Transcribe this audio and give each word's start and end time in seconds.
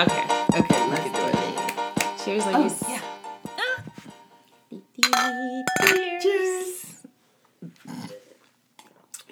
Okay. 0.00 0.24
Okay, 0.56 0.88
let's 0.88 1.10
do 1.12 1.20
it. 1.20 2.24
Cheers, 2.24 2.44
Oh, 2.46 2.78
yeah. 2.88 3.02
Ah. 3.58 3.84
Cheers. 6.22 7.02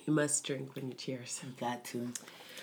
You 0.06 0.12
must 0.12 0.44
drink 0.44 0.74
when 0.74 0.88
you 0.88 0.94
cheers. 0.94 1.40
You 1.42 1.54
Got 1.58 1.84
to. 1.86 2.12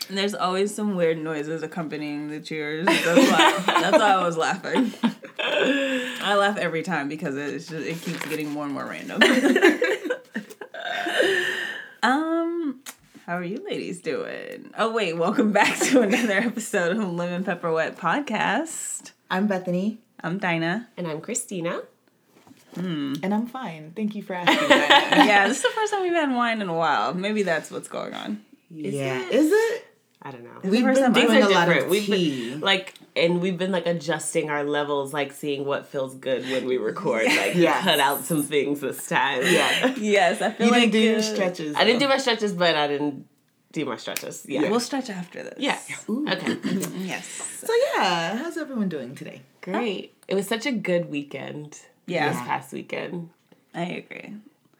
And 0.07 0.17
there's 0.17 0.35
always 0.35 0.71
some 0.71 0.95
weird 0.95 1.17
noises 1.17 1.63
accompanying 1.63 2.27
the 2.29 2.39
cheers. 2.39 2.85
That's 2.85 3.05
why, 3.31 3.63
that's 3.81 3.97
why 3.97 4.11
I 4.11 4.23
was 4.23 4.37
laughing. 4.37 4.93
I 5.39 6.35
laugh 6.35 6.57
every 6.57 6.83
time 6.83 7.07
because 7.07 7.35
it's 7.35 7.67
just, 7.67 7.85
it 7.87 7.99
keeps 8.01 8.23
getting 8.27 8.51
more 8.51 8.65
and 8.65 8.73
more 8.73 8.85
random. 8.85 9.19
um, 12.03 12.81
how 13.25 13.35
are 13.35 13.43
you 13.43 13.57
ladies 13.67 14.01
doing? 14.01 14.69
Oh 14.77 14.91
wait, 14.93 15.13
welcome 15.13 15.51
back 15.51 15.79
to 15.79 16.01
another 16.03 16.33
episode 16.33 16.95
of 16.95 17.11
Lemon 17.11 17.43
Pepper 17.43 17.71
Wet 17.71 17.97
Podcast. 17.97 19.13
I'm 19.31 19.47
Bethany, 19.47 19.97
I'm 20.23 20.37
Dinah. 20.37 20.89
And 20.95 21.07
I'm 21.07 21.21
Christina. 21.21 21.81
Hmm. 22.75 23.13
and 23.23 23.33
I'm 23.33 23.47
fine. 23.47 23.93
Thank 23.95 24.13
you 24.13 24.21
for 24.21 24.33
asking. 24.33 24.69
Yeah, 24.69 25.47
this 25.47 25.57
is 25.57 25.63
the 25.63 25.69
first 25.69 25.91
time 25.91 26.03
we've 26.03 26.13
had 26.13 26.31
wine 26.31 26.61
in 26.61 26.69
a 26.69 26.73
while. 26.75 27.15
Maybe 27.15 27.41
that's 27.41 27.71
what's 27.71 27.87
going 27.87 28.13
on. 28.13 28.43
yeah, 28.69 29.23
it? 29.23 29.31
is 29.31 29.51
it? 29.51 29.87
I 30.25 30.31
don't 30.31 30.43
know. 30.43 30.49
We've 30.63 30.81
first 30.81 30.95
been 30.99 31.03
time 31.03 31.13
doing 31.13 31.27
Things 31.27 31.45
a 31.45 31.47
are 31.49 31.51
lot 31.51 31.69
of 31.69 31.87
We've 31.87 32.03
tea. 32.03 32.49
been 32.49 32.59
like, 32.61 32.95
and 33.15 33.41
we've 33.41 33.59
been 33.59 33.71
like 33.71 33.85
adjusting 33.85 34.49
our 34.49 34.63
levels, 34.63 35.13
like 35.13 35.31
seeing 35.31 35.65
what 35.65 35.85
feels 35.87 36.15
good 36.15 36.41
when 36.49 36.65
we 36.65 36.77
record. 36.77 37.25
Like, 37.27 37.53
Yes. 37.53 37.83
cut 37.83 37.99
out 37.99 38.23
some 38.25 38.41
things 38.41 38.79
this 38.81 39.07
time. 39.07 39.43
Yeah. 39.43 39.93
Yes, 39.97 40.41
I 40.41 40.49
feel 40.51 40.65
You 40.65 40.71
like 40.71 40.81
didn't 40.89 40.91
do 40.93 40.99
your 40.99 41.19
uh, 41.19 41.21
stretches. 41.21 41.75
I 41.75 41.83
didn't 41.83 41.99
do 41.99 42.07
my 42.07 42.17
stretches, 42.17 42.53
but 42.53 42.75
I 42.75 42.87
didn't 42.87 43.27
do 43.71 43.85
my 43.85 43.97
stretches. 43.97 44.43
Yeah. 44.49 44.67
We'll 44.71 44.79
stretch 44.79 45.11
after 45.11 45.43
this. 45.43 45.59
Yeah. 45.59 45.77
Ooh. 46.09 46.25
Okay. 46.27 46.57
Yes. 46.97 47.27
So 47.27 47.71
yeah, 47.93 48.35
how's 48.37 48.57
everyone 48.57 48.89
doing 48.89 49.13
today? 49.13 49.43
Great. 49.61 50.15
It 50.27 50.33
was 50.33 50.47
such 50.47 50.65
a 50.65 50.71
good 50.71 51.11
weekend. 51.11 51.79
Yeah. 52.07 52.29
This 52.31 52.39
past 52.41 52.73
weekend. 52.73 53.29
I 53.75 53.83
agree. 53.83 54.33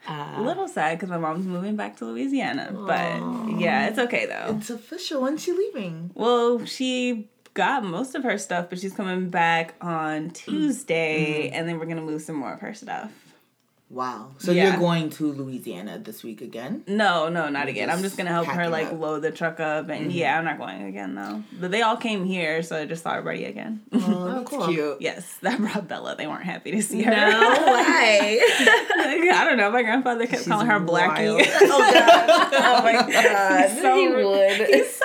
Uh, 0.07 0.33
A 0.37 0.41
little 0.41 0.67
sad 0.67 0.97
because 0.97 1.09
my 1.09 1.17
mom's 1.17 1.45
moving 1.45 1.75
back 1.75 1.97
to 1.97 2.05
Louisiana, 2.05 2.71
but 2.71 3.59
yeah, 3.59 3.87
it's 3.87 3.97
okay 3.99 4.25
though. 4.27 4.55
It's 4.57 4.69
official. 4.69 5.21
When's 5.23 5.41
she 5.43 5.51
leaving? 5.51 6.11
Well, 6.13 6.63
she 6.65 7.27
got 7.55 7.83
most 7.83 8.13
of 8.15 8.23
her 8.23 8.37
stuff, 8.37 8.69
but 8.69 8.79
she's 8.79 8.93
coming 8.93 9.29
back 9.29 9.73
on 9.81 10.29
Tuesday, 10.31 11.49
and 11.49 11.67
then 11.67 11.79
we're 11.79 11.85
gonna 11.85 12.01
move 12.01 12.21
some 12.21 12.35
more 12.35 12.53
of 12.53 12.59
her 12.59 12.73
stuff. 12.73 13.11
Wow. 13.95 14.31
So 14.39 14.51
Yeah. 14.51 14.71
you're 14.71 14.77
going 14.79 15.09
to 15.11 15.31
Louisiana 15.31 15.97
this 15.97 16.21
week 16.21 16.41
again? 16.41 16.83
No, 16.85 17.29
no, 17.29 17.47
not 17.47 17.61
You're 17.67 17.69
again. 17.69 17.89
I'm 17.89 17.99
just 18.01 18.15
just 18.15 18.17
gonna 18.17 18.29
help 18.29 18.47
her 18.47 18.67
like 18.67 18.87
up. 18.87 18.99
load 18.99 19.21
the 19.21 19.31
truck 19.31 19.61
up, 19.61 19.87
and 19.87 20.01
mm-hmm. 20.07 20.09
yeah, 20.11 20.37
I'm 20.37 20.43
not 20.43 20.57
going 20.57 20.83
again 20.83 21.15
though. 21.15 21.41
But 21.59 21.71
they 21.71 21.81
all 21.81 21.95
came 21.95 22.25
here, 22.25 22.61
so 22.61 22.75
I 22.75 22.85
just 22.85 23.03
thought 23.03 23.15
I'd 23.15 23.23
ready 23.23 23.45
again. 23.45 23.81
Oh, 23.93 23.97
that's 23.99 24.53
oh, 24.53 24.57
cool. 24.57 24.67
cute. 24.67 24.97
yes, 24.99 25.37
that 25.41 25.59
brought 25.59 25.87
Bella. 25.87 26.17
They 26.17 26.27
weren't 26.27 26.43
happy 26.43 26.71
to 26.71 26.81
see 26.81 27.03
her. 27.03 27.09
No 27.11 27.17
way. 27.73 28.41
I 28.43 29.43
don't 29.47 29.57
know. 29.57 29.71
My 29.71 29.81
grandfather 29.81 30.27
kept 30.27 30.39
She's 30.43 30.47
calling 30.47 30.67
her 30.67 30.79
Blackie. 30.81 31.33
wild. 31.33 31.41
oh 31.47 31.91
god. 31.93 32.49
oh 32.53 32.83
my 32.83 32.93
god, 33.11 33.69
He 33.69 33.81
so 33.81 33.95
rude. 34.13 34.25
would. 34.25 34.67
He's 34.67 34.93
so 34.93 35.04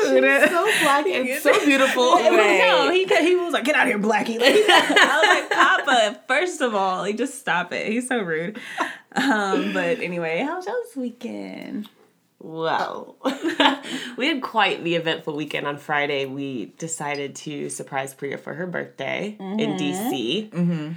She's 0.00 0.50
so 0.50 0.64
black 0.82 1.06
and 1.06 1.40
so 1.40 1.64
beautiful. 1.64 2.16
No, 2.16 2.90
he 2.90 3.04
he 3.04 3.36
was 3.36 3.52
like, 3.52 3.64
"Get 3.64 3.76
out 3.76 3.86
of 3.86 3.88
here, 3.88 3.98
Blackie!" 3.98 4.40
Like, 4.40 4.54
I 4.68 5.20
was 5.20 5.28
like, 5.28 5.50
"Papa, 5.86 6.20
first 6.26 6.60
of 6.60 6.74
all, 6.74 6.98
like, 6.98 7.16
just 7.16 7.38
stop 7.38 7.72
it." 7.72 7.90
He's 7.90 8.08
so 8.08 8.20
rude. 8.20 8.58
Um, 9.16 9.72
but 9.72 10.00
anyway, 10.00 10.40
how 10.40 10.56
was 10.56 10.66
y'all's 10.66 10.96
weekend? 10.96 11.88
Well, 12.40 13.16
we 14.18 14.26
had 14.28 14.42
quite 14.42 14.84
the 14.84 14.96
eventful 14.96 15.34
weekend. 15.34 15.66
On 15.66 15.78
Friday, 15.78 16.26
we 16.26 16.74
decided 16.76 17.36
to 17.36 17.70
surprise 17.70 18.12
Priya 18.12 18.36
for 18.36 18.52
her 18.52 18.66
birthday 18.66 19.36
in 19.40 19.78
DC. 19.78 20.50
Mm-hmm. 20.50 20.92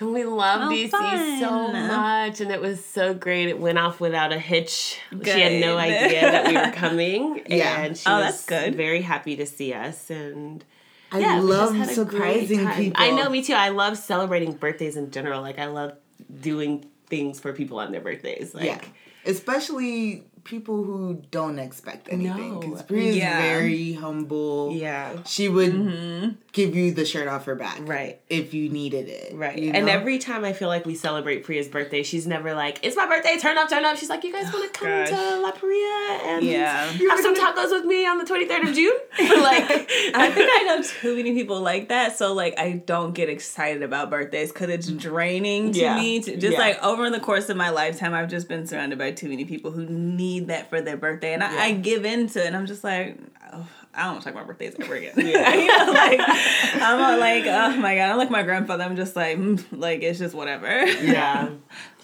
And 0.00 0.12
we 0.14 0.24
love 0.24 0.70
Oh, 0.70 0.74
DC 0.74 1.40
so 1.40 1.68
much, 1.72 2.40
and 2.40 2.50
it 2.50 2.60
was 2.60 2.84
so 2.84 3.14
great. 3.14 3.48
It 3.48 3.58
went 3.58 3.78
off 3.78 4.00
without 4.00 4.32
a 4.32 4.38
hitch. 4.38 4.98
She 5.24 5.30
had 5.30 5.60
no 5.60 5.76
idea 5.76 6.20
that 6.20 6.46
we 6.48 6.54
were 6.54 6.70
coming, 6.74 7.42
Yeah. 7.48 7.80
and 7.82 7.96
she 7.96 8.04
Oh, 8.08 8.16
was 8.18 8.24
that's 8.24 8.44
good. 8.46 8.74
very 8.74 9.02
happy 9.02 9.36
to 9.36 9.46
see 9.46 9.72
us. 9.72 10.10
And 10.10 10.64
I 11.10 11.20
yeah, 11.20 11.40
love 11.40 11.74
had 11.74 11.84
a 11.90 12.04
great 12.04 12.48
surprising 12.48 12.68
people. 12.72 13.02
I 13.02 13.10
know, 13.10 13.28
me 13.28 13.42
too. 13.42 13.54
I 13.54 13.70
love 13.70 13.96
celebrating 13.96 14.52
birthdays 14.52 14.96
in 14.96 15.10
general. 15.10 15.40
Like 15.42 15.58
I 15.58 15.66
love 15.66 15.94
doing 16.40 16.84
things 17.06 17.40
for 17.40 17.52
people 17.52 17.78
on 17.80 17.90
their 17.92 18.00
birthdays. 18.02 18.54
Like 18.54 18.66
yeah. 18.66 18.80
Especially 19.24 20.24
people 20.44 20.82
who 20.84 21.22
don't 21.30 21.58
expect 21.58 22.08
anything. 22.10 22.54
No. 22.54 22.60
Because 22.60 22.82
Bria's 22.82 23.16
Yeah. 23.16 23.38
very 23.40 23.92
humble. 23.92 24.72
yeah. 24.74 25.22
She 25.26 25.48
would 25.48 25.72
mm-hmm. 25.72 26.30
Give 26.58 26.74
you 26.74 26.90
the 26.90 27.04
shirt 27.04 27.28
off 27.28 27.44
her 27.44 27.54
back. 27.54 27.78
Right. 27.82 28.20
If 28.28 28.52
you 28.52 28.68
needed 28.68 29.08
it. 29.08 29.32
Right. 29.32 29.56
you 29.56 29.70
And 29.70 29.88
every 29.88 30.18
time 30.18 30.44
I 30.44 30.52
feel 30.52 30.66
like 30.66 30.84
we 30.86 30.96
celebrate 30.96 31.44
Priya's 31.44 31.68
birthday, 31.68 32.02
she's 32.02 32.26
never 32.26 32.52
like, 32.52 32.80
it's 32.82 32.96
my 32.96 33.06
birthday, 33.06 33.36
turn 33.38 33.56
up, 33.56 33.68
turn 33.70 33.84
up. 33.84 33.96
She's 33.96 34.08
like, 34.08 34.24
you 34.24 34.32
guys 34.32 34.46
oh, 34.52 34.58
want 34.58 34.74
to 34.74 34.80
come 34.80 34.88
gosh. 34.88 35.08
to 35.10 35.40
La 35.40 35.52
Priya 35.52 36.18
and 36.24 36.44
Yeah. 36.44 36.84
have 36.86 37.20
some 37.20 37.36
tacos 37.36 37.70
with 37.70 37.84
me 37.84 38.06
on 38.06 38.18
the 38.18 38.24
23rd 38.24 38.68
of 38.70 38.74
June? 38.74 38.92
like, 39.40 39.70
I 40.14 40.30
think 40.34 40.50
I 40.52 40.64
know 40.66 40.82
too 41.00 41.14
many 41.14 41.32
people 41.32 41.60
like 41.60 41.90
that, 41.90 42.18
so 42.18 42.34
like 42.34 42.58
I 42.58 42.72
don't 42.72 43.14
get 43.14 43.28
excited 43.28 43.84
about 43.84 44.10
birthdays 44.10 44.50
because 44.50 44.68
it's 44.70 44.88
draining 44.88 45.70
to 45.74 45.78
Yeah. 45.78 45.96
me. 45.96 46.20
To, 46.22 46.36
just 46.36 46.54
Yeah. 46.54 46.58
like 46.58 46.82
over 46.82 47.08
the 47.08 47.20
course 47.20 47.48
of 47.50 47.56
my 47.56 47.70
lifetime, 47.70 48.14
I've 48.14 48.28
just 48.28 48.48
been 48.48 48.66
surrounded 48.66 48.98
by 48.98 49.12
too 49.12 49.28
many 49.28 49.44
people 49.44 49.70
who 49.70 49.86
need 49.86 50.48
that 50.48 50.68
for 50.70 50.80
their 50.80 50.96
birthday, 50.96 51.34
and 51.34 51.44
I, 51.44 51.66
I 51.66 51.72
give 51.72 52.04
into 52.04 52.42
it. 52.42 52.48
And 52.48 52.56
I'm 52.56 52.66
just 52.66 52.82
like. 52.82 53.16
Oh, 53.58 53.68
I 53.94 54.02
don't 54.04 54.12
want 54.12 54.20
to 54.20 54.24
talk 54.26 54.34
about 54.34 54.46
birthdays 54.46 54.74
ever 54.78 54.94
again. 54.94 55.14
Yeah. 55.16 55.54
you 55.54 55.66
know, 55.66 55.92
like 55.92 56.20
I'm 56.20 57.20
like, 57.20 57.44
oh 57.46 57.76
my 57.80 57.94
god, 57.96 58.10
I'm 58.10 58.18
like 58.18 58.30
my 58.30 58.42
grandfather. 58.42 58.84
I'm 58.84 58.96
just 58.96 59.16
like, 59.16 59.38
mm, 59.38 59.64
like 59.72 60.02
it's 60.02 60.18
just 60.18 60.34
whatever. 60.34 60.86
yeah. 60.86 61.50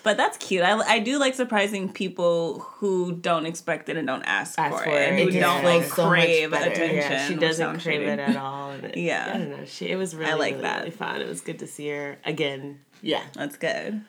But 0.04 0.18
that's 0.18 0.36
cute. 0.36 0.62
I, 0.62 0.76
I 0.80 0.98
do 0.98 1.18
like 1.18 1.32
surprising 1.34 1.90
people 1.90 2.58
who 2.58 3.12
don't 3.12 3.46
expect 3.46 3.88
it 3.88 3.96
and 3.96 4.06
don't 4.06 4.22
ask, 4.24 4.58
Ask 4.58 4.76
for 4.76 4.84
for 4.84 4.90
it, 4.90 5.08
and 5.08 5.18
it. 5.18 5.32
who 5.32 5.40
don't 5.40 5.64
like 5.64 5.84
so 5.84 6.10
crave 6.10 6.52
attention. 6.52 6.94
Yeah, 6.94 7.26
she 7.26 7.34
doesn't 7.36 7.80
crave 7.80 8.02
it 8.02 8.18
at 8.18 8.36
all. 8.36 8.72
It, 8.72 8.96
Yeah. 8.98 9.32
I 9.34 9.38
don't 9.38 9.50
know. 9.52 9.64
She, 9.64 9.88
it 9.88 9.96
was 9.96 10.14
really, 10.14 10.38
like 10.38 10.50
really, 10.52 10.62
that. 10.62 10.78
really 10.80 10.90
fun. 10.90 11.22
It 11.22 11.26
was 11.26 11.40
good 11.40 11.58
to 11.60 11.66
see 11.66 11.88
her 11.88 12.18
again. 12.26 12.80
Yeah. 13.00 13.22
That's 13.32 13.56
good. 13.56 14.02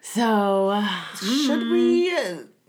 So, 0.00 0.70
uh, 0.70 0.88
Should 1.16 1.68
we 1.70 2.10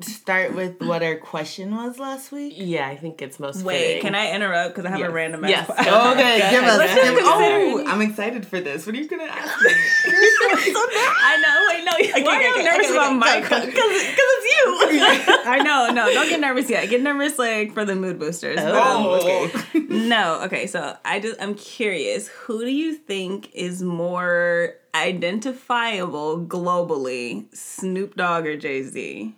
start 0.01 0.55
with 0.55 0.81
what 0.81 1.03
our 1.03 1.15
question 1.17 1.75
was 1.75 1.99
last 1.99 2.31
week? 2.31 2.53
yeah, 2.55 2.87
I 2.87 2.95
think 2.95 3.21
it's 3.21 3.39
most 3.39 3.63
Wait, 3.63 3.77
fitting. 3.79 4.01
can 4.01 4.15
I 4.15 4.31
interrupt 4.33 4.75
because 4.75 4.85
I 4.85 4.89
have 4.91 4.99
Yes. 4.99 5.09
a 5.09 5.11
random 5.13 5.45
Yes. 5.45 5.69
ass 5.69 5.85
Go 5.85 6.11
Okay, 6.11 6.39
Go 6.39 6.49
give 6.51 6.63
ahead. 6.63 6.79
us. 6.81 6.95
Give, 6.95 7.19
oh, 7.23 7.83
I'm 7.87 8.01
excited 8.01 8.45
for 8.47 8.59
this. 8.61 8.85
What 8.85 8.95
are 8.95 8.97
you 8.97 9.07
gonna 9.07 9.23
ask 9.23 9.61
me? 9.61 9.71
I 10.11 11.37
know. 11.43 11.65
Wait, 11.69 11.83
no. 11.85 12.25
Why 12.25 12.35
are 12.35 12.41
you 12.41 12.51
okay, 12.53 12.63
nervous 12.63 12.87
okay, 12.87 12.95
about 12.95 13.07
okay, 13.09 13.15
my 13.41 13.41
question? 13.47 13.69
Because 13.69 13.91
it's 13.91 14.17
you. 14.17 15.33
I 15.45 15.59
know. 15.63 15.89
No, 15.93 16.13
don't 16.13 16.29
get 16.29 16.39
nervous 16.39 16.69
yet. 16.69 16.89
Get 16.89 17.01
nervous 17.01 17.37
like 17.37 17.73
for 17.73 17.85
the 17.85 17.95
mood 17.95 18.19
boosters. 18.19 18.55
But, 18.57 18.75
um, 18.75 19.05
Oh, 19.05 19.49
okay. 19.53 19.79
No, 19.89 20.41
okay, 20.43 20.67
so 20.67 20.95
I 21.05 21.19
just 21.19 21.41
I'm 21.41 21.55
curious, 21.55 22.27
who 22.27 22.61
do 22.63 22.71
you 22.71 22.93
think 22.93 23.49
is 23.53 23.81
more 23.83 24.75
identifiable 24.95 26.39
globally, 26.45 27.45
Snoop 27.55 28.15
Dogg 28.15 28.45
or 28.45 28.57
Jay-Z? 28.57 29.33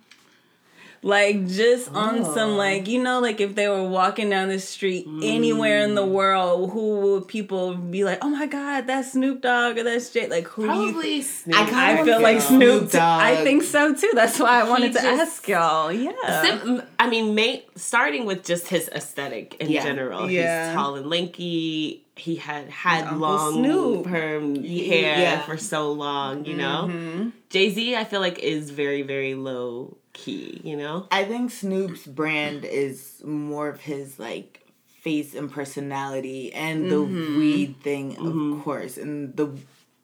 Like 1.04 1.48
just 1.48 1.92
on 1.92 2.24
some 2.32 2.56
like 2.56 2.86
you 2.86 3.02
know 3.02 3.18
like 3.18 3.40
if 3.40 3.56
they 3.56 3.66
were 3.68 3.82
walking 3.82 4.30
down 4.30 4.48
the 4.48 4.60
street 4.60 5.04
anywhere 5.20 5.78
in 5.82 5.96
the 5.96 6.06
world, 6.06 6.70
who 6.70 7.00
would 7.00 7.26
people 7.26 7.74
be 7.74 8.04
like, 8.04 8.18
"Oh 8.22 8.28
my 8.30 8.46
god, 8.46 8.86
that's 8.86 9.10
Snoop 9.12 9.40
Dogg 9.40 9.78
or 9.78 9.82
that's 9.82 10.10
Jay?" 10.10 10.28
Like 10.28 10.46
who 10.46 10.62
do 10.62 10.72
you 10.72 10.92
Probably 10.92 11.22
Snoop. 11.22 11.56
I 11.58 11.64
kinda 11.64 12.02
I 12.02 12.04
feel 12.04 12.20
like 12.22 12.40
Snoop 12.40 12.78
Snoop. 12.82 12.90
too. 12.92 12.98
I 13.00 13.34
think 13.42 13.64
so 13.64 13.92
too. 13.92 14.12
That's 14.14 14.38
why 14.38 14.60
I 14.60 14.68
wanted 14.68 14.92
to 14.92 15.00
just- 15.02 15.06
ask 15.20 15.48
y'all. 15.48 15.90
Yeah. 15.92 16.12
Sim- 16.42 16.82
I 17.00 17.10
mean, 17.10 17.34
ma- 17.34 17.62
starting 17.74 18.24
with 18.24 18.44
just 18.44 18.68
his 18.68 18.88
aesthetic 18.90 19.56
in 19.58 19.72
Yeah. 19.72 19.82
general. 19.82 20.30
Yeah. 20.30 20.66
He's 20.68 20.74
tall 20.76 20.94
and 20.94 21.10
lanky. 21.10 22.04
He 22.14 22.36
had 22.36 22.68
had 22.68 23.02
Uncle 23.04 23.18
long 23.18 23.52
Snoop. 23.54 24.06
perm 24.06 24.54
hair 24.64 25.18
Yeah. 25.18 25.40
for 25.42 25.56
so 25.56 25.90
long, 25.90 26.44
you 26.44 26.54
know? 26.54 26.86
Mm-hmm. 26.88 27.28
Jay 27.50 27.70
Z, 27.70 27.96
I 27.96 28.04
feel 28.04 28.20
like, 28.20 28.38
is 28.38 28.70
very, 28.70 29.02
very 29.02 29.34
low 29.34 29.96
key, 30.12 30.60
you 30.62 30.76
know? 30.76 31.06
I 31.10 31.24
think 31.24 31.50
Snoop's 31.50 32.06
brand 32.06 32.64
is 32.64 33.22
more 33.24 33.68
of 33.68 33.80
his 33.80 34.18
like 34.18 34.60
face 35.00 35.34
and 35.34 35.50
personality 35.50 36.52
and 36.52 36.90
the 36.90 36.96
Mm-hmm. 36.96 37.38
weed 37.38 37.76
thing, 37.82 38.16
of 38.18 38.62
course, 38.64 38.96
and 38.98 39.34
the 39.36 39.50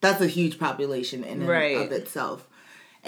that's 0.00 0.20
a 0.20 0.26
huge 0.26 0.58
population 0.58 1.24
in 1.24 1.40
and 1.42 1.48
Right. 1.48 1.76
of 1.76 1.92
itself. 1.92 2.47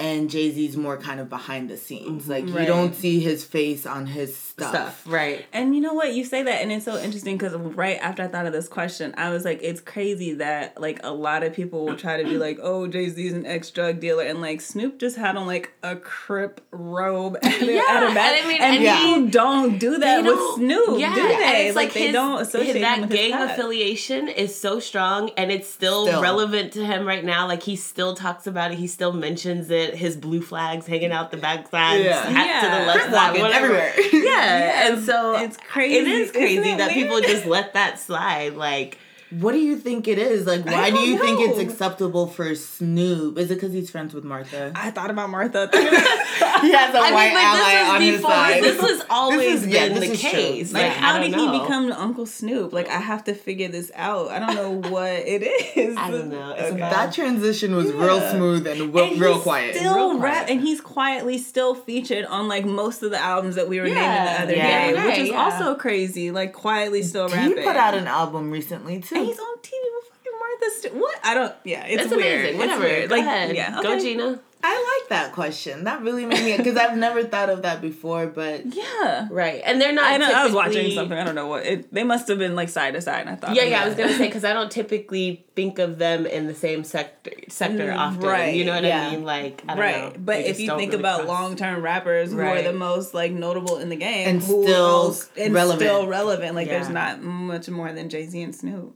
And 0.00 0.29
Jay 0.31 0.50
Z's 0.50 0.76
more 0.76 0.97
kind 0.97 1.20
of 1.20 1.29
behind 1.29 1.69
the 1.70 1.76
scenes. 1.76 2.23
Mm-hmm. 2.23 2.31
Like 2.31 2.47
you 2.47 2.67
don't 2.67 2.94
see 2.94 3.20
his 3.20 3.44
face 3.44 3.87
on 3.87 4.06
his 4.06 4.35
stuff. 4.37 4.70
Stuff. 4.70 5.05
Right. 5.06 5.47
And 5.52 5.75
you 5.75 5.81
know 5.81 5.94
what? 5.94 6.12
You 6.12 6.25
say 6.25 6.43
that, 6.43 6.61
and 6.62 6.70
it's 6.73 6.85
so 6.85 6.99
interesting 6.99 7.37
because 7.38 7.55
right 7.55 7.99
after 8.00 8.23
I 8.23 8.29
thought 8.29 8.47
of 8.47 8.52
this 8.52 8.69
question, 8.69 9.14
I 9.17 9.31
was 9.31 9.44
like, 9.44 9.61
it's 9.62 9.81
crazy 9.81 10.35
that 10.35 10.81
like 10.81 11.00
a 11.05 11.12
lot 11.12 11.43
of 11.43 11.52
people 11.55 11.87
will 11.87 11.97
try 11.97 12.23
to 12.23 12.29
be 12.29 12.37
like, 12.38 12.58
oh, 12.62 12.87
Jay 12.87 13.08
Z's 13.08 13.32
an 13.32 13.47
ex 13.47 13.70
drug 13.70 14.00
dealer, 14.00 14.25
and 14.25 14.41
like 14.41 14.61
Snoop 14.61 14.99
just 14.99 15.17
had 15.17 15.37
on 15.37 15.47
like 15.47 15.73
a 15.82 15.97
crip 15.97 16.61
robe 16.70 17.37
at, 17.43 17.61
Yeah, 17.62 17.82
at 17.88 18.02
a 18.02 18.06
and 18.06 18.14
back, 18.14 18.44
I 18.44 18.49
mean- 18.49 18.61
and 18.62 18.85
and 18.85 18.99
people 19.00 19.31
don't 19.31 19.79
do 19.79 19.99
that 19.99 20.23
They 20.23 20.29
with 20.29 20.38
don't- 20.38 20.56
Snoop, 20.58 21.00
yeah, 21.00 21.14
do 21.14 21.23
they? 21.23 21.67
it's 21.69 21.76
Like, 21.76 21.93
they 21.93 22.06
his- 22.06 22.12
don't 22.12 22.41
associate 22.43 22.76
him 22.76 22.82
that 22.82 23.00
with 23.02 23.11
gang 23.11 23.32
past. 23.32 23.52
affiliation 23.58 24.29
is 24.29 24.58
so 24.58 24.81
strong, 24.81 25.31
and 25.37 25.50
it's 25.50 25.69
still, 25.69 26.06
Still. 26.06 26.20
relevant 26.23 26.73
to 26.75 26.85
him 26.85 27.06
right 27.06 27.25
now. 27.25 27.47
Like 27.47 27.62
he 27.62 27.76
still 27.76 28.14
talks 28.14 28.47
about 28.47 28.73
it. 28.73 28.79
He 28.79 28.87
still 28.87 29.12
mentions 29.12 29.70
it. 29.70 29.90
His 29.95 30.17
blue 30.17 30.41
flags 30.43 30.87
hanging 30.87 31.13
out 31.13 31.31
the 31.31 31.37
backside, 31.37 32.05
Yeah. 32.05 32.23
hat 32.31 32.61
to 32.63 32.79
the 32.81 32.87
left 32.87 33.05
side, 33.05 33.13
walking 33.13 33.43
whatever. 33.43 33.77
everywhere. 33.77 33.95
Yeah, 34.25 34.89
and 34.93 35.05
so 35.05 35.37
It's 35.37 35.57
crazy. 35.57 35.97
It 35.99 36.09
is 36.09 36.31
crazy 36.33 36.71
it 36.71 36.79
that 36.79 36.91
people 36.93 37.21
just 37.21 37.47
let 37.47 37.75
that 37.75 37.99
slide. 38.01 38.55
Like 38.55 38.99
What 39.38 39.53
do 39.53 39.59
you 39.59 39.77
think 39.77 40.09
it 40.09 40.19
is? 40.19 40.44
Like, 40.47 40.65
why 40.67 40.91
do 40.91 40.99
you 40.99 41.17
think 41.19 41.38
it's 41.41 41.59
acceptable 41.61 42.27
for 42.27 42.53
Snoop? 42.56 43.38
Is 43.38 43.50
it 43.50 43.55
because 43.55 43.73
he's 43.73 43.88
friends 43.88 44.12
with 44.12 44.25
Martha? 44.25 44.73
I 44.75 44.91
thought 44.91 45.09
about 45.11 45.31
Martha. 45.31 45.69
he 45.73 46.73
has 46.73 46.94
a 46.94 46.99
I 46.99 47.12
white 47.12 47.29
mean, 47.29 47.37
ally 47.37 47.71
this 47.71 47.88
on 47.88 48.00
his 48.00 48.21
side. 48.23 48.62
This 48.65 48.82
was 48.82 49.03
always 49.09 49.62
is- 49.62 49.67
yeah, 49.69 49.87
been 49.88 49.94
this 50.00 50.09
the 50.09 50.15
is 50.15 50.21
true. 50.21 50.31
case. 50.31 50.73
Like, 50.73 50.82
Like, 50.82 50.93
how 50.94 51.19
did 51.21 51.31
know. 51.31 51.53
he 51.53 51.59
become 51.61 51.93
Uncle 51.93 52.27
Snoop? 52.27 52.73
Like, 52.73 52.88
I 52.88 52.99
have 52.99 53.23
to 53.25 53.35
figure 53.35 53.69
this 53.69 53.93
out. 53.94 54.31
I 54.31 54.38
don't 54.41 54.55
know 54.56 54.91
what 54.91 55.12
it 55.12 55.43
is. 55.76 55.97
I 55.97 56.11
don't 56.11 56.29
know. 56.31 56.55
Okay. 56.55 56.76
that 56.79 57.12
transition 57.15 57.76
was 57.76 57.93
real 57.93 58.21
smooth 58.31 58.67
and, 58.67 58.81
w- 58.93 59.12
And 59.12 59.21
real 59.21 59.38
quiet. 59.38 59.76
Still 59.76 59.94
Real 59.94 60.19
rap, 60.19 60.47
and 60.49 60.61
he's 60.61 60.81
quietly 60.81 61.38
still 61.38 61.75
featured 61.76 62.25
on 62.25 62.49
like 62.49 62.65
most 62.65 63.03
of 63.05 63.11
the 63.12 63.19
albums 63.21 63.55
that 63.55 63.69
we 63.69 63.79
were 63.79 63.87
naming 63.87 64.03
the 64.03 64.43
other 64.43 64.55
Yeah. 64.56 64.93
day, 64.93 65.06
which 65.09 65.19
is 65.19 65.29
yeah. 65.31 65.41
also 65.44 65.76
crazy. 65.76 66.31
Like 66.33 66.53
quietly 66.53 67.03
still 67.03 67.29
he 67.29 67.35
rapping. 67.37 67.62
put 67.65 67.76
out 67.76 67.94
an 67.94 68.09
album 68.09 68.50
recently 68.50 69.00
too. 69.00 69.20
And 69.21 69.29
he's 69.29 69.39
on 69.39 69.59
TV 69.59 69.73
with 69.95 70.05
fucking 70.11 70.33
Martha. 70.39 70.71
St- 70.81 70.95
what? 70.95 71.19
I 71.25 71.35
don't. 71.35 71.55
Yeah, 71.65 71.85
it's, 71.87 72.03
It's 72.05 72.15
weird. 72.15 72.23
amazing. 72.41 72.49
It's 72.49 72.59
Whatever. 72.59 72.83
weird. 72.85 73.09
Go 73.09 73.15
Like, 73.17 73.25
ahead. 73.25 73.57
yeah, 73.57 73.81
Go. 73.83 73.99
Gina. 73.99 74.41
I 74.63 74.99
like 75.01 75.09
that 75.09 75.33
question. 75.33 75.85
That 75.85 76.03
really 76.03 76.27
made 76.27 76.45
me 76.45 76.55
because 76.55 76.77
I've 76.77 76.95
never 76.95 77.25
thought 77.25 77.49
of 77.49 77.63
that 77.63 77.81
before. 77.81 78.27
But 78.27 78.67
Yeah. 78.75 79.27
Right, 79.31 79.63
and 79.65 79.81
they're 79.81 79.95
not. 79.95 80.05
I, 80.05 80.19
know, 80.19 80.31
I 80.31 80.45
was 80.45 80.53
watching 80.53 80.91
something. 80.93 81.17
I 81.17 81.25
don't 81.25 81.35
know 81.35 81.47
what. 81.47 81.65
It, 81.65 81.91
they 81.95 82.05
must 82.05 82.29
have 82.29 82.39
been 82.39 82.55
like 82.55 82.69
side 82.69 82.93
to 82.93 83.01
side. 83.01 83.21
And 83.23 83.31
I 83.31 83.37
thought. 83.37 83.57
Yeah, 83.57 83.63
of 83.63 83.71
yeah. 83.71 83.83
I 83.83 83.87
was 83.89 83.95
gonna 83.97 84.13
say 84.13 84.27
because 84.27 84.45
I 84.45 84.53
don't 84.53 84.71
typically 84.71 85.47
think 85.57 85.79
of 85.79 85.97
them 85.97 86.27
in 86.27 86.47
the 86.47 86.55
same 86.55 86.85
sector 86.85 87.31
sector 87.49 87.87
Mm, 87.87 87.97
often. 87.97 88.21
right, 88.21 88.55
You 88.55 88.67
know 88.67 88.75
what 88.75 88.85
yeah. 88.85 89.07
I 89.09 89.11
mean? 89.13 89.25
Like, 89.25 89.63
I 89.67 89.73
don't 89.75 89.79
right, 89.79 90.13
know. 90.13 90.21
but 90.23 90.41
if 90.41 90.61
you 90.61 90.67
think 90.77 90.93
really 90.93 91.01
about 91.01 91.27
long 91.27 91.57
term 91.57 91.81
rappers 91.81 92.31
who 92.33 92.41
are 92.41 92.61
the 92.61 92.75
most 92.75 93.15
like 93.15 93.33
notable 93.33 93.79
in 93.79 93.89
the 93.89 93.97
game 93.97 94.29
And 94.29 94.43
who 94.43 94.63
still 94.65 94.77
else- 95.07 95.31
and 95.39 95.55
relevant. 95.55 95.81
still 95.81 96.07
relevant, 96.07 96.55
like 96.55 96.69
there's 96.69 96.91
not 96.91 97.23
much 97.23 97.71
more 97.71 97.91
than 97.95 98.11
Jay 98.11 98.27
Z 98.27 98.43
and 98.43 98.55
Snoop. 98.55 98.95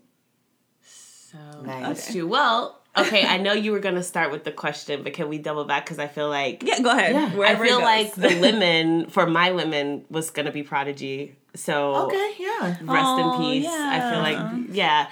So 1.35 1.63
Nice. 1.63 1.83
that's 1.87 2.13
true. 2.13 2.27
Well, 2.29 2.81
okay. 2.97 3.27
I 3.27 3.39
know 3.39 3.53
you 3.53 3.73
were 3.73 3.81
gonna 3.81 4.03
start 4.05 4.31
with 4.31 4.45
the 4.45 4.53
question, 4.53 5.03
but 5.03 5.13
can 5.15 5.29
we 5.29 5.39
double 5.39 5.65
back? 5.65 5.85
Because 5.85 5.99
I 5.99 6.07
feel 6.07 6.29
like 6.29 6.63
Yeah, 6.63 6.81
go 6.81 6.91
ahead. 6.91 7.13
Yeah. 7.15 7.31
I 7.33 7.37
Wherever 7.37 7.65
it 7.65 7.69
feel 7.69 7.81
like 7.81 8.15
the 8.15 8.31
lemon 8.41 9.07
for 9.11 9.27
my 9.27 9.51
lemon 9.51 10.05
was 10.11 10.31
gonna 10.31 10.53
be 10.53 10.63
Prodigy. 10.63 11.35
So 11.57 12.07
okay, 12.07 12.33
yeah. 12.39 12.77
rest 12.83 13.19
in 13.21 13.31
peace. 13.41 13.67
I 13.69 14.11
feel 14.11 14.21
like 14.21 14.69
yeah. 14.77 15.09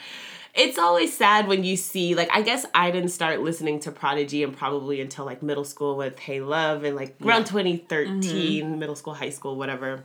It's 0.54 0.78
always 0.78 1.16
sad 1.16 1.48
when 1.48 1.64
you 1.64 1.76
see 1.76 2.14
like 2.14 2.28
I 2.32 2.42
guess 2.42 2.66
I 2.74 2.90
didn't 2.90 3.08
start 3.10 3.40
listening 3.40 3.80
to 3.80 3.90
Prodigy 3.90 4.42
and 4.44 4.54
probably 4.56 5.00
until 5.00 5.24
like 5.24 5.42
middle 5.42 5.64
school 5.64 5.96
with 5.96 6.18
Hey 6.18 6.40
Love 6.40 6.84
and 6.84 6.94
like 6.94 7.16
around 7.24 7.46
2013, 7.46 8.20
Mm-hmm. 8.64 8.78
middle 8.78 8.94
school, 8.94 9.14
high 9.14 9.30
school, 9.30 9.56
whatever. 9.56 10.04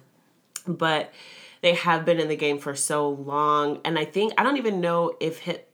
But 0.65 1.13
they 1.61 1.73
have 1.73 2.05
been 2.05 2.19
in 2.19 2.27
the 2.29 2.35
game 2.37 2.59
for 2.59 2.75
so 2.75 3.09
long 3.09 3.81
and 3.83 3.99
I 3.99 4.05
think 4.05 4.33
I 4.37 4.43
don't 4.43 4.57
even 4.57 4.79
know 4.79 5.15
if 5.19 5.39
hit 5.39 5.66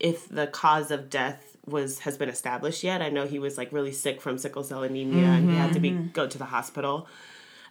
if 0.00 0.28
the 0.28 0.46
cause 0.46 0.90
of 0.90 1.08
death 1.10 1.56
was 1.66 2.00
has 2.00 2.16
been 2.16 2.28
established 2.28 2.84
yet. 2.84 3.02
I 3.02 3.08
know 3.08 3.26
he 3.26 3.38
was 3.38 3.58
like 3.58 3.72
really 3.72 3.92
sick 3.92 4.20
from 4.20 4.38
sickle 4.38 4.62
cell 4.62 4.82
anemia 4.82 5.26
and 5.26 5.50
he 5.50 5.56
had 5.56 5.72
to 5.72 5.80
be 5.80 5.90
Mm-hmm. 5.90 6.08
go 6.12 6.26
to 6.28 6.38
the 6.38 6.44
hospital 6.44 7.08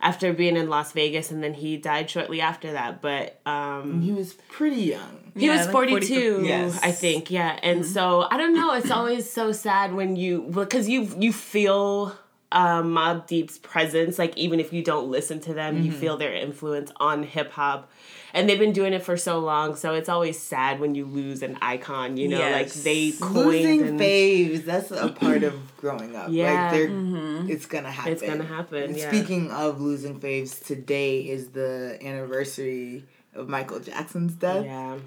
after 0.01 0.33
being 0.33 0.57
in 0.57 0.69
Las 0.69 0.92
Vegas 0.92 1.31
and 1.31 1.42
then 1.42 1.54
he 1.54 1.77
died 1.77 2.10
shortly 2.10 2.42
after 2.42 2.74
that. 2.74 3.01
But 3.01 3.39
um 3.45 4.01
He 4.01 4.12
was 4.12 4.33
pretty 4.50 4.81
young. 4.81 5.31
he 5.36 5.45
Yeah, 5.45 5.54
was 5.57 5.66
like 5.68 5.72
42, 5.72 6.00
42, 6.42 6.45
yes. 6.45 6.80
I 6.83 6.92
think. 6.92 7.31
Yeah. 7.31 7.57
And 7.63 7.86
so 7.86 8.28
I 8.30 8.36
don't 8.38 8.54
know, 8.54 8.74
it's 8.74 8.92
always 8.92 9.30
so 9.31 9.51
sad 9.54 9.94
when 9.94 10.16
you 10.18 10.42
because 10.51 10.89
you 10.89 11.10
you 11.18 11.31
feel 11.31 12.18
um, 12.51 12.94
Mobb 12.94 13.28
Deep's 13.28 13.57
presence, 13.57 14.18
like 14.19 14.38
even 14.38 14.60
if 14.60 14.71
you 14.71 14.81
don't 14.83 15.10
listen 15.10 15.39
to 15.42 15.54
them, 15.54 15.81
you 15.83 15.92
feel 15.92 16.16
their 16.16 16.33
influence 16.33 16.92
on 16.98 17.24
hip 17.24 17.51
hop. 17.51 17.89
And 18.36 18.50
they've 18.50 18.60
been 18.60 18.74
doing 18.74 18.92
it 18.94 19.02
for 19.02 19.16
so 19.16 19.40
long, 19.40 19.76
so 19.78 19.94
it's 19.94 20.10
always 20.10 20.38
sad 20.38 20.80
when 20.82 20.94
you 20.94 21.06
lose 21.06 21.42
an 21.42 21.58
icon, 21.62 22.18
you 22.18 22.28
know, 22.28 22.40
like 22.52 22.72
they 22.72 23.12
coined 23.14 23.34
Losing 23.36 23.82
and 23.88 24.00
faves, 24.00 24.66
that's 24.66 24.92
a 24.92 25.08
part 25.10 25.44
of 25.44 25.54
growing 25.78 26.16
up. 26.18 26.28
Yeah. 26.30 26.64
Like 26.64 26.72
they're 26.72 26.90
Mm-hmm. 26.90 27.50
it's 27.50 27.66
gonna 27.66 27.90
happen. 27.92 28.12
It's 28.14 28.22
gonna 28.22 28.44
happen, 28.44 28.94
yeah. 28.96 29.08
Speaking 29.08 29.50
of 29.52 29.80
losing 29.80 30.20
faves, 30.20 30.64
today 30.64 31.22
is 31.22 31.50
the 31.52 31.98
anniversary 32.04 33.06
of 33.34 33.48
Michael 33.48 33.80
Jackson's 33.80 34.34
death. 34.34 34.66
yeah. 34.66 34.98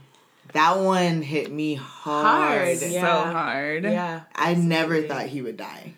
That 0.55 0.79
one 0.79 1.21
hit 1.21 1.53
me 1.53 1.75
hard. 1.75 2.67
Hard, 2.67 2.79
so 2.79 3.01
hard. 3.01 3.85
Yeah. 3.85 4.23
I 4.35 4.55
never 4.55 5.03
thought 5.03 5.27
he 5.27 5.43
would 5.43 5.59
die. 5.59 5.93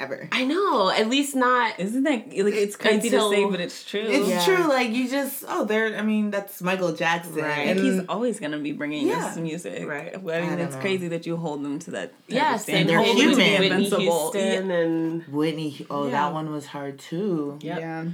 Ever. 0.00 0.28
I 0.32 0.44
know, 0.44 0.90
at 0.90 1.08
least 1.08 1.36
not 1.36 1.78
Isn't 1.78 2.04
that 2.04 2.26
like 2.28 2.54
it's 2.54 2.74
crazy 2.76 3.08
Until- 3.08 3.30
to 3.30 3.36
say, 3.36 3.44
but 3.50 3.60
it's 3.60 3.84
true. 3.84 4.00
It's 4.00 4.28
Yeah. 4.28 4.44
true, 4.44 4.64
like 4.68 4.90
you 4.90 5.08
just 5.10 5.44
oh 5.46 5.64
there 5.64 5.94
I 5.96 6.02
mean 6.02 6.30
that's 6.30 6.62
Michael 6.62 6.92
Jackson. 6.92 7.34
Right. 7.34 7.42
Like 7.58 7.66
And 7.68 7.80
he's 7.80 8.00
always 8.08 8.40
gonna 8.40 8.58
be 8.58 8.72
bringing 8.72 9.06
Yeah. 9.08 9.26
us 9.26 9.36
music, 9.36 9.86
Right. 9.86 10.12
I 10.14 10.16
I 10.16 10.40
mean, 10.40 10.50
don't 10.50 10.60
it's 10.60 10.74
know. 10.76 10.80
crazy 10.80 11.08
that 11.08 11.26
you 11.26 11.36
hold 11.36 11.62
them 11.64 11.78
to 11.80 11.90
that. 11.92 12.08
type 12.12 12.14
Yeah, 12.28 12.54
of 12.54 12.60
same 12.62 12.86
they're 12.86 12.98
whole 13.02 13.14
human. 13.14 13.36
Whitney 13.38 13.66
invincible. 13.66 14.32
Houston 14.32 14.70
and 14.70 15.22
Whitney 15.24 15.86
oh 15.90 16.04
Yeah. 16.06 16.10
that 16.12 16.32
one 16.32 16.50
was 16.50 16.66
hard 16.66 16.98
too. 16.98 17.58
Yep. 17.60 17.78
Yeah. 17.80 18.04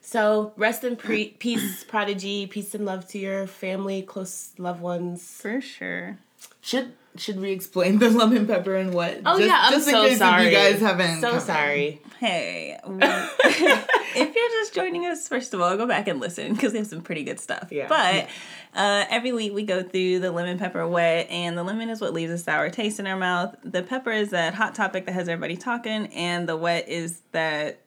So 0.00 0.52
rest 0.56 0.84
in 0.84 0.94
pre- 0.94 1.30
peace, 1.40 1.82
Prodigy. 1.82 2.46
Peace 2.46 2.74
and 2.74 2.84
love 2.86 3.08
to 3.08 3.18
your 3.18 3.46
family, 3.48 4.02
close 4.02 4.50
loved 4.58 4.80
ones. 4.80 5.22
for 5.40 5.60
sure. 5.60 6.18
Should 6.60 6.92
should 7.16 7.40
we 7.40 7.50
explain 7.52 7.98
the 7.98 8.10
lemon 8.20 8.46
pepper 8.46 8.74
and 8.76 8.92
what? 8.94 9.20
Oh 9.26 9.36
Just- 9.38 9.48
yeah, 9.48 9.58
I'm 9.62 9.72
just 9.72 9.88
in 9.88 9.94
so 9.94 10.02
case 10.02 10.12
if 10.12 10.18
sorry. 10.18 10.44
you 10.46 10.50
guys 10.50 10.80
haven't 10.80 11.20
So 11.20 11.30
come- 11.32 11.40
sorry. 11.40 12.00
Hey, 12.20 12.78
if 12.86 14.34
you're 14.34 14.48
just 14.60 14.74
joining 14.74 15.06
us, 15.06 15.28
first 15.28 15.52
of 15.54 15.60
all, 15.60 15.76
go 15.76 15.86
back 15.86 16.08
and 16.08 16.20
listen 16.20 16.54
because 16.54 16.72
we 16.72 16.78
have 16.78 16.86
some 16.86 17.02
pretty 17.02 17.24
good 17.24 17.38
stuff. 17.38 17.68
Yeah. 17.70 17.88
But 17.88 18.28
uh, 18.74 19.04
every 19.10 19.32
week 19.32 19.52
we 19.52 19.64
go 19.64 19.82
through 19.82 20.20
the 20.20 20.30
lemon 20.32 20.58
pepper 20.58 20.86
wet, 20.88 21.28
and 21.30 21.56
the 21.58 21.62
lemon 21.62 21.88
is 21.90 22.00
what 22.00 22.12
leaves 22.14 22.32
a 22.32 22.38
sour 22.38 22.70
taste 22.70 22.98
in 23.00 23.06
our 23.06 23.16
mouth. 23.16 23.54
The 23.64 23.82
pepper 23.82 24.12
is 24.12 24.30
that 24.30 24.54
hot 24.54 24.74
topic 24.74 25.04
that 25.06 25.12
has 25.12 25.28
everybody 25.28 25.56
talking, 25.56 26.06
and 26.08 26.48
the 26.48 26.56
wet 26.56 26.88
is 26.88 27.20
that. 27.32 27.80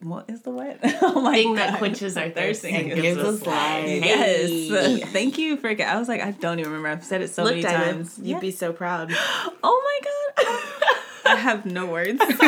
What 0.00 0.28
is 0.28 0.42
the 0.42 0.50
wet? 0.50 0.78
Oh 1.02 1.20
my 1.20 1.34
Thing 1.34 1.54
that 1.54 1.78
quenches 1.78 2.16
our 2.16 2.28
thirst 2.30 2.64
and 2.64 2.92
and 2.92 3.00
gives 3.00 3.18
us 3.18 3.44
life. 3.46 3.86
Yes. 3.86 4.48
Hey. 4.50 5.00
Thank 5.06 5.38
you 5.38 5.56
for. 5.56 5.68
I 5.70 5.98
was 5.98 6.08
like, 6.08 6.20
I 6.20 6.32
don't 6.32 6.58
even 6.60 6.72
remember. 6.72 6.88
I've 6.88 7.04
said 7.04 7.22
it 7.22 7.28
so 7.30 7.42
Look, 7.44 7.52
many 7.52 7.62
Diamond, 7.62 8.04
times. 8.06 8.18
you'd 8.22 8.40
be 8.40 8.50
so 8.50 8.72
proud. 8.72 9.10
Oh 9.62 9.82
my 9.84 10.44
god. 10.44 10.92
I 11.32 11.36
have 11.40 11.66
no 11.66 11.86
words. 11.86 12.20
We'll 12.20 12.28
save 12.28 12.38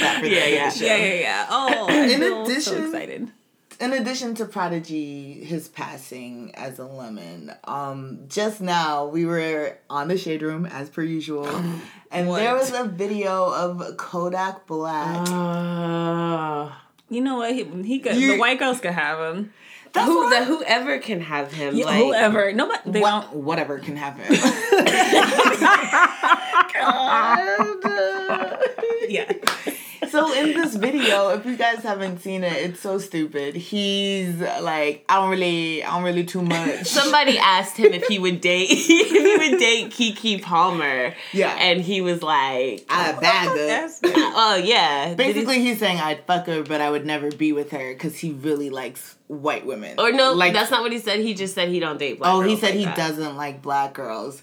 that 0.00 0.16
for 0.20 0.26
the 0.28 0.34
Yeah, 0.34 0.40
end 0.40 0.54
yeah. 0.54 0.68
of 0.68 0.74
show. 0.74 0.84
yeah, 0.84 0.96
yeah, 0.96 1.14
yeah. 1.20 1.46
Oh, 1.48 1.86
In 1.88 1.94
I 1.94 2.16
feel 2.16 2.44
so 2.46 2.52
addition- 2.52 2.84
excited. 2.84 3.28
In 3.80 3.92
addition 3.92 4.34
to 4.36 4.44
Prodigy, 4.44 5.44
his 5.44 5.68
passing 5.68 6.50
as 6.54 6.78
a 6.78 6.84
lemon, 6.84 7.52
um, 7.64 8.20
just 8.28 8.60
now 8.60 9.06
we 9.06 9.24
were 9.24 9.78
on 9.88 10.08
the 10.08 10.18
shade 10.18 10.42
room 10.42 10.66
as 10.66 10.90
per 10.90 11.02
usual, 11.02 11.46
and 12.10 12.28
What? 12.28 12.38
there 12.40 12.54
was 12.54 12.72
a 12.72 12.84
video 12.84 13.52
of 13.52 13.96
Kodak 13.96 14.66
Black. 14.66 15.28
Uh, 15.30 16.70
You 17.08 17.20
know 17.20 17.36
what? 17.36 17.54
He, 17.54 17.64
he 17.84 18.00
could. 18.00 18.16
You- 18.16 18.32
the 18.32 18.38
white 18.38 18.58
girls 18.58 18.80
could 18.80 18.92
have 18.92 19.34
him. 19.34 19.52
Who, 19.94 20.28
the, 20.30 20.44
whoever 20.44 20.98
can 20.98 21.20
have 21.22 21.50
him. 21.50 21.74
Yeah, 21.74 21.86
like, 21.86 21.96
whoever. 22.04 22.52
Nobody. 22.52 22.90
They 22.90 23.00
Wha- 23.00 23.22
don't. 23.22 23.32
whatever 23.36 23.78
can 23.78 23.96
have 23.96 24.14
happen. 24.16 24.36
Yeah. 29.08 29.32
So 30.10 30.32
in 30.32 30.54
this 30.54 30.74
video, 30.76 31.30
if 31.30 31.44
you 31.46 31.56
guys 31.56 31.82
haven't 31.82 32.20
seen 32.20 32.44
it, 32.44 32.52
it's 32.52 32.80
so 32.80 32.98
stupid. 32.98 33.54
He's 33.54 34.40
like, 34.40 35.04
I 35.08 35.16
don't 35.16 35.30
really, 35.30 35.82
I 35.84 35.90
don't 35.94 36.04
really 36.04 36.24
too 36.24 36.42
much. 36.42 36.86
Somebody 36.86 37.38
asked 37.38 37.76
him 37.76 37.92
if 37.92 38.06
he 38.06 38.18
would 38.18 38.40
date 38.40 38.68
if 38.70 39.10
he 39.10 39.50
would 39.50 39.58
date 39.58 39.90
Keke 39.90 40.42
Palmer. 40.42 41.14
Yeah. 41.32 41.54
And 41.58 41.80
he 41.80 42.00
was 42.00 42.22
like, 42.22 42.84
I 42.88 43.12
bag 43.12 43.48
oh, 43.48 43.58
her. 43.58 43.66
That's- 43.66 44.00
Oh 44.40 44.56
yeah. 44.62 45.14
Basically, 45.14 45.60
he's 45.60 45.78
saying 45.78 45.98
I'd 45.98 46.24
fuck 46.26 46.46
her, 46.46 46.62
but 46.62 46.80
I 46.80 46.90
would 46.90 47.04
never 47.06 47.30
be 47.30 47.52
with 47.52 47.70
her 47.72 47.92
because 47.92 48.16
he 48.18 48.32
really 48.32 48.70
likes 48.70 49.16
white 49.26 49.66
women. 49.66 49.98
or 49.98 50.12
no, 50.12 50.32
like 50.32 50.52
that's 50.52 50.70
not 50.70 50.82
what 50.82 50.92
he 50.92 50.98
said. 50.98 51.20
He 51.20 51.34
just 51.34 51.54
said 51.54 51.68
he 51.68 51.80
don't 51.80 51.98
date 51.98 52.18
black 52.18 52.32
Oh, 52.32 52.40
he 52.40 52.56
said 52.56 52.70
like 52.70 52.78
he 52.78 52.84
that. 52.86 52.96
doesn't 52.96 53.36
like 53.36 53.62
black 53.62 53.94
girls. 53.94 54.42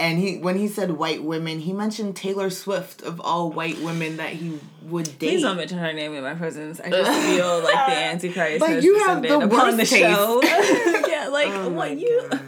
And 0.00 0.18
he 0.18 0.38
when 0.38 0.56
he 0.56 0.66
said 0.66 0.92
white 0.92 1.22
women, 1.22 1.60
he 1.60 1.72
mentioned 1.72 2.16
Taylor 2.16 2.50
Swift 2.50 3.02
of 3.02 3.20
all 3.20 3.50
white 3.52 3.78
women 3.80 4.16
that 4.16 4.32
he 4.32 4.58
would 4.82 5.04
date. 5.18 5.28
Please 5.28 5.42
don't 5.42 5.56
mention 5.56 5.78
her 5.78 5.92
name 5.92 6.14
in 6.14 6.22
my 6.22 6.34
presence. 6.34 6.80
I 6.80 6.90
just 6.90 7.26
feel 7.26 7.60
like 7.62 7.86
the 7.86 7.96
Antichrist 7.96 8.60
Like, 8.60 8.70
has 8.70 8.84
you 8.84 9.06
have 9.06 9.22
the 9.22 9.38
worst 9.46 9.76
the 9.76 9.84
show. 9.84 10.40
yeah, 11.08 11.28
like 11.28 11.48
Oh 11.48 11.70
my 11.70 11.76
what 11.76 11.98
you 11.98 12.26
God. 12.30 12.40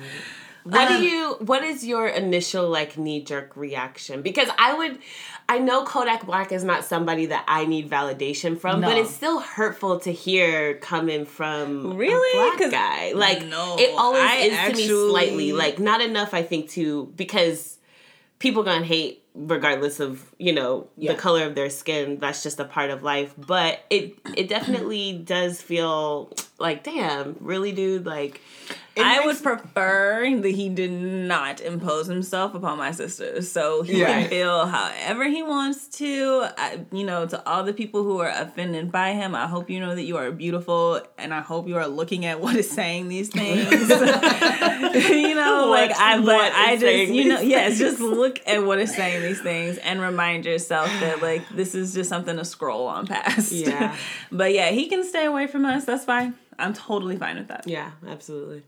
What 0.65 0.89
do 0.89 1.03
you? 1.03 1.37
What 1.41 1.65
is 1.65 1.85
your 1.85 2.07
initial 2.07 2.69
like 2.69 2.97
knee 2.97 3.23
jerk 3.23 3.57
reaction? 3.57 4.23
Because 4.23 4.49
I 4.59 4.75
would, 4.75 4.99
I 5.49 5.59
know 5.59 5.85
Kodak 5.85 6.25
Black 6.25 6.51
is 6.53 6.65
not 6.65 6.85
somebody 6.85 7.27
that 7.27 7.45
I 7.47 7.67
need 7.67 7.91
validation 7.91 8.59
from, 8.59 8.81
but 8.81 8.97
it's 8.97 9.11
still 9.11 9.41
hurtful 9.41 10.01
to 10.01 10.13
hear 10.13 10.75
coming 10.79 11.27
from 11.27 11.95
Really? 11.97 12.39
a 12.39 12.43
black 12.49 12.59
'Cause- 12.59 12.71
guy. 12.73 13.13
Like 13.15 13.45
No, 13.47 13.77
it 13.79 13.91
always 13.97 14.23
I 14.23 14.37
is 14.37 14.71
to 14.73 14.77
me 14.77 14.87
slightly 15.11 15.53
like 15.53 15.79
not 15.79 16.01
enough. 16.01 16.33
I 16.33 16.43
think 16.43 16.71
to 16.71 17.13
because 17.17 17.79
people 18.39 18.63
gonna 18.63 18.85
hate 18.85 19.19
regardless 19.35 19.99
of 19.99 20.23
you 20.39 20.53
know 20.53 20.89
Yeah. 20.97 21.13
the 21.13 21.19
color 21.19 21.45
of 21.45 21.55
their 21.55 21.71
skin. 21.71 22.19
That's 22.19 22.43
just 22.43 22.61
a 22.61 22.65
part 22.65 22.91
of 22.91 23.03
life. 23.03 23.33
But 23.37 23.81
it 23.91 24.15
it 24.37 24.49
definitely 24.49 25.13
does 25.13 25.61
feel 25.61 26.31
like 26.63 26.83
damn, 26.85 27.37
really, 27.41 27.73
dude, 27.73 28.07
like. 28.07 28.41
I 28.95 29.21
makes- 29.21 29.25
would 29.25 29.43
prefer 29.43 30.29
that 30.43 30.51
he 30.51 30.69
did 30.69 30.91
not 30.93 31.63
impose 31.63 32.07
himself 32.09 32.55
upon 32.55 32.77
my 32.77 32.91
sisters. 32.91 33.51
So 33.51 33.81
he 33.83 34.01
Yeah. 34.01 34.21
can 34.21 34.29
feel 34.29 34.67
however 34.67 35.25
he 35.25 35.43
wants 35.43 35.89
to. 35.97 36.45
I, 36.59 36.81
you 36.93 37.05
know, 37.05 37.25
to 37.27 37.49
all 37.49 37.65
the 37.65 37.73
people 37.73 38.03
who 38.03 38.19
are 38.21 38.29
offended 38.29 38.93
by 38.93 39.13
him, 39.15 39.35
I 39.35 39.47
hope 39.47 39.71
you 39.71 39.81
know 39.81 39.95
that 39.95 40.03
you 40.03 40.19
are 40.19 40.31
beautiful 40.31 41.01
and 41.17 41.33
I 41.33 41.41
hope 41.41 41.69
you 41.69 41.79
are 41.79 41.87
looking 41.89 42.27
at 42.27 42.41
what 42.43 42.55
is 42.55 42.71
saying 42.71 43.09
these 43.09 43.31
things. 43.31 43.71
you 43.71 45.35
know, 45.35 45.69
What- 45.69 45.89
like 45.89 45.97
I, 45.99 46.21
but 46.21 46.53
I 46.53 46.77
just, 46.77 47.13
you 47.13 47.25
know, 47.31 47.41
yes, 47.41 47.79
just 47.79 47.99
look 47.99 48.41
at 48.47 48.63
what 48.63 48.79
is 48.79 48.95
saying 48.95 49.23
these 49.23 49.41
things 49.41 49.79
and 49.79 50.03
remind 50.03 50.45
yourself 50.45 50.89
that 51.01 51.23
like 51.23 51.49
this 51.49 51.75
is 51.75 51.95
just 51.95 52.11
something 52.11 52.37
to 52.37 52.45
scroll 52.45 52.87
on 52.89 53.07
past. 53.07 53.53
Yeah. 53.53 53.97
but 54.31 54.53
yeah, 54.53 54.71
he 54.71 54.87
can 54.89 55.03
stay 55.03 55.25
away 55.25 55.47
from 55.47 55.65
us. 55.65 55.87
That's 55.87 56.05
fine. 56.05 56.35
I'm 56.59 56.75
totally 56.75 57.17
fine 57.17 57.37
with 57.37 57.49
that. 57.49 57.67
Yeah, 57.67 57.93
absolutely. 58.07 58.63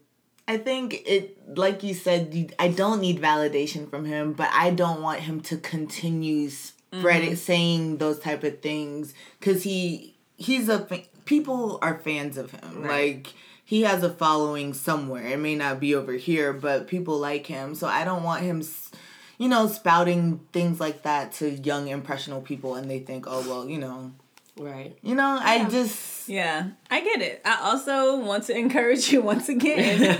I 0.47 0.59
think 0.59 1.03
it, 1.07 1.57
like 1.57 1.83
you 1.83 1.95
said, 1.95 2.35
you, 2.35 2.49
I 2.59 2.69
don't 2.69 3.00
need 3.00 3.21
validation 3.21 3.88
from 3.88 4.05
him, 4.05 4.35
but 4.35 4.50
I 4.53 4.71
don't 4.71 5.00
want 5.00 5.21
him 5.21 5.41
to 5.43 5.57
continue 5.57 6.50
spreading, 6.50 7.31
mm-hmm. 7.31 7.37
saying 7.37 7.97
those 7.97 8.19
type 8.19 8.45
of 8.45 8.61
things 8.61 9.14
because 9.41 9.62
he 9.62 10.17
he's 10.37 10.69
a 10.69 10.81
fa- 10.81 11.03
people 11.25 11.79
are 11.81 11.99
fans 11.99 12.37
of 12.37 12.50
him. 12.50 12.83
Right. 12.83 13.17
Like 13.17 13.35
he 13.64 13.83
has 13.83 14.03
a 14.03 14.11
following 14.11 14.75
somewhere. 14.75 15.26
It 15.26 15.38
may 15.38 15.55
not 15.55 15.81
be 15.81 15.95
over 15.95 16.12
here, 16.12 16.53
but 16.53 16.88
people 16.88 17.19
like 17.19 17.47
him. 17.47 17.75
So 17.75 17.87
I 17.87 18.05
don't 18.05 18.23
want 18.23 18.43
him, 18.43 18.61
s- 18.61 18.91
you 19.38 19.49
know, 19.49 19.67
spouting 19.67 20.41
things 20.53 20.79
like 20.79 21.03
that 21.05 21.33
to 21.35 21.50
young 21.50 21.88
impressionable 21.88 22.43
people, 22.43 22.75
and 22.75 22.91
they 22.91 22.99
think, 22.99 23.25
oh 23.26 23.41
well, 23.49 23.67
you 23.67 23.79
know, 23.79 24.12
Right. 24.57 24.97
you 25.03 25.15
know, 25.15 25.39
I 25.41 25.69
just 25.69 26.29
Yeah, 26.29 26.69
I 26.91 27.01
get 27.01 27.21
it. 27.23 27.43
I 27.45 27.59
also 27.63 28.19
want 28.19 28.45
to 28.45 28.57
encourage 28.57 29.09
you 29.13 29.21
once 29.21 29.49
again. 29.49 30.17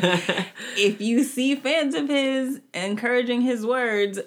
if 0.76 1.00
you 1.00 1.25
see 1.25 1.55
fans 1.55 1.95
of 1.95 2.09
his 2.09 2.61
encouraging 2.73 3.43
his 3.43 3.64
words, 3.64 4.19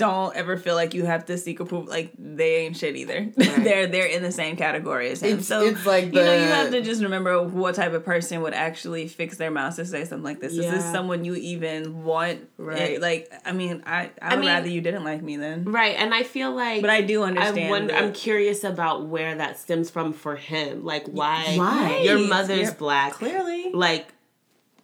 don't 0.00 0.34
ever 0.34 0.56
feel 0.56 0.74
like 0.74 0.94
you 0.94 1.04
have 1.04 1.26
to 1.26 1.38
seek 1.38 1.60
approval. 1.60 1.88
Like 1.88 2.10
they 2.18 2.56
ain't 2.66 2.76
shit 2.76 2.96
either. 2.96 3.28
they're 3.36 3.86
they're 3.86 4.06
in 4.06 4.22
the 4.22 4.32
same 4.32 4.56
category 4.56 5.10
as 5.10 5.22
him. 5.22 5.30
It's- 5.34 5.46
so 5.46 5.60
it's 5.62 5.86
like 5.86 6.06
you 6.06 6.12
know 6.12 6.34
you 6.34 6.48
have 6.48 6.70
to 6.72 6.80
just 6.82 7.02
remember 7.02 7.40
what 7.42 7.76
type 7.76 7.92
of 7.92 8.04
person 8.04 8.42
would 8.42 8.54
actually 8.54 9.06
fix 9.06 9.36
their 9.36 9.50
mouth 9.50 9.76
to 9.76 9.84
say 9.84 10.04
something 10.04 10.24
like 10.24 10.40
this. 10.40 10.52
Is 10.54 10.68
this 10.70 10.84
someone 10.90 11.24
you 11.24 11.36
even 11.36 12.02
want? 12.02 12.48
Right. 12.56 12.92
It- 12.92 13.00
like 13.00 13.30
I 13.44 13.52
mean, 13.52 13.82
I 13.86 14.10
I 14.20 14.30
would 14.34 14.40
mean- 14.40 14.48
rather 14.48 14.68
you 14.68 14.80
didn't 14.80 15.04
like 15.04 15.22
me 15.22 15.36
then. 15.36 15.64
Right, 15.64 15.94
and 15.96 16.12
I 16.12 16.22
feel 16.24 16.50
like 16.52 16.80
But 16.80 16.90
I 16.90 17.02
do 17.02 17.22
I 17.22 17.28
understand. 17.28 17.70
wonder, 17.70 17.94
I'm 17.94 18.12
curious 18.12 18.64
about 18.64 19.06
where 19.06 19.34
that 19.36 19.58
stems 19.58 19.90
from 19.90 20.12
for 20.12 20.34
him. 20.36 20.84
Like 20.84 21.06
why 21.06 21.54
Why? 21.56 21.98
your 22.04 22.18
mother's 22.18 22.58
You're- 22.60 22.74
black. 22.78 23.12
clearly. 23.12 23.70
Like 23.72 24.08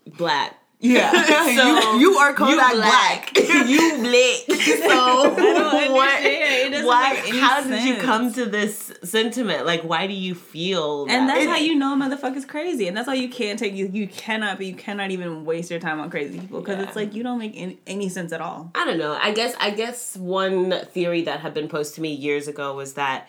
black. 0.07 0.55
Yeah. 0.81 1.13
So, 1.57 1.93
you, 1.95 2.01
you 2.01 2.19
are 2.19 2.35
Kodak 2.35 2.71
you 2.75 2.77
Black. 2.77 3.39
you 3.39 3.99
black. 3.99 4.61
So 4.61 5.35
don't 5.37 5.93
what? 5.93 6.19
It 6.23 6.85
why? 6.85 7.13
make 7.15 7.29
any 7.29 7.39
how 7.39 7.63
did 7.63 7.85
you 7.85 7.97
come 7.97 8.33
to 8.35 8.45
this 8.47 8.93
sentiment? 9.03 9.65
Like, 9.65 9.83
why 9.83 10.07
do 10.07 10.13
you 10.13 10.35
feel? 10.35 11.07
And 11.09 11.29
that's 11.29 11.39
way? 11.41 11.47
how 11.47 11.57
you 11.57 11.77
know 11.77 11.95
a 11.95 11.97
motherfucker's 11.97 12.45
crazy. 12.45 12.89
And 12.89 12.97
that's 12.97 13.07
why 13.07 13.15
you 13.15 13.29
can't 13.29 13.59
take 13.59 13.75
you 13.75 13.89
you 13.91 14.07
cannot 14.09 14.59
be 14.59 14.67
you 14.67 14.75
cannot 14.75 15.11
even 15.13 15.45
waste 15.47 15.71
your 15.71 15.81
time 15.81 15.99
on 16.01 16.11
crazy 16.11 16.39
people 16.41 16.61
because 16.61 16.77
Yeah. 16.79 16.85
it's 16.85 16.97
like 16.97 17.15
you 17.15 17.23
don't 17.23 17.39
make 17.39 17.53
any, 17.57 17.79
any 17.87 18.09
sense 18.11 18.33
at 18.33 18.41
all. 18.43 18.71
I 18.75 18.85
don't 18.85 18.99
know. 18.99 19.17
I 19.21 19.31
guess 19.33 19.55
I 19.59 19.71
guess 19.71 20.17
one 20.17 20.75
theory 20.93 21.23
that 21.23 21.41
had 21.41 21.55
been 21.55 21.69
posed 21.69 21.95
to 21.95 22.01
me 22.03 22.13
years 22.13 22.49
ago 22.49 22.75
was 22.75 22.95
that 22.95 23.29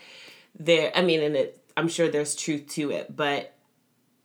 there 0.60 0.92
I 0.96 1.02
mean 1.02 1.22
and 1.22 1.36
it 1.38 1.62
I'm 1.78 1.88
sure 1.88 2.10
there's 2.10 2.36
truth 2.36 2.68
to 2.70 2.92
it, 2.92 3.16
but 3.16 3.54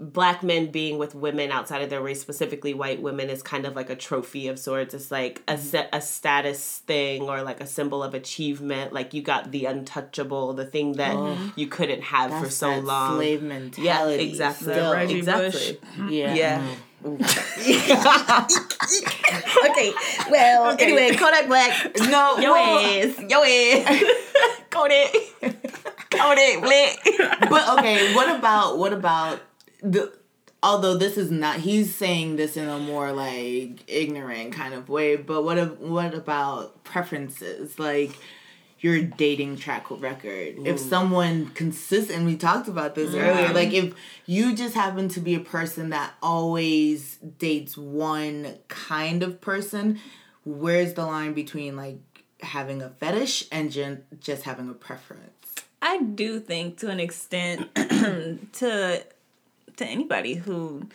black 0.02 0.42
men 0.42 0.70
being 0.70 0.98
with 0.98 1.14
women 1.14 1.52
outside 1.52 1.82
of 1.82 1.90
their 1.90 2.02
race, 2.02 2.20
specifically 2.20 2.74
white 2.74 3.00
women, 3.00 3.30
is 3.30 3.42
kind 3.42 3.64
of 3.64 3.76
like 3.76 3.88
a 3.88 3.96
trophy 3.96 4.48
of 4.48 4.58
sorts. 4.58 4.94
It's 4.94 5.10
like 5.10 5.42
a 5.46 5.54
mm-hmm. 5.54 5.94
a 5.94 6.00
status 6.00 6.78
thing 6.78 7.22
or 7.22 7.42
like 7.42 7.60
a 7.60 7.66
symbol 7.66 8.02
of 8.02 8.14
achievement. 8.14 8.92
Like 8.92 9.14
you 9.14 9.22
got 9.22 9.52
the 9.52 9.66
untouchable, 9.66 10.54
the 10.54 10.66
thing 10.66 10.94
that 10.94 11.14
oh, 11.14 11.52
you 11.56 11.68
couldn't 11.68 12.02
have 12.02 12.30
for 12.42 12.50
so 12.50 12.70
that 12.70 12.84
long. 12.84 13.16
Slave 13.16 13.42
mentality. 13.42 13.82
yeah, 14.24 14.30
exactly. 14.30 14.72
still. 14.72 14.92
Reggie 14.92 15.18
exactly. 15.18 15.78
Mm-hmm. 15.96 16.08
Yeah. 16.08 16.34
Yeah. 16.34 16.74
okay. 17.04 17.18
Well, 20.30 20.72
Okay. 20.72 20.84
anyway, 20.84 21.16
Kodak 21.16 21.48
Black. 21.48 21.96
No, 21.98 22.38
Yo 22.38 22.52
well, 22.52 22.78
ass. 22.78 23.20
Yo 23.28 23.42
ass. 23.42 24.04
Kodak. 24.70 25.12
Kodak 26.10 26.60
black. 26.62 26.98
but 27.50 27.78
okay, 27.78 28.14
what 28.14 28.36
about 28.36 28.78
what 28.78 28.92
about 28.92 29.40
the? 29.82 30.12
Although 30.64 30.96
this 30.96 31.18
is 31.18 31.28
not, 31.30 31.56
he's 31.56 31.92
saying 31.92 32.36
this 32.36 32.56
in 32.56 32.68
a 32.68 32.78
more 32.78 33.10
like 33.10 33.82
ignorant 33.88 34.52
kind 34.52 34.74
of 34.74 34.88
way. 34.88 35.16
But 35.16 35.42
what 35.42 35.58
if, 35.58 35.76
what 35.78 36.14
about 36.14 36.84
preferences? 36.84 37.80
Like 37.80 38.16
your 38.82 39.00
dating 39.00 39.56
track 39.56 39.86
record. 39.90 40.56
If 40.66 40.78
someone 40.78 41.50
consistent, 41.50 42.18
and 42.18 42.26
we 42.26 42.36
talked 42.36 42.66
about 42.66 42.96
this 42.96 43.10
mm-hmm. 43.10 43.20
earlier, 43.20 43.52
like 43.54 43.72
if 43.72 43.94
you 44.26 44.54
just 44.54 44.74
happen 44.74 45.08
to 45.10 45.20
be 45.20 45.36
a 45.36 45.40
person 45.40 45.90
that 45.90 46.14
always 46.20 47.16
dates 47.38 47.78
one 47.78 48.58
kind 48.66 49.22
of 49.22 49.40
person, 49.40 50.00
where's 50.44 50.94
the 50.94 51.06
line 51.06 51.32
between 51.32 51.76
like 51.76 52.00
having 52.40 52.82
a 52.82 52.90
fetish 52.90 53.46
and 53.52 53.70
gen- 53.70 54.04
just 54.20 54.42
having 54.42 54.68
a 54.68 54.74
preference? 54.74 55.54
I 55.80 56.02
do 56.02 56.40
think 56.40 56.78
to 56.78 56.90
an 56.90 56.98
extent 56.98 57.72
to 58.54 59.04
to 59.76 59.86
anybody 59.86 60.34
who 60.34 60.86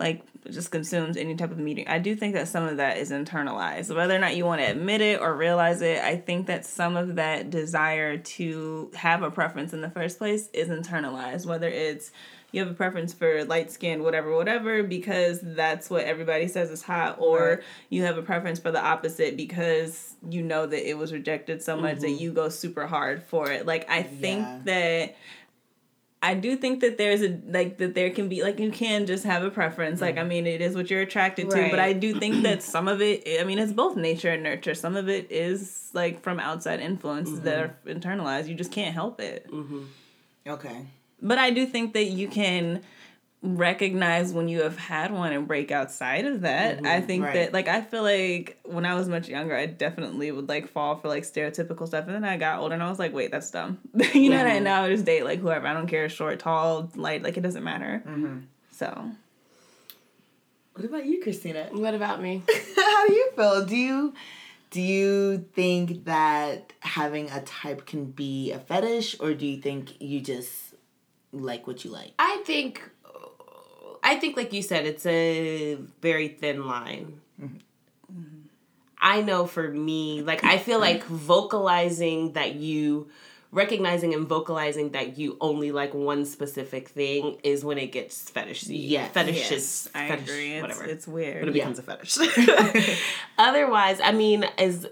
like 0.00 0.22
just 0.50 0.70
consumes 0.70 1.16
any 1.18 1.36
type 1.36 1.50
of 1.50 1.58
media. 1.58 1.84
I 1.86 1.98
do 1.98 2.16
think 2.16 2.34
that 2.34 2.48
some 2.48 2.64
of 2.64 2.78
that 2.78 2.96
is 2.96 3.10
internalized. 3.10 3.94
Whether 3.94 4.16
or 4.16 4.18
not 4.18 4.34
you 4.34 4.46
want 4.46 4.62
to 4.62 4.66
admit 4.66 5.02
it 5.02 5.20
or 5.20 5.36
realize 5.36 5.82
it, 5.82 6.02
I 6.02 6.16
think 6.16 6.46
that 6.46 6.64
some 6.64 6.96
of 6.96 7.16
that 7.16 7.50
desire 7.50 8.16
to 8.16 8.90
have 8.94 9.22
a 9.22 9.30
preference 9.30 9.74
in 9.74 9.82
the 9.82 9.90
first 9.90 10.16
place 10.16 10.48
is 10.54 10.68
internalized. 10.68 11.44
Whether 11.44 11.68
it's 11.68 12.10
you 12.52 12.60
have 12.60 12.70
a 12.70 12.74
preference 12.74 13.12
for 13.12 13.44
light 13.44 13.70
skin, 13.70 14.02
whatever, 14.02 14.34
whatever, 14.34 14.82
because 14.82 15.38
that's 15.40 15.88
what 15.88 16.04
everybody 16.04 16.48
says 16.48 16.70
is 16.70 16.82
hot, 16.82 17.16
or 17.20 17.48
Right. 17.48 17.60
you 17.90 18.02
have 18.04 18.18
a 18.18 18.22
preference 18.22 18.58
for 18.58 18.72
the 18.72 18.84
opposite 18.84 19.36
because 19.36 20.16
you 20.28 20.42
know 20.42 20.66
that 20.66 20.88
it 20.88 20.98
was 20.98 21.12
rejected 21.12 21.62
so 21.62 21.76
much 21.76 22.00
that 22.00 22.08
mm-hmm. 22.08 22.22
you 22.22 22.32
go 22.32 22.48
super 22.48 22.86
hard 22.86 23.22
for 23.22 23.50
it. 23.50 23.66
Like 23.66 23.88
I 23.88 24.02
think 24.02 24.40
Yeah. 24.40 24.58
that 24.64 25.16
I 26.22 26.34
do 26.34 26.54
think 26.54 26.80
that 26.80 26.98
there's 26.98 27.22
a 27.22 27.40
like 27.46 27.78
that 27.78 27.94
there 27.94 28.10
can 28.10 28.28
be 28.28 28.42
like 28.42 28.58
you 28.58 28.70
can 28.70 29.06
just 29.06 29.24
have 29.24 29.42
a 29.42 29.50
preference. 29.50 30.02
Like 30.02 30.16
mm. 30.16 30.20
I 30.20 30.24
mean, 30.24 30.46
it 30.46 30.60
is 30.60 30.74
what 30.74 30.90
you're 30.90 31.00
attracted 31.00 31.48
to, 31.50 31.68
but 31.70 31.78
I 31.78 31.94
do 31.94 32.18
think 32.18 32.42
that 32.42 32.62
some 32.74 32.88
of 32.88 33.00
it. 33.00 33.40
I 33.40 33.44
mean, 33.44 33.58
it's 33.58 33.72
both 33.72 33.96
nature 33.96 34.30
and 34.30 34.42
nurture. 34.42 34.74
Some 34.74 34.96
of 34.96 35.08
it 35.08 35.30
is 35.30 35.90
like 35.94 36.22
from 36.22 36.38
outside 36.38 36.80
influences 36.80 37.40
that 37.42 37.84
mm-hmm. 37.84 37.90
are 37.90 37.94
internalized. 37.94 38.48
You 38.48 38.54
just 38.54 38.70
can't 38.70 38.94
help 38.94 39.18
it. 39.20 39.50
Mm-hmm. 39.50 39.84
Okay. 40.46 40.86
But 41.22 41.38
I 41.38 41.50
do 41.50 41.66
think 41.66 41.94
that 41.94 42.04
you 42.04 42.28
can 42.28 42.82
recognize 43.42 44.34
when 44.34 44.48
you 44.48 44.62
have 44.62 44.76
had 44.76 45.12
one 45.12 45.32
and 45.32 45.48
break 45.48 45.70
outside 45.70 46.26
of 46.26 46.42
that. 46.42 46.78
I 46.78 46.80
mm-hmm. 46.80 47.06
think 47.06 47.24
right. 47.24 47.34
that 47.34 47.52
like 47.52 47.68
I 47.68 47.80
feel 47.80 48.02
like 48.02 48.58
when 48.64 48.84
I 48.84 48.94
was 48.94 49.08
much 49.08 49.28
younger, 49.28 49.56
I 49.56 49.66
definitely 49.66 50.30
would 50.30 50.48
like 50.48 50.68
fall 50.68 50.96
for 50.96 51.08
like 51.08 51.22
stereotypical 51.22 51.86
stuff, 51.86 52.06
and 52.06 52.14
then 52.14 52.24
I 52.24 52.36
got 52.36 52.60
older 52.60 52.74
and 52.74 52.82
I 52.82 52.90
was 52.90 52.98
like, 52.98 53.14
wait, 53.14 53.30
that's 53.30 53.50
dumb. 53.50 53.78
you 54.14 54.30
know, 54.30 54.36
and 54.36 54.48
mm-hmm. 54.48 54.64
now 54.64 54.84
I 54.84 54.90
just 54.90 55.04
date 55.04 55.24
like 55.24 55.40
whoever. 55.40 55.66
I 55.66 55.72
don't 55.72 55.86
care, 55.86 56.08
short, 56.08 56.38
tall, 56.38 56.90
light, 56.94 57.22
like 57.22 57.36
it 57.36 57.42
doesn't 57.42 57.64
matter. 57.64 58.02
Mm-hmm. 58.06 58.38
So 58.72 59.10
What 60.74 60.84
about 60.84 61.06
you, 61.06 61.22
Christina? 61.22 61.68
What 61.72 61.94
about 61.94 62.20
me? 62.22 62.42
How 62.76 63.06
do 63.06 63.14
you 63.14 63.30
feel? 63.34 63.64
Do 63.64 63.76
you 63.76 64.14
do 64.70 64.80
you 64.80 65.38
think 65.54 66.04
that 66.04 66.72
having 66.80 67.28
a 67.30 67.40
type 67.42 67.86
can 67.86 68.04
be 68.04 68.52
a 68.52 68.58
fetish, 68.58 69.16
or 69.18 69.34
do 69.34 69.46
you 69.46 69.60
think 69.60 70.00
you 70.00 70.20
just 70.20 70.74
like 71.32 71.66
what 71.66 71.84
you 71.84 71.90
like? 71.90 72.12
I 72.18 72.42
think, 72.46 72.88
I 74.10 74.16
think, 74.16 74.36
like 74.36 74.52
you 74.52 74.60
said, 74.60 74.86
it's 74.86 75.06
a 75.06 75.76
very 76.02 76.26
thin 76.26 76.66
line. 76.66 77.20
Mm-hmm. 77.40 77.58
I 78.98 79.22
know 79.22 79.46
for 79.46 79.68
me, 79.68 80.22
like 80.22 80.42
I 80.42 80.58
feel 80.58 80.80
like 80.80 81.04
vocalizing 81.04 82.32
that 82.32 82.56
you 82.56 83.08
recognizing 83.52 84.12
and 84.12 84.26
vocalizing 84.26 84.90
that 84.90 85.16
you 85.16 85.36
only 85.40 85.70
like 85.70 85.94
one 85.94 86.24
specific 86.24 86.88
thing 86.88 87.38
is 87.44 87.64
when 87.64 87.78
it 87.78 87.92
gets 87.92 88.28
fetishy. 88.30 88.88
Yes. 88.90 89.12
fetishes. 89.12 89.50
Yes, 89.50 89.88
I 89.94 90.08
fetish, 90.08 90.28
agree. 90.28 90.52
It's, 90.54 90.62
whatever. 90.62 90.84
it's 90.84 91.06
weird. 91.06 91.40
when 91.40 91.48
it 91.50 91.52
becomes 91.52 91.78
a 91.78 91.82
fetish. 91.82 92.18
Otherwise, 93.38 94.00
I 94.02 94.10
mean, 94.10 94.44
as 94.58 94.88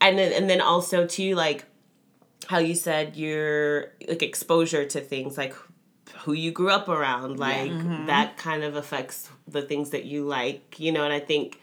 and 0.00 0.18
then, 0.18 0.32
and 0.32 0.50
then 0.50 0.60
also 0.60 1.06
too, 1.06 1.36
like 1.36 1.66
how 2.48 2.58
you 2.58 2.74
said 2.74 3.16
your 3.16 3.92
like 4.08 4.24
exposure 4.24 4.84
to 4.84 5.00
things 5.00 5.38
like 5.38 5.54
who 6.24 6.32
you 6.32 6.50
grew 6.50 6.70
up 6.70 6.88
around, 6.88 7.38
like 7.38 7.70
mm-hmm. 7.70 8.06
that 8.06 8.36
kind 8.36 8.62
of 8.64 8.76
affects 8.76 9.30
the 9.46 9.62
things 9.62 9.90
that 9.90 10.04
you 10.04 10.24
like, 10.24 10.80
you 10.80 10.90
know. 10.92 11.04
And 11.04 11.12
I 11.12 11.20
think, 11.20 11.60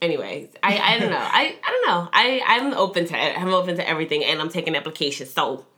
anyway, 0.00 0.48
I 0.62 0.78
I 0.78 0.98
don't 0.98 1.10
know, 1.10 1.16
I 1.18 1.56
I 1.66 1.70
don't 1.70 1.86
know, 1.88 2.08
I 2.12 2.40
I'm 2.46 2.72
open 2.74 3.06
to 3.06 3.14
it. 3.14 3.38
I'm 3.40 3.52
open 3.52 3.76
to 3.76 3.88
everything, 3.88 4.24
and 4.24 4.40
I'm 4.40 4.48
taking 4.48 4.76
applications. 4.76 5.30
So 5.32 5.66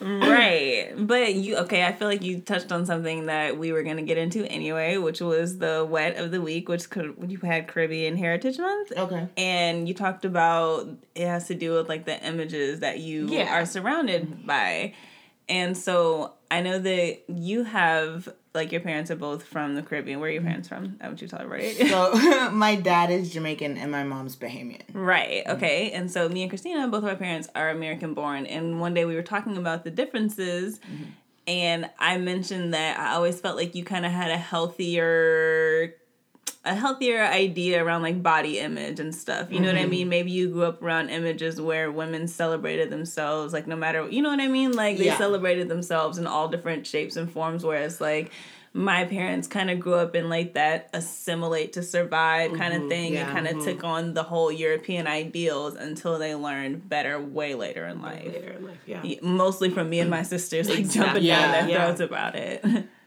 right 0.00 0.92
but 0.96 1.34
you 1.34 1.56
okay 1.56 1.84
i 1.84 1.90
feel 1.90 2.06
like 2.06 2.22
you 2.22 2.38
touched 2.40 2.70
on 2.70 2.86
something 2.86 3.26
that 3.26 3.58
we 3.58 3.72
were 3.72 3.82
going 3.82 3.96
to 3.96 4.02
get 4.02 4.16
into 4.16 4.44
anyway 4.46 4.96
which 4.96 5.20
was 5.20 5.58
the 5.58 5.84
wet 5.90 6.16
of 6.16 6.30
the 6.30 6.40
week 6.40 6.68
which 6.68 6.88
could 6.88 7.16
you 7.26 7.36
had 7.38 7.66
caribbean 7.66 8.16
heritage 8.16 8.58
month 8.58 8.92
Okay. 8.96 9.26
and 9.36 9.88
you 9.88 9.94
talked 9.94 10.24
about 10.24 10.88
it 11.16 11.26
has 11.26 11.48
to 11.48 11.54
do 11.56 11.72
with 11.74 11.88
like 11.88 12.04
the 12.04 12.24
images 12.24 12.78
that 12.78 13.00
you 13.00 13.26
Yeah. 13.26 13.52
are 13.52 13.66
surrounded 13.66 14.46
by 14.46 14.94
and 15.48 15.76
so 15.76 16.34
i 16.50 16.60
know 16.60 16.78
that 16.78 17.18
you 17.28 17.64
have 17.64 18.28
like 18.54 18.72
your 18.72 18.80
parents 18.80 19.10
are 19.10 19.16
both 19.16 19.42
from 19.44 19.74
the 19.74 19.82
caribbean 19.82 20.20
where 20.20 20.28
are 20.28 20.32
your 20.32 20.40
mm-hmm. 20.40 20.48
parents 20.48 20.68
from 20.68 20.96
i 21.00 21.08
would 21.08 21.20
you 21.20 21.28
to 21.28 21.36
tell 21.36 21.46
right 21.46 21.76
So 21.88 22.12
my 22.52 22.76
dad 22.76 23.10
is 23.10 23.32
Jamaican 23.32 23.76
and 23.76 23.90
my 23.90 24.04
mom's 24.04 24.36
Bahamian. 24.36 24.82
Right. 24.92 25.44
Mm-hmm. 25.44 25.56
Okay. 25.56 25.90
And 25.92 26.10
so 26.10 26.28
me 26.28 26.42
and 26.42 26.50
Christina, 26.50 26.88
both 26.88 27.02
of 27.02 27.08
our 27.08 27.16
parents 27.16 27.48
are 27.54 27.70
American 27.70 28.14
born. 28.14 28.46
And 28.46 28.80
one 28.80 28.94
day 28.94 29.04
we 29.04 29.14
were 29.14 29.22
talking 29.22 29.56
about 29.56 29.84
the 29.84 29.90
differences. 29.90 30.78
Mm-hmm. 30.78 31.04
And 31.46 31.90
I 31.98 32.18
mentioned 32.18 32.74
that 32.74 32.98
I 32.98 33.14
always 33.14 33.40
felt 33.40 33.56
like 33.56 33.74
you 33.74 33.84
kind 33.84 34.04
of 34.04 34.12
had 34.12 34.30
a 34.30 34.36
healthier 34.36 35.94
a 36.68 36.74
healthier 36.74 37.22
idea 37.22 37.82
around 37.82 38.02
like 38.02 38.22
body 38.22 38.58
image 38.58 39.00
and 39.00 39.14
stuff. 39.14 39.50
You 39.50 39.58
know 39.58 39.68
what 39.68 39.76
I 39.76 39.82
mm-hmm. 39.82 39.90
mean? 39.90 40.08
Maybe 40.10 40.30
you 40.30 40.50
grew 40.50 40.64
up 40.64 40.82
around 40.82 41.08
images 41.08 41.60
where 41.60 41.90
women 41.90 42.28
celebrated 42.28 42.90
themselves 42.90 43.52
like 43.54 43.66
no 43.66 43.74
matter 43.74 44.06
you 44.08 44.20
know 44.20 44.28
what 44.28 44.40
I 44.40 44.48
mean? 44.48 44.72
Like 44.72 44.98
they 44.98 45.06
Yeah. 45.06 45.16
celebrated 45.16 45.68
themselves 45.68 46.18
in 46.18 46.26
all 46.26 46.48
different 46.48 46.86
shapes 46.86 47.16
and 47.16 47.30
forms 47.30 47.64
whereas 47.64 48.00
like 48.00 48.30
my 48.74 49.06
parents 49.06 49.48
kind 49.48 49.70
of 49.70 49.80
grew 49.80 49.94
up 49.94 50.14
in 50.14 50.28
like 50.28 50.52
that 50.54 50.90
assimilate 50.92 51.72
to 51.72 51.82
survive 51.82 52.52
kind 52.52 52.74
of 52.74 52.80
mm-hmm. 52.80 52.90
thing 52.90 53.14
yeah, 53.14 53.24
and 53.24 53.32
kind 53.32 53.46
of 53.46 53.54
mm-hmm. 53.56 53.64
took 53.64 53.82
on 53.84 54.12
the 54.12 54.22
whole 54.22 54.52
European 54.52 55.06
ideals 55.06 55.74
until 55.74 56.18
they 56.18 56.34
learned 56.34 56.86
better 56.86 57.18
way 57.18 57.54
later 57.54 57.86
in 57.86 58.02
life. 58.02 58.26
later 58.26 58.52
in 58.52 58.66
life, 58.66 58.78
yeah. 58.86 59.02
Mostly 59.22 59.70
from 59.70 59.88
me 59.88 60.00
and 60.00 60.10
my 60.10 60.20
mm. 60.20 60.26
sisters 60.26 60.68
like 60.68 60.88
jumping 60.90 61.24
Exactly. 61.24 61.26
down 61.26 61.52
their 61.52 61.68
Yeah. 61.68 61.86
throats 61.86 62.00
about 62.00 62.36
it. 62.36 62.62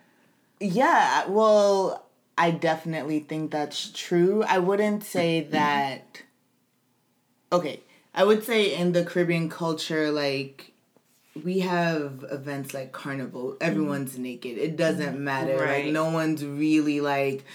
Yeah, 0.64 1.26
well, 1.28 2.06
I 2.42 2.50
definitely 2.50 3.20
think 3.20 3.52
that's 3.52 3.92
true. 3.92 4.44
I 4.44 4.58
wouldn't 4.58 5.04
say 5.04 5.42
that. 5.52 6.24
Okay, 7.54 7.82
I 8.16 8.24
would 8.24 8.44
say 8.44 8.74
in 8.74 8.94
the 8.94 9.06
Caribbean 9.06 9.48
culture, 9.48 10.10
like, 10.10 10.74
we 11.44 11.60
have 11.60 12.26
events 12.32 12.74
like 12.74 12.94
Carnival. 12.94 13.52
Mm-hmm. 13.52 13.64
Everyone's 13.70 14.18
naked. 14.18 14.58
It 14.58 14.76
doesn't 14.76 15.14
mm-hmm. 15.14 15.24
matter. 15.24 15.56
Right. 15.56 15.86
Like, 15.86 15.94
no 15.94 16.10
one's 16.10 16.44
really 16.44 17.00
like. 17.00 17.46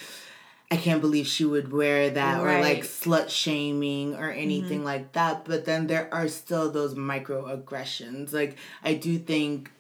I 0.70 0.76
can't 0.76 1.00
believe 1.00 1.26
she 1.26 1.44
would 1.44 1.72
wear 1.72 2.10
that 2.10 2.40
or 2.40 2.60
like 2.60 2.82
slut 2.82 3.28
shaming 3.28 4.14
or 4.14 4.30
mm-hmm. 4.30 4.40
anything 4.40 4.84
like 4.84 5.12
that. 5.12 5.44
But 5.44 5.64
then 5.64 5.88
there 5.88 6.08
are 6.14 6.28
still 6.28 6.70
those 6.70 6.94
microaggressions. 6.94 8.32
Like 8.32 8.56
I 8.82 8.94
do 8.94 9.18
think 9.18 9.70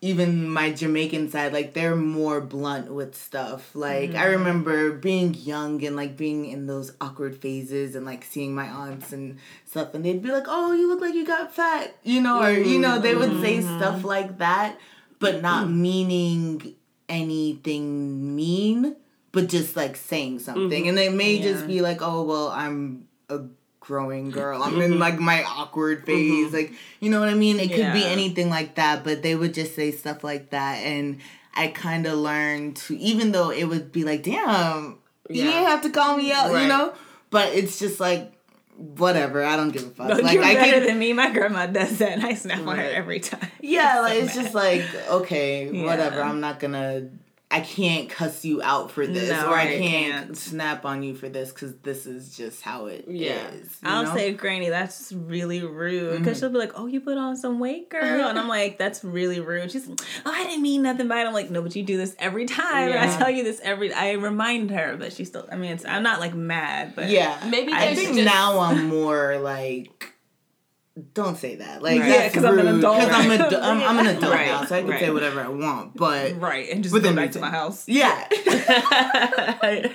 even 0.00 0.48
my 0.48 0.70
Jamaican 0.70 1.30
side, 1.30 1.52
like 1.52 1.72
they're 1.72 1.96
more 1.96 2.40
blunt 2.40 2.92
with 2.92 3.16
stuff. 3.16 3.74
Like 3.74 4.10
I 4.10 4.12
mm-hmm. 4.12 4.30
remember 4.30 4.92
being 4.92 5.34
young 5.34 5.84
and 5.84 5.96
like 5.96 6.16
being 6.16 6.46
in 6.46 6.66
those 6.66 6.92
awkward 7.00 7.36
phases 7.36 7.96
and 7.96 8.06
like 8.06 8.24
seeing 8.24 8.54
my 8.54 8.68
aunts 8.68 9.12
and 9.12 9.38
stuff, 9.66 9.94
and 9.94 10.04
they'd 10.04 10.22
be 10.22 10.30
like, 10.30 10.44
"Oh, 10.46 10.72
you 10.72 10.88
look 10.88 11.00
like 11.00 11.14
you 11.14 11.26
got 11.26 11.52
fat," 11.52 11.96
you 12.04 12.20
know, 12.20 12.42
or 12.42 12.50
you 12.50 12.78
know, 12.78 13.00
they 13.00 13.14
would 13.14 13.40
say 13.40 13.58
mm-hmm. 13.58 13.78
stuff 13.78 14.04
like 14.04 14.38
that, 14.38 14.78
but 15.18 15.42
not 15.42 15.66
mm-hmm. 15.66 15.82
meaning 15.82 16.74
anything 17.08 18.36
mean, 18.36 18.94
but 19.32 19.48
just 19.48 19.76
like 19.76 19.96
saying 19.96 20.38
something, 20.38 20.88
and 20.88 20.96
they 20.96 21.08
may 21.08 21.40
just 21.42 21.66
be 21.66 21.80
like, 21.80 21.98
"Oh, 22.02 22.22
well, 22.22 22.48
I'm 22.48 23.08
a." 23.28 23.40
growing 23.88 24.30
girl. 24.30 24.62
I'm 24.62 24.78
in 24.82 24.90
mm-hmm. 24.92 25.00
like 25.00 25.18
my 25.18 25.42
awkward 25.44 26.04
mm-hmm. 26.04 26.06
phase 26.06 26.52
like 26.52 26.74
you 27.00 27.10
know 27.10 27.20
what 27.20 27.30
i 27.30 27.34
mean? 27.34 27.58
It 27.58 27.70
could 27.70 27.94
be 27.94 28.04
anything 28.04 28.50
like 28.50 28.74
that 28.74 29.02
but 29.02 29.22
they 29.22 29.34
would 29.34 29.54
just 29.54 29.74
say 29.74 29.90
stuff 29.90 30.22
like 30.22 30.50
that 30.50 30.74
and 30.74 31.20
i 31.54 31.68
kind 31.68 32.06
of 32.06 32.18
learned 32.18 32.76
to 32.76 32.96
even 32.98 33.32
though 33.32 33.50
it 33.50 33.64
would 33.64 33.90
be 33.90 34.04
like 34.04 34.22
damn 34.22 34.98
you 35.30 35.42
didn't 35.42 35.64
have 35.64 35.82
to 35.82 35.90
call 35.90 36.18
me 36.18 36.30
out 36.30 36.50
you 36.60 36.68
know? 36.68 36.92
But 37.30 37.54
it's 37.54 37.78
just 37.78 37.98
like 37.98 38.34
whatever 38.76 39.42
i 39.42 39.56
don't 39.56 39.70
give 39.70 39.84
a 39.84 39.90
fuck. 39.90 40.08
No, 40.08 40.16
like 40.16 40.34
you're 40.34 40.44
i 40.44 40.54
better 40.54 40.78
can 40.78 40.86
than 40.86 40.98
me. 40.98 41.14
My 41.14 41.30
grandma 41.30 41.66
does 41.66 41.98
that, 41.98 42.12
and 42.12 42.24
I 42.24 42.34
snap 42.34 42.66
on 42.66 42.76
her 42.76 42.84
every 42.84 43.20
time. 43.20 43.50
yeah 43.62 44.00
like 44.00 44.12
so 44.12 44.24
it's 44.24 44.36
mad. 44.36 44.42
just 44.42 44.54
like 44.54 44.84
okay 45.08 45.70
Yeah. 45.72 45.84
whatever 45.86 46.22
i'm 46.22 46.40
not 46.40 46.60
gonna 46.60 47.08
I 47.50 47.60
can't 47.60 48.10
cuss 48.10 48.44
you 48.44 48.60
out 48.60 48.90
for 48.90 49.06
this, 49.06 49.30
No, 49.30 49.48
or 49.48 49.54
I 49.54 49.62
I 49.62 49.66
can't, 49.78 49.80
can't. 50.26 50.36
snap 50.36 50.84
on 50.84 51.02
you 51.02 51.14
for 51.14 51.30
this 51.30 51.50
because 51.50 51.74
this 51.78 52.04
is 52.04 52.36
just 52.36 52.60
how 52.60 52.86
it 52.86 53.06
is. 53.08 53.14
Yeah. 53.22 53.50
you 53.54 53.62
I'll 53.84 54.04
know? 54.04 54.14
say, 54.14 54.34
Granny, 54.34 54.68
that's 54.68 55.12
really 55.12 55.62
rude. 55.64 56.18
Because 56.18 56.36
mm-hmm. 56.36 56.40
she'll 56.40 56.52
be 56.52 56.58
like, 56.58 56.72
oh, 56.78 56.86
you 56.86 57.00
put 57.00 57.16
on 57.16 57.38
some 57.38 57.58
weight, 57.58 57.88
girl. 57.88 58.02
Mm-hmm. 58.02 58.28
And 58.28 58.38
I'm 58.38 58.48
like, 58.48 58.76
that's 58.76 59.02
really 59.02 59.40
rude. 59.40 59.72
She's 59.72 59.86
like, 59.86 59.98
oh, 60.26 60.30
I 60.30 60.44
didn't 60.44 60.60
mean 60.62 60.82
nothing 60.82 61.08
by 61.08 61.20
it. 61.20 61.26
I'm 61.26 61.32
like, 61.32 61.50
no, 61.50 61.62
but 61.62 61.74
you 61.74 61.82
do 61.82 61.96
this 61.96 62.14
every 62.18 62.44
time. 62.44 62.90
And 62.90 62.98
I 62.98 63.16
tell 63.16 63.30
you 63.30 63.44
this 63.44 63.60
every 63.62 63.94
I 63.94 64.12
remind 64.12 64.70
her, 64.70 64.98
but 64.98 65.14
she 65.14 65.24
still, 65.24 65.48
I 65.50 65.56
mean, 65.56 65.72
it's, 65.72 65.86
I'm 65.86 66.02
not 66.02 66.20
like 66.20 66.34
mad, 66.34 66.92
but 66.94 67.08
Yeah. 67.08 67.42
Maybe 67.48 67.72
I 67.72 67.94
think 67.94 68.14
just- 68.14 68.26
now 68.26 68.58
I'm 68.58 68.88
more 68.88 69.38
like 69.38 70.07
don't 71.14 71.36
say 71.36 71.56
that. 71.56 71.82
Like 71.82 72.00
Right. 72.00 72.08
that's 72.08 72.34
Yeah, 72.34 72.40
'cause 72.40 72.44
I'm 72.44 72.58
an 72.58 72.66
adult. 72.78 72.98
adult. 72.98 73.10
'Cause 73.10 73.26
I'm, 73.26 73.30
adu- 73.38 73.62
I'm, 73.62 73.82
I'm 73.82 73.98
an 74.06 74.16
adult 74.16 74.32
Right, 74.34 74.46
now, 74.46 74.64
so 74.64 74.76
I 74.76 74.80
can 74.80 74.90
right. 74.90 75.00
say 75.00 75.10
whatever 75.10 75.40
I 75.40 75.48
want. 75.48 75.96
But 75.96 76.40
Right. 76.40 76.68
And 76.70 76.82
just 76.82 76.92
Within 76.92 77.14
go 77.14 77.22
back 77.22 77.32
to 77.32 77.40
my 77.40 77.50
house. 77.50 77.84
yeah. 77.88 78.26
my 78.48 79.92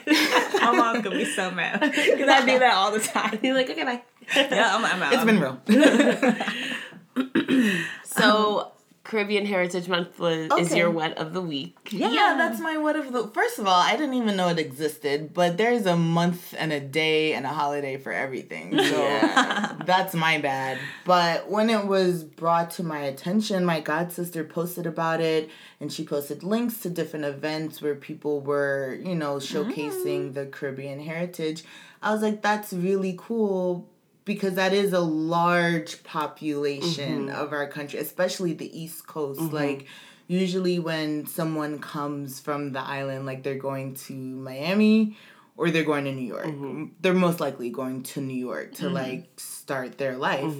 mom's 0.76 1.02
going 1.04 1.18
to 1.18 1.18
be 1.18 1.26
so 1.26 1.52
mad. 1.52 1.80
Because 1.82 2.30
I 2.30 2.46
do 2.46 2.60
that 2.60 2.74
all 2.76 2.92
the 2.92 3.00
time. 3.00 3.40
You're 3.42 3.56
like, 3.56 3.70
okay, 3.70 3.84
bye. 3.84 4.02
Yeah, 4.36 4.76
I'm, 4.76 4.86
I'm 4.86 5.04
out. 5.04 5.14
it's 5.14 5.26
been 5.26 5.40
real. 5.40 5.60
So 8.06 8.72
Caribbean 9.14 9.46
Heritage 9.46 9.88
Month 9.88 10.18
was, 10.18 10.50
is 10.58 10.76
your 10.76 10.90
wet 10.90 11.20
of 11.20 11.34
the 11.34 11.42
week. 11.42 11.78
Yeah. 11.92 12.34
that's 12.36 12.60
my 12.60 12.78
what 12.78 12.96
of 12.96 13.14
the 13.14 13.28
first 13.28 13.60
of 13.60 13.68
all, 13.68 13.80
I 13.80 13.92
didn't 13.92 14.16
even 14.16 14.36
know 14.36 14.50
it 14.50 14.58
existed, 14.58 15.36
but 15.36 15.56
there's 15.56 15.86
a 15.86 15.96
month 15.96 16.56
and 16.58 16.74
a 16.74 16.80
day 16.80 17.36
and 17.36 17.46
a 17.46 17.50
holiday 17.50 17.98
for 17.98 18.12
everything. 18.12 18.76
So 18.76 18.98
that's 19.86 20.16
my 20.16 20.40
bad. 20.40 20.80
But 21.06 21.48
when 21.48 21.70
it 21.70 21.86
was 21.86 22.24
brought 22.24 22.72
to 22.72 22.84
my 22.84 23.02
attention, 23.02 23.66
my 23.66 23.82
god 23.82 24.12
sister 24.12 24.44
posted 24.44 24.88
about 24.88 25.22
it 25.22 25.48
and 25.80 25.94
she 25.94 26.04
posted 26.04 26.42
links 26.42 26.80
to 26.80 26.90
different 26.90 27.26
events 27.26 27.84
where 27.84 27.94
people 27.94 28.42
were, 28.42 28.98
you 29.00 29.14
know, 29.14 29.36
showcasing 29.36 30.32
mm. 30.32 30.34
the 30.34 30.48
Caribbean 30.48 31.00
heritage. 31.00 31.64
I 32.02 32.12
was 32.12 32.24
like, 32.24 32.42
that's 32.42 32.74
really 32.74 33.14
cool 33.16 33.88
because 34.26 34.56
that 34.56 34.74
is 34.74 34.94
a 34.94 35.00
large 35.00 36.04
population 36.04 37.28
mm-hmm. 37.28 37.36
of 37.36 37.54
our 37.54 37.68
country, 37.68 38.00
especially 38.00 38.54
the 38.54 38.80
East 38.80 39.08
Coast. 39.08 39.40
Mm-hmm. 39.40 39.56
Like, 39.56 39.88
usually 40.28 40.80
when 40.80 41.26
someone 41.26 41.80
comes 41.80 42.40
from 42.40 42.72
the 42.72 42.80
island, 42.80 43.26
like 43.26 43.44
they're 43.44 43.56
going 43.56 43.94
to 43.94 44.14
Miami 44.14 45.18
or 45.58 45.70
they're 45.70 45.84
going 45.84 46.06
to 46.06 46.12
New 46.12 46.26
York. 46.26 46.46
Mm-hmm. 46.46 46.86
They're 47.02 47.14
most 47.14 47.40
likely 47.40 47.70
going 47.70 48.04
to 48.04 48.22
New 48.22 48.34
York 48.34 48.74
to 48.76 48.90
like 48.90 49.30
start 49.38 49.98
their 49.98 50.18
life. 50.18 50.54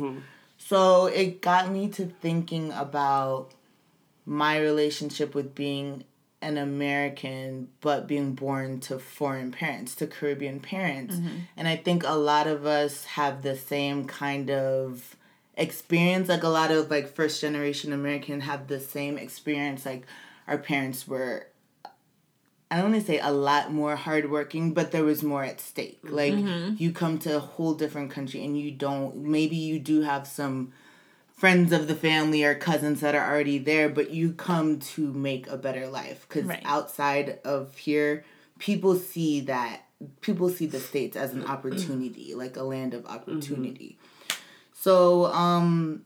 So 0.58 1.08
it 1.08 1.42
got 1.42 1.72
me 1.72 1.90
to 1.90 2.06
thinking 2.06 2.72
about 2.72 3.52
my 4.26 4.60
relationship 4.60 5.36
with 5.36 5.56
being 5.56 6.04
an 6.44 6.58
American 6.58 7.70
but 7.82 8.08
being 8.08 8.34
born 8.34 8.80
to 8.82 9.00
foreign 9.00 9.52
parents, 9.52 9.96
to 9.96 10.08
Caribbean 10.08 10.60
parents. 10.60 11.16
Mm-hmm. 11.16 11.38
And 11.58 11.68
I 11.68 11.76
think 11.76 12.04
a 12.06 12.18
lot 12.18 12.48
of 12.48 12.66
us 12.66 13.06
have 13.06 13.42
the 13.42 13.56
same 13.56 14.06
kind 14.06 14.52
of 14.52 15.16
experience. 15.56 16.30
Like 16.30 16.44
a 16.44 16.50
lot 16.50 16.72
of 16.72 16.92
like 16.92 17.08
first 17.08 17.42
generation 17.42 17.94
American 17.94 18.42
have 18.42 18.68
the 18.68 18.80
same 18.80 19.18
experience. 19.18 19.86
Like 19.86 20.06
our 20.48 20.58
parents 20.58 21.08
were 21.08 21.48
I 22.74 22.78
don't 22.78 22.92
want 22.92 23.02
to 23.02 23.08
say 23.08 23.20
a 23.20 23.30
lot 23.30 23.72
more 23.72 23.96
hardworking, 23.96 24.74
but 24.74 24.92
there 24.92 25.04
was 25.04 25.22
more 25.22 25.44
at 25.44 25.62
stake. 25.62 26.00
Like 26.04 26.34
mm-hmm. 26.34 26.74
you 26.80 26.92
come 26.92 27.20
to 27.20 27.36
a 27.36 27.40
whole 27.40 27.76
different 27.76 28.10
country 28.10 28.44
and 28.44 28.60
you 28.60 28.72
don't 28.72 29.16
maybe 29.16 29.56
you 29.56 29.78
do 29.78 30.02
have 30.02 30.28
some 30.28 30.74
friends 31.44 31.74
of 31.74 31.90
the 31.90 31.96
family 31.96 32.42
or 32.42 32.56
cousins 32.56 33.02
that 33.02 33.14
are 33.14 33.30
already 33.30 33.58
there, 33.58 33.90
but 33.90 34.12
you 34.12 34.32
come 34.32 34.80
to 34.80 35.12
make 35.12 35.46
a 35.48 35.58
better 35.58 35.90
life 35.90 36.26
because 36.26 36.46
Right. 36.46 36.62
outside 36.64 37.40
of 37.44 37.76
here, 37.76 38.24
people 38.60 38.96
see 38.96 39.42
that 39.42 39.82
people 40.22 40.48
see 40.48 40.68
the 40.68 40.80
states 40.80 41.18
as 41.18 41.34
an 41.34 41.42
mm-hmm. 41.42 41.52
opportunity, 41.52 42.34
like 42.34 42.56
a 42.56 42.64
land 42.64 42.94
of 42.94 43.04
mm-hmm. 43.04 43.16
opportunity. 43.16 43.98
So, 44.72 45.26
um 45.26 46.04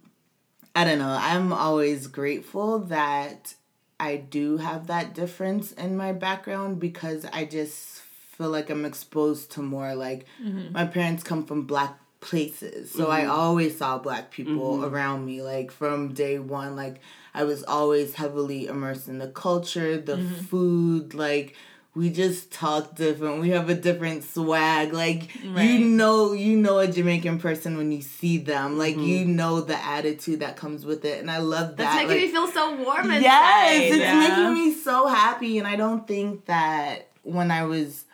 I 0.75 0.83
don't 0.83 0.97
know. 0.97 1.15
I'm 1.21 1.53
always 1.53 2.07
grateful 2.07 2.79
that 2.97 3.53
I 3.99 4.15
do 4.15 4.57
have 4.57 4.87
that 4.87 5.13
difference 5.13 5.71
in 5.71 5.95
my 5.95 6.13
background 6.13 6.79
because 6.79 7.25
I 7.31 7.45
just 7.45 8.01
feel 8.01 8.49
like 8.49 8.71
I'm 8.71 8.85
exposed 8.85 9.51
to 9.51 9.61
more 9.61 9.93
like 9.93 10.25
mm-hmm. 10.43 10.73
my 10.73 10.85
parents 10.85 11.21
come 11.21 11.45
from 11.45 11.67
black 11.67 11.99
places. 12.19 12.91
So 12.91 13.09
I 13.09 13.21
mm-hmm. 13.21 13.31
always 13.31 13.77
saw 13.77 13.97
black 13.97 14.31
people 14.31 14.77
mm-hmm. 14.77 14.85
around 14.85 15.25
me 15.25 15.41
like 15.41 15.71
from 15.71 16.13
day 16.13 16.39
1 16.39 16.75
like 16.75 16.99
I 17.33 17.43
was 17.43 17.63
always 17.63 18.15
heavily 18.15 18.67
immersed 18.67 19.07
in 19.07 19.19
the 19.19 19.27
culture, 19.27 19.97
the 19.97 20.15
mm-hmm. 20.15 20.35
food, 20.45 21.13
like 21.13 21.55
we 21.97 22.11
just 22.11 22.51
talk 22.51 22.95
different. 22.95 23.41
We 23.41 23.49
have 23.49 23.69
a 23.69 23.73
different 23.73 24.23
swag. 24.23 24.93
Like 24.93 25.31
Right. 25.45 25.63
you 25.63 25.79
know, 25.79 26.33
you 26.33 26.55
know 26.55 26.77
a 26.77 26.87
Jamaican 26.87 27.39
person 27.39 27.75
when 27.75 27.91
you 27.91 28.01
see 28.01 28.37
them. 28.37 28.77
Like 28.77 28.97
you 28.97 29.25
know 29.25 29.61
the 29.61 29.83
attitude 29.83 30.41
that 30.41 30.57
comes 30.57 30.85
with 30.85 31.05
it, 31.05 31.19
and 31.19 31.29
I 31.29 31.39
love 31.39 31.77
that. 31.77 31.77
That's 31.77 31.95
making 31.95 32.09
like, 32.09 32.19
me 32.19 32.31
feel 32.31 32.47
so 32.47 32.75
warm 32.83 33.05
inside. 33.05 33.21
Yes, 33.21 33.91
it's 33.91 33.97
Yeah. 33.97 34.19
making 34.19 34.53
me 34.53 34.73
so 34.73 35.07
happy, 35.07 35.57
and 35.57 35.67
I 35.67 35.75
don't 35.75 36.07
think 36.07 36.45
that 36.45 37.09
when 37.23 37.49
I 37.49 37.63
was 37.63 38.05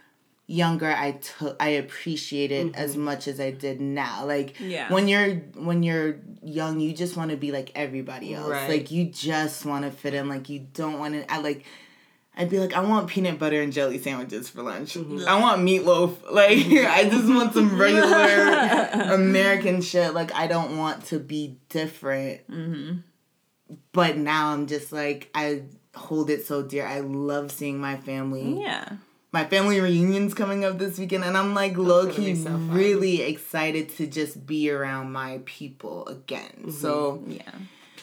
younger, 0.47 0.91
I 0.91 1.13
took 1.13 1.55
I 1.59 1.69
appreciate 1.69 2.51
it 2.51 2.75
as 2.75 2.91
mm-hmm. 2.91 3.05
much 3.05 3.27
as 3.27 3.39
I 3.39 3.51
did 3.51 3.79
now. 3.81 4.25
Like 4.25 4.59
Yeah. 4.59 4.91
when 4.91 5.07
you're 5.07 5.35
when 5.55 5.83
you're 5.83 6.17
young, 6.43 6.79
you 6.79 6.93
just 6.93 7.15
want 7.15 7.31
to 7.31 7.37
be 7.37 7.51
like 7.51 7.71
everybody 7.75 8.33
else. 8.33 8.49
Right. 8.49 8.69
Like 8.69 8.91
you 8.91 9.05
just 9.05 9.65
want 9.65 9.85
to 9.85 9.91
fit 9.91 10.13
in. 10.13 10.29
Like 10.29 10.49
you 10.49 10.67
don't 10.73 10.99
want 10.99 11.13
to. 11.13 11.31
I 11.31 11.39
like. 11.39 11.65
I'd 12.35 12.49
be 12.49 12.57
like, 12.57 12.73
I 12.73 12.79
want 12.79 13.09
peanut 13.09 13.37
butter 13.37 13.61
and 13.61 13.71
jelly 13.71 13.99
sandwiches 13.99 14.49
for 14.49 14.63
lunch. 14.63 14.95
Mm-hmm. 14.95 15.27
I 15.27 15.39
want 15.39 15.61
meatloaf. 15.61 16.15
Like, 16.31 16.65
I 16.65 17.07
just 17.07 17.27
want 17.27 17.53
some 17.53 17.77
regular 17.79 18.89
American 19.13 19.83
shit. 19.83 20.15
Like, 20.15 20.33
I 20.33 20.47
don't 20.47 20.75
want 20.79 21.05
to 21.05 21.19
be 21.19 21.59
different. 21.69 22.41
Mm-hmm. 22.49 23.75
But 23.91 24.17
now 24.17 24.47
I'm 24.47 24.65
just 24.65 24.91
like, 24.91 25.29
I 25.35 25.65
hold 25.93 26.31
it 26.31 26.47
so 26.47 26.63
dear. 26.63 26.87
I 26.87 27.01
love 27.01 27.51
seeing 27.51 27.79
my 27.79 27.97
family. 27.97 28.59
Yeah. 28.61 28.93
My 29.33 29.43
family 29.45 29.79
reunion's 29.81 30.33
coming 30.35 30.63
up 30.63 30.77
this 30.77 30.97
weekend, 30.99 31.23
and 31.25 31.35
I'm 31.35 31.53
like 31.55 31.75
low 31.75 32.07
key 32.09 32.35
so 32.35 32.51
really 32.51 33.21
excited 33.23 33.89
to 33.97 34.05
just 34.07 34.45
be 34.45 34.69
around 34.69 35.11
my 35.11 35.41
people 35.45 36.07
again. 36.07 36.71
So, 36.71 37.23
Yeah. 37.27 37.41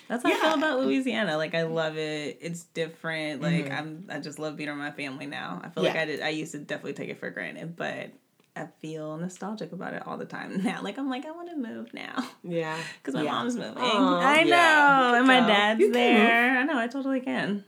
That's 0.08 0.24
how 0.24 0.30
I 0.32 0.34
feel 0.40 0.54
about 0.54 0.80
Louisiana. 0.80 1.36
Like 1.36 1.54
I 1.54 1.62
love 1.62 1.96
it. 1.96 2.38
It's 2.40 2.64
different. 2.64 3.42
Like 3.42 3.66
Mm-hmm. 3.66 3.72
I'm 3.72 4.04
I 4.10 4.18
just 4.18 4.40
love 4.40 4.56
being 4.56 4.68
around 4.68 4.78
my 4.78 4.90
family 4.90 5.26
now. 5.26 5.60
I 5.62 5.68
feel 5.68 5.84
like 5.84 5.94
I 5.94 6.04
did 6.04 6.20
I 6.20 6.30
used 6.30 6.50
to 6.50 6.58
definitely 6.58 6.94
take 6.94 7.10
it 7.10 7.20
for 7.20 7.30
granted, 7.30 7.76
but 7.76 8.10
I 8.56 8.66
feel 8.82 9.16
nostalgic 9.18 9.70
about 9.70 9.94
it 9.94 10.04
all 10.08 10.16
the 10.18 10.24
time 10.24 10.62
now. 10.64 10.82
Like 10.82 10.98
I'm 10.98 11.08
like 11.08 11.26
I 11.26 11.30
want 11.30 11.48
to 11.50 11.56
move 11.56 11.94
now 11.94 12.28
Yeah. 12.42 12.76
because 12.98 13.14
my 13.14 13.22
Yeah. 13.22 13.30
mom's 13.30 13.54
moving. 13.54 13.74
Aw, 13.78 14.18
I 14.18 14.42
know, 14.42 14.48
yeah. 14.50 15.18
and 15.18 15.26
my 15.28 15.38
dad's 15.46 15.92
there. 15.92 16.58
I 16.58 16.64
know. 16.64 16.76
I 16.76 16.88
totally 16.88 17.20
can. 17.20 17.62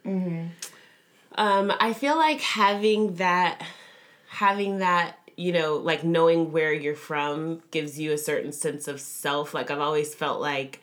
Um, 1.37 1.73
I 1.81 1.93
feel 1.93 2.17
like 2.17 2.41
having 2.41 3.15
that, 3.15 3.63
having 4.29 4.79
that, 4.79 5.19
you 5.37 5.53
know, 5.53 5.77
like 5.77 6.05
knowing 6.05 6.53
where 6.53 6.73
you're 6.73 6.95
from 6.95 7.63
gives 7.71 7.99
you 7.99 8.13
a 8.13 8.19
certain 8.19 8.53
sense 8.53 8.89
of 8.89 9.01
self. 9.01 9.55
Like 9.55 9.71
I've 9.71 9.81
always 9.81 10.15
felt 10.15 10.41
like, 10.41 10.81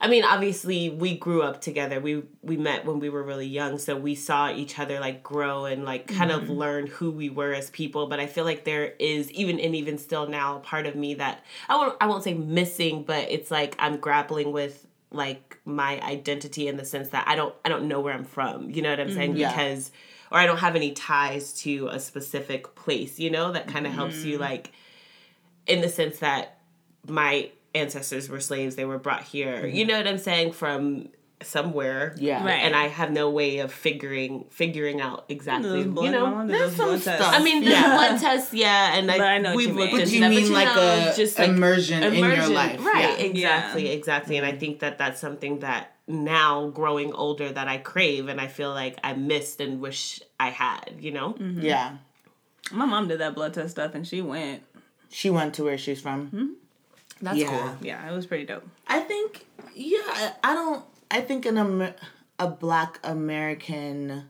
I 0.00 0.08
mean, 0.08 0.24
obviously 0.24 0.88
we 0.88 1.16
grew 1.16 1.42
up 1.42 1.60
together. 1.60 2.00
We 2.00 2.22
we 2.42 2.56
met 2.56 2.86
when 2.86 3.00
we 3.00 3.10
were 3.10 3.22
really 3.22 3.46
young, 3.46 3.78
so 3.78 3.96
we 3.96 4.14
saw 4.14 4.50
each 4.50 4.78
other 4.78 4.98
like 4.98 5.22
grow 5.22 5.66
and 5.66 5.84
like 5.84 6.06
kind 6.06 6.30
of 6.30 6.48
learn 6.48 6.86
who 6.86 7.10
we 7.10 7.28
were 7.28 7.52
as 7.52 7.68
people. 7.68 8.06
But 8.06 8.18
I 8.18 8.26
feel 8.26 8.44
like 8.44 8.64
there 8.64 8.94
is 8.98 9.30
even 9.32 9.60
and 9.60 9.74
even 9.74 9.98
still 9.98 10.26
now 10.26 10.56
a 10.56 10.60
part 10.60 10.86
of 10.86 10.94
me 10.94 11.14
that 11.14 11.44
I 11.68 11.76
won't 11.76 11.96
I 12.00 12.06
won't 12.06 12.24
say 12.24 12.32
missing, 12.32 13.02
but 13.02 13.30
it's 13.30 13.50
like 13.50 13.76
I'm 13.78 13.98
grappling 13.98 14.52
with 14.52 14.86
like 15.10 15.49
my 15.64 16.00
identity 16.00 16.68
in 16.68 16.76
the 16.76 16.84
sense 16.84 17.10
that 17.10 17.26
I 17.28 17.36
don't 17.36 17.54
I 17.64 17.68
don't 17.68 17.88
know 17.88 18.00
where 18.00 18.14
I'm 18.14 18.24
from. 18.24 18.70
You 18.70 18.82
know 18.82 18.90
what 18.90 19.00
I'm 19.00 19.08
mm-hmm. 19.08 19.16
saying? 19.16 19.36
Yeah. 19.36 19.50
Because 19.50 19.90
or 20.30 20.38
I 20.38 20.46
don't 20.46 20.58
have 20.58 20.76
any 20.76 20.92
ties 20.92 21.52
to 21.62 21.88
a 21.88 21.98
specific 21.98 22.74
place, 22.74 23.18
you 23.18 23.30
know, 23.30 23.52
that 23.52 23.66
kind 23.66 23.86
of 23.86 23.92
helps 23.92 24.24
you 24.24 24.34
mm-hmm. 24.34 24.42
like 24.42 24.72
in 25.66 25.80
the 25.80 25.88
sense 25.88 26.18
that 26.18 26.58
my 27.06 27.50
ancestors 27.74 28.28
were 28.28 28.40
slaves, 28.40 28.76
they 28.76 28.84
were 28.84 28.98
brought 28.98 29.24
here. 29.24 29.66
You 29.66 29.82
mm-hmm. 29.82 29.88
know 29.88 29.98
what 29.98 30.06
I'm 30.06 30.18
saying 30.18 30.52
from 30.52 31.08
somewhere. 31.42 32.14
Yeah. 32.18 32.44
Right. 32.44 32.60
And 32.64 32.74
I 32.76 32.88
have 32.88 33.10
no 33.10 33.30
way 33.30 33.58
of 33.58 33.72
figuring 33.72 34.44
figuring 34.50 35.00
out 35.00 35.24
exactly, 35.28 35.82
Those 35.84 35.86
blood- 35.86 36.04
you 36.04 36.10
know. 36.12 36.26
mom 36.26 36.46
did 36.48 36.56
there's 36.56 36.76
some 36.76 36.88
blood 36.88 37.02
tests. 37.02 37.24
stuff. 37.24 37.34
I 37.34 37.42
mean, 37.42 37.64
the 37.64 37.70
Yeah. 37.70 37.94
blood 37.96 38.20
test, 38.20 38.52
yeah, 38.52 38.94
and 38.96 39.06
But 39.06 39.20
I, 39.20 39.34
I 39.34 39.38
know 39.38 39.50
what 39.50 39.56
we've 39.56 39.68
you 39.68 39.74
looked 39.74 39.92
mean. 39.92 40.00
into 40.02 40.10
But 40.10 40.14
you 40.14 40.20
that. 40.20 40.30
mean 40.30 40.42
but 40.48 40.52
like 40.52 40.74
know, 40.76 41.10
a 41.12 41.16
just 41.16 41.38
like 41.38 41.48
immersion, 41.48 42.02
in 42.02 42.14
your 42.14 42.48
life, 42.48 42.84
right? 42.84 43.18
Yeah. 43.18 43.24
Exactly, 43.26 43.86
Yeah. 43.86 43.92
exactly. 43.94 44.36
And 44.36 44.46
I 44.46 44.50
mm-hmm. 44.50 44.58
think 44.60 44.78
that 44.80 44.98
that's 44.98 45.20
something 45.20 45.60
that 45.60 45.94
now, 46.06 46.68
growing 46.68 47.12
older, 47.12 47.50
that 47.52 47.68
I 47.68 47.78
crave, 47.78 48.28
and 48.28 48.40
I 48.40 48.48
feel 48.48 48.70
like 48.70 48.98
I 49.04 49.12
missed 49.14 49.60
and 49.60 49.80
wish 49.80 50.20
I 50.40 50.50
had. 50.50 50.96
You 50.98 51.12
know, 51.12 51.34
mm-hmm. 51.34 51.62
Yeah. 51.62 51.96
My 52.72 52.84
mom 52.84 53.08
did 53.08 53.20
that 53.20 53.34
blood 53.34 53.54
test 53.54 53.70
stuff, 53.70 53.94
and 53.94 54.06
she 54.06 54.20
went. 54.20 54.62
She 55.08 55.30
went 55.30 55.54
to 55.54 55.64
where 55.64 55.78
she's 55.78 56.00
from. 56.00 56.26
Mm-hmm. 56.26 56.46
that's 57.22 57.38
Yeah. 57.38 57.48
cool. 57.48 57.76
Yeah, 57.80 58.08
it 58.10 58.14
was 58.14 58.26
pretty 58.26 58.44
dope. 58.44 58.66
I 58.86 59.00
think, 59.00 59.44
yeah, 59.74 59.98
I, 60.04 60.32
I 60.44 60.54
don't, 60.54 60.84
I 61.10 61.20
think 61.20 61.46
an 61.46 61.58
Amer- 61.58 61.94
a 62.38 62.48
black 62.48 63.00
American 63.04 64.24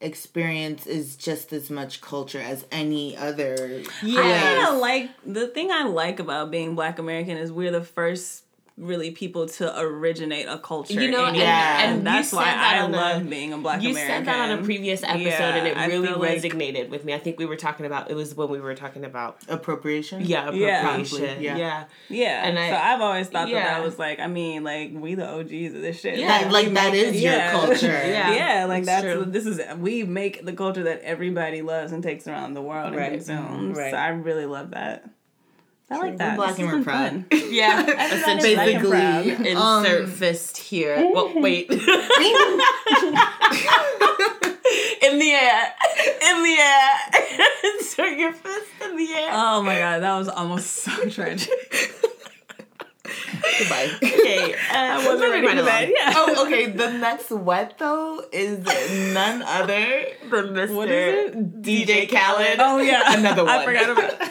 experience 0.00 0.86
is 0.86 1.16
just 1.16 1.52
as 1.52 1.70
much 1.70 2.00
culture 2.00 2.40
as 2.40 2.66
any 2.70 3.16
other. 3.16 3.82
Yeah, 4.02 4.20
I 4.20 4.40
kind 4.40 4.74
of 4.74 4.80
like 4.80 5.10
the 5.24 5.46
thing 5.48 5.70
I 5.70 5.84
like 5.84 6.18
about 6.18 6.50
being 6.50 6.74
Black 6.74 6.98
American 6.98 7.36
is 7.36 7.52
we're 7.52 7.70
the 7.70 7.84
first 7.84 8.44
really 8.78 9.10
people 9.10 9.46
to 9.46 9.80
originate 9.80 10.46
a 10.48 10.58
culture. 10.58 11.00
You 11.00 11.10
know, 11.10 11.24
and. 11.24 11.36
Yeah. 11.36 11.82
and, 11.82 11.98
and 11.98 12.06
that's 12.06 12.30
why 12.32 12.44
that 12.44 12.74
I 12.76 12.80
on 12.84 12.92
a- 12.92 12.96
love 12.96 13.30
being 13.30 13.52
a 13.54 13.58
Black 13.58 13.82
You 13.82 13.90
American. 13.92 14.16
said 14.16 14.24
that 14.26 14.50
on 14.50 14.58
a 14.58 14.62
previous 14.62 15.02
episode, 15.02 15.22
Yeah, 15.24 15.54
and 15.56 15.66
it 15.66 15.76
really 15.94 16.08
feel 16.08 16.18
like- 16.18 16.42
resonated 16.42 16.90
with 16.90 17.04
me. 17.04 17.14
I 17.14 17.18
think 17.18 17.38
we 17.38 17.46
were 17.46 17.56
talking 17.56 17.86
about 17.86 18.10
it 18.10 18.14
was 18.14 18.34
when 18.34 18.50
we 18.50 18.60
were 18.60 18.74
talking 18.74 19.04
about 19.06 19.38
Appropriation? 19.48 20.22
yeah 20.26 20.50
Yeah. 20.50 20.80
appropriation. 20.80 21.18
Probably, 21.26 21.44
yeah. 21.46 21.56
yeah. 21.56 21.84
Yeah, 22.10 22.46
And 22.46 22.58
I- 22.58 22.68
so 22.70 22.76
I've 22.76 23.00
always 23.00 23.28
thought 23.28 23.46
that 23.46 23.52
yeah. 23.52 23.64
that 23.78 23.82
was 23.84 23.98
like, 23.98 24.20
I 24.20 24.26
mean, 24.26 24.62
like 24.62 24.90
we 24.92 25.14
the 25.14 25.26
OGs 25.26 25.74
of 25.74 25.80
this 25.80 26.00
shit. 26.00 26.18
Yeah. 26.18 26.42
That, 26.42 26.52
like, 26.52 26.72
that 26.74 26.92
is 26.94 27.20
Yeah. 27.20 27.52
your 27.52 27.66
culture. 27.66 27.86
Yeah. 28.06 28.34
Yeah, 28.34 28.64
like 28.66 28.80
it's 28.80 28.86
that's 28.88 29.02
true. 29.04 29.24
this 29.26 29.46
is 29.46 29.60
we 29.78 30.02
make 30.04 30.44
the 30.44 30.52
culture 30.52 30.82
that 30.84 31.00
everybody 31.02 31.62
loves 31.62 31.92
and 31.92 32.02
takes 32.02 32.28
around 32.28 32.52
the 32.54 32.62
world 32.62 32.88
and 32.88 32.96
Right. 32.96 33.12
consumes. 33.12 33.76
Right. 33.78 33.90
So 33.92 33.96
I 33.96 34.08
really 34.08 34.44
love 34.46 34.72
that. 34.72 35.08
I 35.88 35.96
like 35.98 36.10
We're 36.12 36.16
that. 36.18 36.36
black 36.36 36.58
and 36.58 36.68
has 36.68 36.78
we're 36.78 36.82
proud. 36.84 37.10
fun. 37.10 37.26
Yeah, 37.52 37.78
Everybody 37.86 38.16
essentially. 38.16 38.54
black 38.56 38.68
and 38.74 38.88
proud. 38.88 39.24
Basically, 39.24 39.50
Insert 39.52 40.04
um, 40.04 40.10
fist 40.10 40.56
here. 40.58 41.10
Well, 41.14 41.32
wait. 41.40 41.70
In 41.70 41.78
the 45.20 45.30
air. 45.30 45.74
In 46.28 46.42
the 46.42 46.56
air. 46.58 46.90
Insert 47.78 48.18
your 48.18 48.32
fist 48.32 48.66
in 48.84 48.96
the 48.96 49.12
air. 49.14 49.30
Oh 49.32 49.62
my 49.62 49.78
god, 49.78 50.02
that 50.02 50.18
was 50.18 50.28
almost 50.28 50.70
so 50.70 51.08
tragic. 51.08 51.50
Goodbye. 53.58 53.90
okay. 54.02 54.52
Uh, 54.54 54.56
I 54.72 55.06
wasn't 55.06 55.30
ready 55.32 55.46
for 55.56 55.62
that. 55.62 55.88
Yeah. 55.88 56.12
oh, 56.16 56.46
okay. 56.46 56.66
The 56.70 56.92
next 56.92 57.30
wet 57.30 57.78
though 57.78 58.24
is 58.32 58.58
none 59.14 59.42
other 59.42 60.04
than 60.30 60.46
Mr. 60.54 60.74
What 60.74 60.88
is 60.90 61.30
it? 61.34 61.62
DJ 61.62 62.08
Khaled. 62.10 62.58
Oh 62.60 62.78
yeah, 62.78 63.02
Another 63.18 63.44
one. 63.44 63.52
I 63.52 63.64
forgot 63.64 63.90
about. 63.90 64.30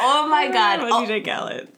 Oh 0.00 0.28
my 0.28 0.48
god. 0.48 0.80
God, 0.80 0.90
Oh, 0.90 1.06
DJ 1.06 1.24
Khaled. 1.24 1.68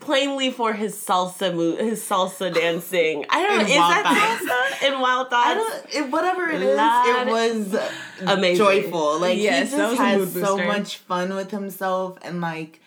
plainly 0.00 0.50
for 0.50 0.74
his 0.74 0.94
salsa 0.94 1.54
move, 1.54 1.78
his 1.78 2.02
salsa 2.02 2.52
dancing. 2.52 3.24
I 3.30 3.42
don't 3.42 3.56
know. 3.58 3.64
In 3.64 3.70
Is 3.70 3.76
that 3.76 4.76
salsa 4.82 4.88
in 4.92 5.00
Wild 5.00 5.30
Thoughts? 5.30 5.48
I 5.48 5.54
don't. 5.54 5.94
It, 5.94 6.10
whatever 6.12 6.50
it 6.50 6.60
is, 6.62 6.76
Lord. 6.76 7.28
it 7.28 7.30
was 7.30 7.80
Amazing. 8.26 8.56
joyful. 8.64 9.18
Like 9.20 9.38
Yes, 9.38 9.70
he 9.70 9.76
just 9.78 9.96
has 9.98 10.32
so 10.32 10.58
much 10.58 10.98
fun 10.98 11.34
with 11.34 11.50
himself, 11.50 12.18
and 12.22 12.40
like 12.40 12.80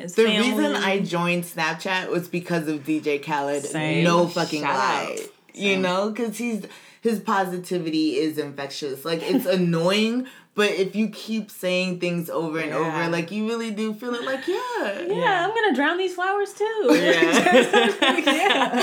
His 0.00 0.14
the 0.14 0.24
family. 0.24 0.50
reason 0.50 0.76
I 0.76 1.00
joined 1.00 1.44
Snapchat 1.44 2.08
was 2.10 2.28
because 2.28 2.68
of 2.68 2.84
DJ 2.84 3.22
Khaled. 3.22 3.64
Same. 3.64 4.04
No 4.04 4.26
fucking 4.26 4.62
Shout 4.62 4.74
lie. 4.76 5.16
out. 5.20 5.28
You 5.54 5.76
know, 5.76 6.10
because 6.10 6.38
he's 6.38 6.64
his 7.02 7.18
positivity 7.20 8.16
is 8.16 8.38
infectious. 8.38 9.04
Like 9.04 9.20
it's 9.22 9.46
annoying. 9.58 10.26
But 10.56 10.70
if 10.72 10.96
you 10.96 11.08
keep 11.08 11.50
saying 11.50 12.00
things 12.00 12.28
over 12.28 12.58
and 12.58 12.70
Yeah. 12.70 12.76
over, 12.78 13.08
like 13.08 13.30
you 13.30 13.46
really 13.48 13.70
do 13.70 13.94
feel 13.94 14.14
it. 14.14 14.24
Like 14.24 14.46
yeah, 14.48 15.00
Yeah, 15.08 15.46
I'm 15.46 15.54
gonna 15.54 15.74
drown 15.74 15.96
these 15.96 16.14
flowers 16.14 16.52
too. 16.52 16.64
Yeah. 16.90 18.74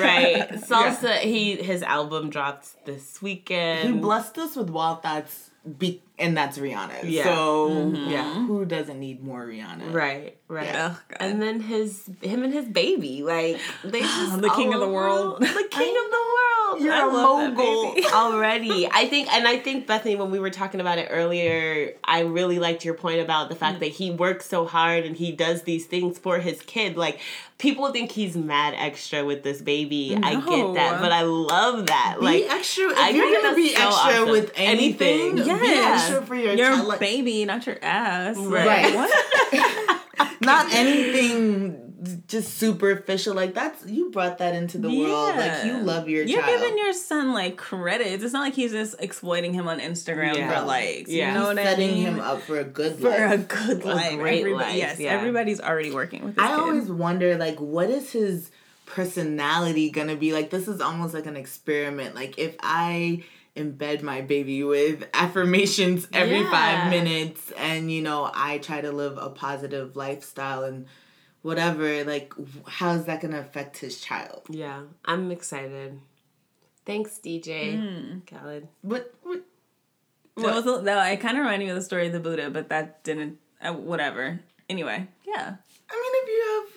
right. 0.00 0.48
Salsa. 0.54 1.18
He 1.18 1.56
his 1.56 1.82
album 1.82 2.30
dropped 2.30 2.84
this 2.86 3.20
weekend. 3.22 3.94
he 3.94 4.00
blessed 4.00 4.38
us 4.38 4.56
with 4.56 4.70
wild 4.70 5.02
thoughts, 5.02 5.50
be- 5.78 6.02
and 6.18 6.36
that's 6.36 6.58
Rihanna. 6.58 7.00
Yeah. 7.04 7.24
So 7.24 7.70
mm-hmm. 7.70 8.10
Yeah. 8.10 8.46
who 8.46 8.64
doesn't 8.64 8.98
need 8.98 9.22
more 9.22 9.46
Rihanna? 9.46 9.92
Right. 9.92 10.36
Right. 10.48 10.70
Oh, 10.74 10.98
and 11.20 11.42
then 11.42 11.60
his 11.60 12.08
him 12.22 12.42
and 12.42 12.52
his 12.52 12.66
baby, 12.66 13.22
like 13.22 13.58
they 13.84 14.00
just 14.02 14.40
The 14.40 14.50
king 14.50 14.72
of 14.72 14.80
the 14.80 14.88
world. 14.88 15.34
over- 15.34 15.44
The 15.44 15.68
king 15.70 15.96
of 15.96 16.10
the 16.10 16.24
world. 16.34 16.80
You're 16.80 16.92
I 16.94 17.00
a 17.00 17.06
love 17.06 17.40
that 17.40 17.54
mogul. 17.54 17.94
baby. 17.94 18.06
already. 18.12 18.88
I 18.90 19.06
think 19.08 19.32
and 19.32 19.46
I 19.46 19.58
think 19.58 19.86
Bethany, 19.86 20.16
when 20.16 20.30
we 20.30 20.38
were 20.38 20.50
talking 20.50 20.80
about 20.80 20.98
it 20.98 21.08
earlier, 21.10 21.94
I 22.04 22.20
really 22.20 22.58
liked 22.58 22.84
your 22.84 22.94
point 22.94 23.20
about 23.20 23.48
the 23.48 23.54
fact 23.56 23.76
mm. 23.76 23.80
that 23.80 23.88
he 23.92 24.10
works 24.10 24.46
so 24.46 24.66
hard 24.66 25.04
and 25.04 25.16
he 25.16 25.32
does 25.32 25.62
these 25.62 25.86
things 25.86 26.18
for 26.18 26.38
his 26.38 26.60
kid. 26.62 26.96
Like 26.96 27.20
people 27.58 27.90
think 27.92 28.12
he's 28.12 28.36
mad 28.36 28.74
extra 28.76 29.24
with 29.24 29.42
this 29.42 29.60
baby. 29.60 30.16
I 30.22 30.34
get 30.40 30.74
that, 30.74 31.00
but 31.00 31.12
I 31.12 31.22
love 31.22 31.86
that. 31.88 32.16
Be 32.20 32.24
like 32.24 32.44
extra. 32.50 32.90
If 32.90 32.98
I 32.98 33.10
you're 33.10 33.28
think 33.28 33.42
gonna 33.42 33.56
be 33.56 33.74
that's 33.74 33.80
so 33.80 33.86
extra 34.06 34.22
awesome. 34.22 34.30
with 34.30 34.52
anything, 34.56 35.38
Anything. 35.40 35.58
be 35.60 35.68
Yeah. 35.68 35.98
Extra 36.10 36.26
for 36.26 36.34
your, 36.34 36.54
Your 36.54 36.68
child. 36.74 36.98
Baby, 37.00 37.44
not 37.44 37.66
your 37.66 37.78
ass. 37.82 38.36
Right. 38.36 38.94
Like, 38.94 38.94
what? 38.94 40.40
not 40.40 40.72
anything 40.72 41.84
just 42.28 42.58
superficial. 42.58 43.34
Like 43.34 43.54
that's 43.54 43.84
you 43.86 44.10
brought 44.10 44.38
that 44.38 44.54
into 44.54 44.78
the 44.78 44.88
world. 44.88 45.36
Like 45.36 45.64
you 45.64 45.78
love 45.78 46.08
your 46.08 46.24
You're 46.24 46.40
child. 46.42 46.60
giving 46.60 46.78
your 46.78 46.92
son 46.92 47.32
like 47.32 47.56
credits. 47.56 48.22
It's 48.22 48.32
not 48.32 48.40
like 48.42 48.54
he's 48.54 48.70
just 48.72 48.94
exploiting 49.00 49.52
him 49.52 49.66
on 49.68 49.80
Instagram 49.80 50.36
Yeah. 50.36 50.60
for 50.60 50.66
likes. 50.66 51.10
Yeah. 51.10 51.28
You 51.28 51.34
know 51.34 51.48
He's 51.48 51.56
what 51.56 51.64
setting 51.64 51.90
I 51.90 51.92
mean? 51.94 52.02
him 52.04 52.20
up 52.20 52.40
for 52.42 52.58
a 52.60 52.64
good 52.64 52.96
for 52.96 53.10
life. 53.10 53.32
a 53.32 53.38
good 53.38 53.84
life. 53.84 54.16
great 54.18 54.40
Everybody- 54.40 54.64
life, 54.64 54.76
Yes, 54.76 55.00
yeah. 55.00 55.10
everybody's 55.10 55.60
already 55.60 55.90
working 55.90 56.24
with. 56.24 56.36
This 56.36 56.44
I 56.44 56.48
kid. 56.48 56.58
always 56.60 56.88
wonder, 56.90 57.36
like, 57.36 57.60
what 57.60 57.90
is 57.90 58.12
his 58.12 58.50
personality 58.86 59.90
gonna 59.90 60.16
be? 60.16 60.32
Like, 60.32 60.50
this 60.50 60.68
is 60.68 60.80
almost 60.80 61.14
like 61.14 61.26
an 61.26 61.36
experiment. 61.36 62.14
Like, 62.14 62.38
if 62.38 62.54
I 62.60 63.24
embed 63.58 64.02
my 64.02 64.20
baby 64.20 64.62
with 64.64 65.04
affirmations 65.12 66.06
every 66.12 66.40
Yeah. 66.40 66.50
five 66.50 66.90
minutes, 66.90 67.50
and 67.56 67.90
you 67.92 68.02
know, 68.02 68.30
I 68.34 68.58
try 68.58 68.80
to 68.80 68.92
live 68.92 69.18
a 69.18 69.30
positive 69.30 69.96
lifestyle 69.96 70.64
and 70.64 70.86
whatever, 71.42 72.04
like, 72.04 72.32
how 72.66 72.92
is 72.92 73.04
that 73.06 73.20
gonna 73.20 73.40
affect 73.40 73.78
his 73.78 74.00
child? 74.00 74.42
Yeah, 74.48 74.82
I'm 75.04 75.30
excited. 75.30 76.00
Thanks, 76.86 77.18
DJ 77.18 77.76
Hmm. 77.76 78.18
Khaled. 78.26 78.68
What? 78.82 79.12
what 79.22 79.42
That 80.36 80.54
was 80.54 80.66
a- 80.66 80.82
that. 80.82 81.12
It 81.12 81.20
kind 81.20 81.36
of 81.36 81.42
reminded 81.42 81.66
me 81.66 81.70
of 81.70 81.76
the 81.76 81.82
story 81.82 82.06
of 82.06 82.12
the 82.12 82.20
Buddha, 82.20 82.48
but 82.50 82.68
that 82.70 83.02
didn't. 83.04 83.38
Uh, 83.60 83.72
whatever. 83.72 84.40
Anyway, 84.70 85.06
yeah. 85.26 85.56
I 85.90 85.94
mean, 85.94 86.12
if 86.22 86.28
you 86.28 86.68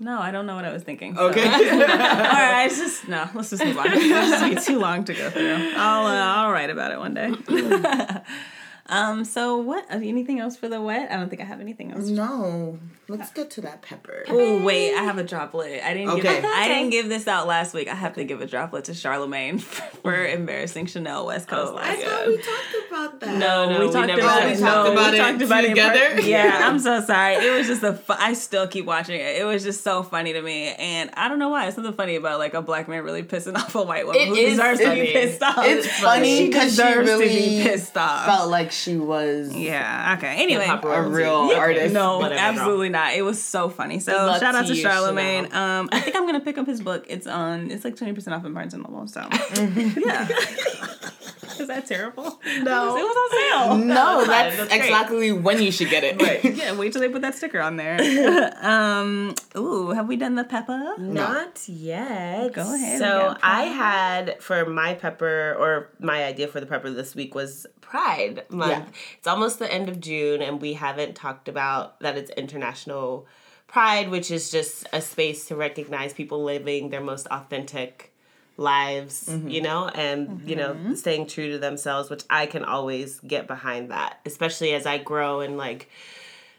No, 0.00 0.18
I 0.20 0.30
don't 0.32 0.46
know 0.46 0.56
what 0.56 0.64
I 0.64 0.72
was 0.72 0.82
thinking. 0.82 1.14
so- 1.14 1.28
okay. 1.28 1.44
All 1.50 1.56
right, 1.56 2.64
it's 2.66 2.78
just 2.78 3.06
no. 3.08 3.28
Let's 3.34 3.50
just 3.50 3.64
move 3.64 3.78
on. 3.78 3.86
Just 3.94 4.44
be 4.44 4.72
too 4.72 4.78
long 4.80 5.04
to 5.04 5.14
go 5.14 5.30
through. 5.30 5.72
I'll 5.76 6.06
uh, 6.06 6.12
I'll 6.44 6.50
write 6.50 6.70
about 6.70 6.90
it 6.92 6.98
one 6.98 7.14
day. 7.14 7.32
um. 8.86 9.24
So 9.24 9.56
what? 9.58 9.84
uh, 9.90 9.96
Anything 9.96 10.40
else 10.40 10.56
for 10.56 10.68
the 10.68 10.80
wet? 10.80 11.10
I 11.10 11.16
don't 11.16 11.28
think 11.28 11.40
I 11.42 11.44
have 11.44 11.60
anything 11.60 11.92
else. 11.92 12.06
no, 12.08 12.78
let's 13.08 13.30
get 13.32 13.50
to 13.52 13.60
that 13.62 13.82
pepper. 13.82 14.24
Oh 14.28 14.62
wait, 14.62 14.94
I 14.94 15.02
have 15.02 15.18
a 15.18 15.24
droplet. 15.24 15.82
I 15.82 15.94
didn't 15.94 16.10
Okay. 16.10 16.22
give 16.40 16.44
I 16.54 16.68
didn't 16.68 16.90
give 16.90 17.08
this 17.08 17.26
out 17.26 17.46
last 17.46 17.74
week. 17.74 17.88
I 17.88 17.94
have 17.94 18.14
to 18.14 18.24
give 18.24 18.40
a 18.40 18.46
droplet 18.46 18.84
to 18.84 18.92
Charlamagne 18.92 19.60
for 20.02 20.26
embarrassing 20.26 20.86
Chanel 20.86 21.26
West 21.26 21.48
Coast 21.48 21.72
Oh, 21.74 21.78
I 21.80 21.96
thought 21.96 22.26
we 22.26 22.36
talked 22.36 22.88
about 22.90 23.20
that. 23.20 23.36
No, 23.38 23.68
no, 23.70 23.80
we 23.80 23.86
we 23.86 23.92
talked 23.92 24.06
never 24.08 24.20
about 24.20 24.40
did. 24.42 24.52
it. 24.52 24.56
We 24.56 24.62
talked 24.62 24.86
no, 24.86 24.92
about 24.92 25.12
we 25.12 25.18
it 25.18 25.22
talked 25.22 25.42
about 25.42 25.60
together? 25.62 26.00
it. 26.00 26.18
in- 26.20 26.26
Yeah, 26.26 26.58
Yeah. 26.58 26.68
I'm 26.68 26.78
so 26.78 27.00
sorry. 27.02 27.34
It 27.36 27.56
was 27.56 27.66
just 27.66 27.82
a. 27.82 27.94
Fu- 27.94 28.12
I 28.18 28.32
still 28.34 28.66
keep 28.68 28.84
watching 28.86 29.18
it. 29.20 29.36
It 29.40 29.44
was 29.44 29.62
just 29.64 29.82
so 29.82 30.02
funny 30.02 30.32
to 30.34 30.42
me, 30.42 30.74
and 30.74 31.10
I 31.14 31.28
don't 31.28 31.38
know 31.38 31.48
why. 31.48 31.66
It's 31.66 31.74
something 31.74 31.92
funny 31.94 32.16
about 32.16 32.38
like 32.38 32.54
a 32.54 32.62
black 32.62 32.88
man 32.88 33.02
really 33.02 33.22
pissing 33.22 33.54
off 33.56 33.74
a 33.74 33.82
white 33.82 34.06
woman 34.06 34.20
It 34.20 34.28
who 34.28 34.34
is 34.34 34.50
deserves 34.56 34.80
to 34.80 34.90
be 34.94 35.12
pissed 35.12 35.42
off. 35.42 35.64
It's 35.64 35.86
funny 36.00 36.36
She 36.38 36.46
because 36.48 36.70
she 36.72 36.82
deserves 36.82 37.10
to 37.10 37.18
be 37.18 37.24
really 37.24 37.62
pissed 37.62 37.96
off. 37.96 38.26
felt 38.26 38.50
like 38.50 38.72
she 38.74 38.96
was 38.96 39.54
Yeah. 39.54 40.14
Okay. 40.18 40.42
Anyway. 40.42 40.66
A 40.68 41.02
real 41.02 41.50
Yeah. 41.50 41.58
artist. 41.58 41.94
No, 41.94 42.18
Whatever, 42.18 42.40
absolutely 42.40 42.88
not. 42.90 43.14
It 43.14 43.22
was 43.22 43.42
so 43.42 43.68
funny. 43.68 44.00
So 44.00 44.12
shout 44.38 44.54
out 44.54 44.62
to 44.66 44.68
to 44.72 44.74
you, 44.76 44.84
Charlamagne. 44.84 45.52
Um, 45.54 45.88
I 45.92 46.00
think 46.00 46.16
I'm 46.16 46.26
gonna 46.26 46.40
pick 46.40 46.58
up 46.58 46.66
his 46.66 46.80
book. 46.80 47.06
It's 47.08 47.26
on. 47.26 47.70
It's 47.70 47.84
like 47.84 47.96
twenty 47.96 48.12
percent 48.12 48.34
off 48.34 48.44
in 48.44 48.52
Barnes 48.52 48.74
and 48.74 48.82
Noble. 48.82 49.06
So 49.06 49.20
yeah. 50.06 50.28
Is 51.60 51.68
that 51.68 51.86
terrible? 51.86 52.40
No. 52.62 52.96
it 52.96 53.02
was 53.02 53.16
on 53.16 53.30
sale. 53.78 53.78
No, 53.86 53.94
fine. 54.20 54.26
that's, 54.28 54.56
That's 54.56 54.68
great. 54.68 54.80
exactly 54.82 55.32
when 55.32 55.62
you 55.62 55.70
should 55.70 55.90
get 55.90 56.04
it. 56.04 56.56
Yeah, 56.56 56.76
wait 56.76 56.92
till 56.92 57.00
they 57.00 57.08
put 57.08 57.22
that 57.22 57.34
sticker 57.34 57.60
on 57.60 57.76
there. 57.76 58.52
um, 58.60 59.34
ooh, 59.56 59.90
have 59.90 60.08
we 60.08 60.16
done 60.16 60.34
the 60.34 60.44
pepper? 60.44 60.94
Not 60.98 61.68
yet. 61.68 62.52
Go 62.52 62.74
ahead, 62.74 62.98
So 62.98 63.36
I 63.42 63.64
had 63.64 64.42
for 64.42 64.64
my 64.66 64.94
pepper 64.94 65.54
or 65.58 65.90
my 65.98 66.24
idea 66.24 66.48
for 66.48 66.60
the 66.60 66.66
pepper 66.66 66.90
this 66.90 67.14
week 67.14 67.34
was 67.34 67.66
Pride 67.80 68.44
Month. 68.50 68.70
Yeah. 68.72 68.84
It's 69.18 69.26
almost 69.26 69.58
the 69.58 69.72
end 69.72 69.88
of 69.88 70.00
June, 70.00 70.42
and 70.42 70.60
we 70.60 70.72
haven't 70.74 71.14
talked 71.14 71.48
about 71.48 72.00
that 72.00 72.16
it's 72.16 72.30
International 72.30 73.26
Pride, 73.68 74.10
which 74.10 74.30
is 74.30 74.50
just 74.50 74.86
a 74.92 75.00
space 75.00 75.46
to 75.46 75.56
recognize 75.56 76.12
people 76.12 76.42
living 76.44 76.90
their 76.90 77.00
most 77.00 77.26
authentic 77.28 78.12
lives, 78.56 79.28
mm-hmm. 79.28 79.48
you 79.48 79.62
know, 79.62 79.88
and 79.88 80.42
you 80.48 80.56
know, 80.56 80.74
mm-hmm. 80.74 80.94
staying 80.94 81.26
true 81.26 81.50
to 81.52 81.58
themselves, 81.58 82.10
which 82.10 82.22
I 82.30 82.46
can 82.46 82.64
always 82.64 83.20
get 83.20 83.46
behind 83.46 83.90
that, 83.90 84.20
especially 84.24 84.74
as 84.74 84.86
I 84.86 84.98
grow 84.98 85.40
and 85.40 85.56
like 85.56 85.90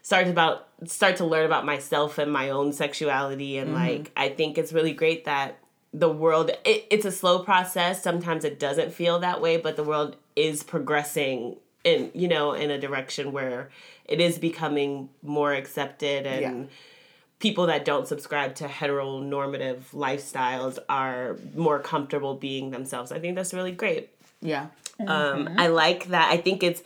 start 0.02 0.28
about 0.28 0.68
start 0.84 1.16
to 1.16 1.24
learn 1.24 1.46
about 1.46 1.64
myself 1.64 2.18
and 2.18 2.32
my 2.32 2.50
own 2.50 2.72
sexuality. 2.72 3.58
And 3.58 3.70
mm-hmm. 3.70 3.78
like 3.78 4.12
I 4.16 4.28
think 4.28 4.58
it's 4.58 4.72
really 4.72 4.92
great 4.92 5.24
that 5.24 5.58
the 5.92 6.10
world 6.10 6.50
it, 6.64 6.86
it's 6.90 7.04
a 7.04 7.12
slow 7.12 7.40
process. 7.40 8.02
Sometimes 8.02 8.44
it 8.44 8.58
doesn't 8.58 8.92
feel 8.92 9.18
that 9.20 9.40
way 9.40 9.56
but 9.56 9.76
the 9.76 9.84
world 9.84 10.16
is 10.34 10.62
progressing 10.62 11.56
in 11.84 12.10
you 12.14 12.28
know 12.28 12.52
in 12.52 12.70
a 12.70 12.78
direction 12.78 13.32
where 13.32 13.70
it 14.04 14.20
is 14.20 14.38
becoming 14.38 15.08
more 15.22 15.54
accepted 15.54 16.26
and 16.26 16.42
Yeah. 16.42 16.70
People 17.38 17.66
that 17.66 17.84
don't 17.84 18.08
subscribe 18.08 18.54
to 18.56 18.66
heteronormative 18.66 19.78
lifestyles 19.92 20.78
are 20.88 21.36
more 21.54 21.78
comfortable 21.78 22.34
being 22.34 22.70
themselves 22.70 23.12
i 23.12 23.18
think 23.18 23.34
that's 23.36 23.52
really 23.54 23.72
great 23.72 24.10
Yeah. 24.40 24.66
um, 25.06 25.48
I 25.58 25.66
like 25.68 26.08
that. 26.08 26.30
I 26.30 26.38
think 26.38 26.62
it's 26.62 26.82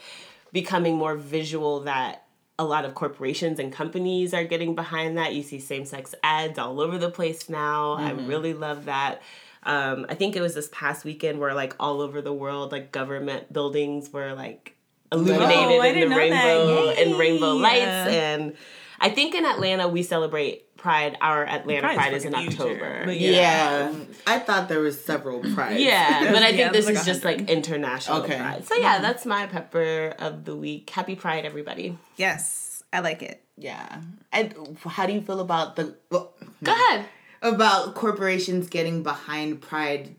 becoming 0.52 0.96
more 0.96 1.14
visual 1.16 1.80
that 1.80 2.24
a 2.58 2.64
lot 2.64 2.84
of 2.84 2.94
corporations 2.94 3.58
and 3.60 3.72
companies 3.72 4.34
are 4.34 4.44
getting 4.44 4.74
behind 4.74 5.16
that. 5.16 5.32
You 5.34 5.42
see 5.42 5.58
same 5.60 5.84
sex 5.84 6.14
ads 6.22 6.58
all 6.58 6.80
over 6.80 6.98
the 6.98 7.10
place 7.10 7.48
now. 7.48 7.92
I 7.92 8.10
really 8.10 8.52
love 8.52 8.84
that. 8.86 9.22
Um, 9.62 10.06
I 10.08 10.14
think 10.14 10.36
it 10.36 10.40
was 10.40 10.54
this 10.54 10.68
past 10.72 11.04
weekend 11.04 11.38
where 11.38 11.54
like 11.54 11.74
all 11.78 12.00
over 12.00 12.20
the 12.20 12.32
world, 12.32 12.72
like 12.72 12.90
government 12.92 13.52
buildings 13.52 14.12
were 14.12 14.32
like 14.34 14.74
illuminated 15.12 15.78
Oh, 15.80 15.82
in 15.82 16.10
the 16.10 16.16
rainbow 16.16 16.84
Yay. 16.90 17.02
and 17.04 17.18
rainbow 17.18 17.52
lights. 17.54 17.86
And 17.86 18.54
I 19.00 19.08
think 19.10 19.34
in 19.34 19.44
Atlanta 19.46 19.88
we 19.88 20.02
celebrate 20.02 20.76
Pride. 20.76 21.16
Our 21.20 21.44
Atlanta 21.46 21.82
Pride's 21.82 21.96
Pride 21.98 22.12
is 22.14 22.24
in 22.24 22.32
fucking 22.32 22.50
huge 22.50 22.58
here, 22.58 22.72
October. 22.72 23.02
but 23.04 23.20
Yeah. 23.20 23.92
I 24.26 24.38
thought 24.38 24.68
there 24.68 24.80
was 24.80 25.02
several 25.02 25.40
prides. 25.40 25.80
Yeah, 25.80 26.32
but 26.32 26.42
I 26.42 26.48
think 26.48 26.58
Yeah, 26.58 26.72
this 26.72 26.86
like 26.86 26.94
is 26.96 27.02
a 27.02 27.04
just 27.04 27.24
like 27.24 27.50
international 27.50 28.22
Okay. 28.22 28.36
pride. 28.38 28.66
So 28.66 28.74
yeah, 28.76 28.94
mm-hmm. 28.94 29.02
that's 29.02 29.26
my 29.26 29.46
pepper 29.46 30.14
of 30.18 30.44
the 30.44 30.56
week. 30.56 30.88
Happy 30.90 31.16
Pride, 31.16 31.44
everybody. 31.44 31.98
Yes, 32.16 32.82
I 32.92 33.00
like 33.00 33.22
it. 33.22 33.42
Yeah. 33.56 34.00
And 34.32 34.78
how 34.86 35.04
do 35.06 35.12
you 35.12 35.20
feel 35.20 35.40
about 35.40 35.76
the 35.76 35.96
well, 36.10 36.32
Go 36.62 36.72
ahead. 36.72 37.04
about 37.42 37.94
corporations 37.94 38.68
getting 38.68 39.02
behind 39.02 39.60
pride? 39.60 40.16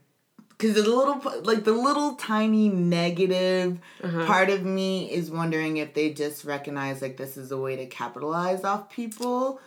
Because 0.61 0.75
the 0.75 0.83
little, 0.89 1.19
like 1.43 1.63
the 1.63 1.71
little 1.71 2.13
tiny 2.15 2.69
negative 2.69 3.79
Uh-huh. 4.03 4.25
part 4.25 4.49
of 4.51 4.63
me 4.63 5.11
is 5.11 5.31
wondering 5.31 5.77
if 5.77 5.93
they 5.95 6.13
just 6.13 6.45
recognize 6.45 7.01
like 7.01 7.17
this 7.17 7.35
is 7.35 7.51
a 7.51 7.57
way 7.57 7.75
to 7.77 7.87
capitalize 7.87 8.63
off 8.63 8.89
people, 8.91 9.59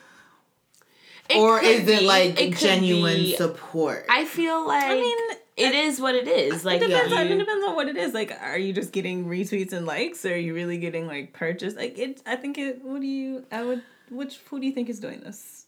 It 1.29 1.37
or 1.39 1.61
is 1.61 1.89
it 1.89 2.01
be. 2.01 2.07
like 2.07 2.41
It 2.41 2.57
genuine 2.57 3.17
be. 3.17 3.37
support? 3.37 4.07
I 4.09 4.25
feel 4.25 4.67
like 4.67 4.85
I 4.85 4.95
mean, 4.95 5.19
it 5.57 5.75
is 5.75 6.01
what 6.01 6.15
it 6.15 6.29
is. 6.29 6.65
Like 6.65 6.81
it 6.83 6.89
depends. 6.89 7.11
you- 7.11 7.17
on, 7.19 7.27
it 7.27 7.39
depends 7.39 7.65
on 7.67 7.75
what 7.75 7.89
it 7.89 7.97
is. 7.97 8.15
Like, 8.15 8.31
are 8.41 8.59
you 8.59 8.73
just 8.73 8.93
getting 8.93 9.27
retweets 9.27 9.73
and 9.73 9.87
likes, 9.87 10.25
or 10.25 10.33
are 10.33 10.37
you 10.37 10.55
really 10.55 10.79
getting 10.79 11.07
like 11.09 11.33
purchase? 11.33 11.75
Like, 11.75 11.99
it. 11.99 12.21
I 12.27 12.37
think 12.37 12.57
it. 12.59 12.85
What 12.85 13.01
do 13.01 13.07
you? 13.07 13.45
I 13.51 13.63
would. 13.65 13.83
Which 14.11 14.39
who 14.51 14.61
do 14.61 14.67
you 14.67 14.73
think 14.73 14.89
is 14.89 15.01
doing 15.01 15.21
this? 15.21 15.64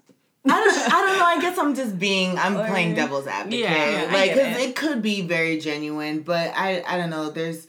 I 0.49 0.65
don't, 0.65 0.93
I 0.95 1.07
don't 1.07 1.19
know. 1.19 1.25
I 1.25 1.41
guess 1.41 1.59
I'm 1.59 1.75
just 1.75 1.99
being, 1.99 2.39
I'm 2.39 2.57
Or- 2.57 2.67
playing 2.67 2.95
devil's 2.95 3.27
advocate. 3.27 3.61
Yeah, 3.61 4.07
I 4.09 4.13
like, 4.13 4.31
cause 4.31 4.39
it. 4.41 4.71
it. 4.71 4.77
could 4.77 5.03
be 5.03 5.23
very 5.23 5.59
genuine, 5.59 6.21
but 6.21 6.53
I, 6.55 6.83
I 6.87 6.97
don't 6.97 7.11
know. 7.11 7.31
There's 7.31 7.67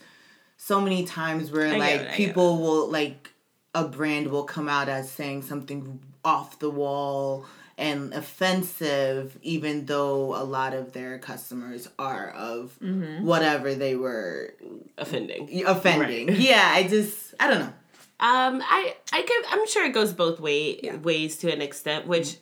so 0.56 0.80
many 0.80 1.04
times 1.04 1.50
where 1.50 1.68
get 1.70 1.78
like 1.78 2.00
it, 2.00 2.12
people 2.12 2.58
will 2.58 2.88
like 2.90 3.32
a 3.74 3.84
brand 3.86 4.28
will 4.28 4.44
come 4.44 4.68
out 4.68 4.88
as 4.88 5.10
saying 5.10 5.42
something 5.42 6.00
off 6.24 6.58
the 6.58 6.70
wall 6.70 7.46
and 7.76 8.12
offensive, 8.12 9.38
even 9.42 9.86
though 9.86 10.34
a 10.34 10.42
lot 10.42 10.74
of 10.74 10.92
their 10.92 11.18
customers 11.18 11.88
are 11.98 12.30
of 12.30 12.76
Mm-hmm. 12.82 13.24
whatever 13.24 13.74
they 13.74 13.94
were 13.96 14.54
offending. 14.96 15.64
offending. 15.64 16.28
Yeah, 16.40 16.70
I 16.74 16.86
just, 16.88 17.34
I 17.38 17.48
don't 17.48 17.60
know. 17.60 17.72
Um, 18.20 18.60
I 18.64 18.96
I 19.12 19.22
could. 19.22 19.44
I'm 19.52 19.64
sure 19.68 19.84
it 19.86 19.92
goes 19.94 20.12
both 20.12 20.40
way 20.40 20.80
ways 21.04 21.36
to 21.38 21.52
an 21.52 21.62
extent. 21.62 22.08
Which, 22.08 22.38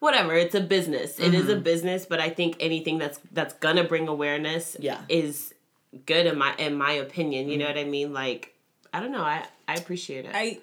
whatever, 0.00 0.34
it's 0.34 0.54
a 0.54 0.60
business. 0.60 1.18
It 1.18 1.34
is 1.34 1.48
a 1.48 1.54
mm-hmm. 1.54 1.62
business, 1.62 2.06
but 2.06 2.20
I 2.20 2.30
think 2.30 2.56
anything 2.60 2.98
that's 2.98 3.20
that's 3.32 3.54
gonna 3.54 3.84
bring 3.84 4.08
awareness, 4.08 4.76
Yeah. 4.78 5.00
is 5.08 5.54
good 6.06 6.26
in 6.26 6.38
my 6.38 6.54
in 6.56 6.74
my 6.76 6.92
opinion. 6.92 7.48
You 7.48 7.58
know 7.58 7.66
mm-hmm. 7.66 7.76
what 7.76 7.86
I 7.86 7.90
mean? 7.90 8.12
Like, 8.12 8.54
I 8.92 9.00
don't 9.00 9.12
know. 9.12 9.22
I 9.22 9.44
I 9.66 9.74
appreciate 9.74 10.24
it. 10.24 10.32
I 10.34 10.58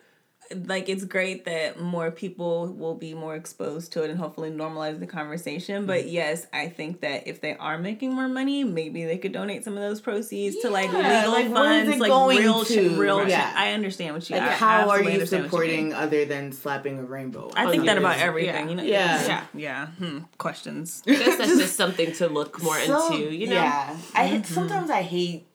like 0.65 0.89
it's 0.89 1.03
great 1.03 1.45
that 1.45 1.79
more 1.79 2.11
people 2.11 2.67
will 2.73 2.95
be 2.95 3.13
more 3.13 3.35
exposed 3.35 3.91
to 3.93 4.03
it 4.03 4.09
and 4.09 4.19
hopefully 4.19 4.51
normalize 4.51 4.99
the 4.99 5.07
conversation. 5.07 5.85
But 5.85 6.07
yes, 6.07 6.45
I 6.53 6.69
think 6.69 7.01
that 7.01 7.27
if 7.27 7.41
they 7.41 7.55
are 7.57 7.77
making 7.77 8.13
more 8.13 8.27
money, 8.27 8.63
maybe 8.63 9.05
they 9.05 9.17
could 9.17 9.31
donate 9.31 9.63
some 9.63 9.73
of 9.73 9.79
those 9.79 10.01
proceeds 10.01 10.57
to 10.61 10.69
like 10.69 10.91
legal 10.93 11.31
like, 11.31 11.51
funds, 11.51 11.97
like 11.97 12.09
going 12.09 12.37
real, 12.39 12.63
to? 12.65 12.89
real. 13.01 13.19
Right. 13.19 13.29
Yeah. 13.29 13.53
I 13.55 13.71
understand 13.71 14.13
what 14.15 14.29
you. 14.29 14.35
Like, 14.35 14.49
I 14.49 14.51
how 14.53 14.89
are 14.89 15.01
you 15.01 15.09
understand 15.11 15.51
what 15.51 15.61
mean. 15.67 15.89
supporting 15.89 15.93
other 15.93 16.25
than 16.25 16.51
slapping 16.51 16.99
a 16.99 17.03
rainbow? 17.03 17.51
I 17.55 17.69
think 17.71 17.85
that 17.85 17.97
about 17.97 18.19
everything. 18.19 18.65
Yeah. 18.65 18.69
You 18.69 18.75
know. 18.75 18.83
Yeah. 18.83 19.25
Yeah. 19.25 19.43
Yeah. 19.53 19.87
Hmm. 19.87 20.19
Questions. 20.37 21.01
I 21.07 21.11
guess 21.15 21.37
that's 21.37 21.57
just 21.57 21.75
something 21.75 22.11
to 22.13 22.27
look 22.27 22.61
more 22.61 22.79
So- 22.81 23.13
into, 23.13 23.33
you 23.33 23.47
know? 23.47 23.53
Yeah, 23.55 23.97
I 24.13 24.25
Mm-hmm. 24.35 24.53
sometimes 24.53 24.89
I 24.89 25.01
hate 25.01 25.47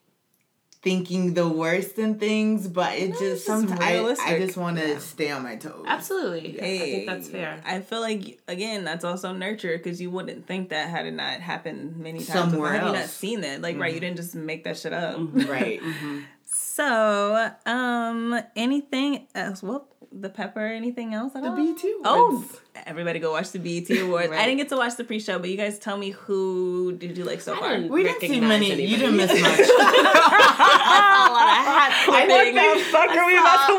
thinking 0.83 1.35
the 1.35 1.47
worst 1.49 1.99
in 1.99 2.19
things, 2.19 2.67
but 2.67 2.95
it 2.95 3.11
just 3.19 3.31
just 3.41 3.47
sometimes 3.47 4.19
I, 4.21 4.35
I 4.35 4.39
just 4.39 4.57
want 4.57 4.79
to 4.79 5.01
stay 5.01 5.31
on 5.31 5.43
my 5.43 5.57
toes. 5.57 5.85
Absolutely. 5.87 6.61
I 6.61 6.65
Hey, 6.65 6.79
think 6.79 7.07
that's 7.07 7.29
fair. 7.29 7.61
I 7.65 7.81
feel 7.81 8.01
like 8.01 8.41
again 8.49 8.85
that's 8.85 9.05
also 9.05 9.33
nurture 9.33 9.77
because 9.77 10.01
you 10.01 10.11
wouldn't 10.11 10.47
think 10.47 10.71
that 10.71 10.89
had 10.89 11.07
it 11.07 11.13
not 11.13 11.41
happened 11.41 11.97
many 11.97 12.19
times. 12.19 12.53
Somewhere 12.53 12.75
else. 12.75 12.81
Have 12.81 12.95
you 12.95 13.01
not 13.01 13.09
seen 13.09 13.45
it? 13.45 13.61
Like 13.61 13.79
right, 13.79 13.89
you 13.89 14.01
mm-hmm. 14.01 14.07
didn't 14.07 14.17
just 14.17 14.35
make 14.35 14.65
that 14.65 14.79
shit 14.79 14.93
up. 14.93 15.17
Mm-hmm. 15.17 15.41
Right. 15.51 15.81
Mm-hmm. 15.81 16.21
So, 16.45 17.51
um, 17.67 18.41
anything 18.55 19.27
else? 19.35 19.63
Well, 19.63 19.89
the 20.13 20.29
pepper. 20.29 20.61
or 20.67 20.69
Anything 20.69 21.15
else? 21.15 21.35
At 21.37 21.43
The 21.43 21.49
all? 21.51 21.57
BET 21.57 21.79
Oh, 22.05 22.45
everybody 22.87 23.19
go 23.19 23.33
watch 23.33 23.51
the 23.53 23.59
BET 23.59 23.91
Awards. 24.03 24.33
I 24.33 24.45
didn't 24.45 24.59
get 24.59 24.69
to 24.71 24.77
watch 24.77 24.97
the 24.97 25.05
pre-show, 25.05 25.39
but 25.39 25.49
you 25.51 25.57
guys 25.57 25.79
tell 25.79 25.97
me 25.97 26.11
who 26.11 26.93
did 26.93 27.17
you 27.17 27.25
like 27.25 27.41
so 27.41 27.57
far? 27.57 27.79
We 27.81 28.03
didn't 28.03 28.21
see 28.21 28.41
many. 28.41 28.67
anybody. 28.73 28.85
You 28.85 28.97
didn't 28.97 29.17
miss 29.17 29.31
much. 29.41 29.59
a 29.61 29.63
lot 29.71 31.47
of 31.47 31.65
hat 31.65 31.93
flipping. 32.05 32.85
fuck 32.93 33.11
are 33.11 33.27
we 33.27 33.35
about 33.39 33.67
to 33.67 33.73
A 33.73 33.77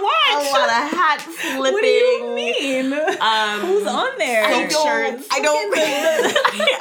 lot 0.51 0.69
of 0.69 0.91
hat 0.97 1.21
flipping. 1.21 1.59
What 1.73 1.81
do 1.81 1.87
you 1.87 2.35
mean? 2.35 2.93
Um, 2.93 3.59
Who's 3.61 3.87
on 3.87 4.17
there? 4.17 4.45
I 4.45 4.49
don't- 4.51 4.71
shirts. 4.71 5.27
I 5.31 5.39
don't. 5.41 5.73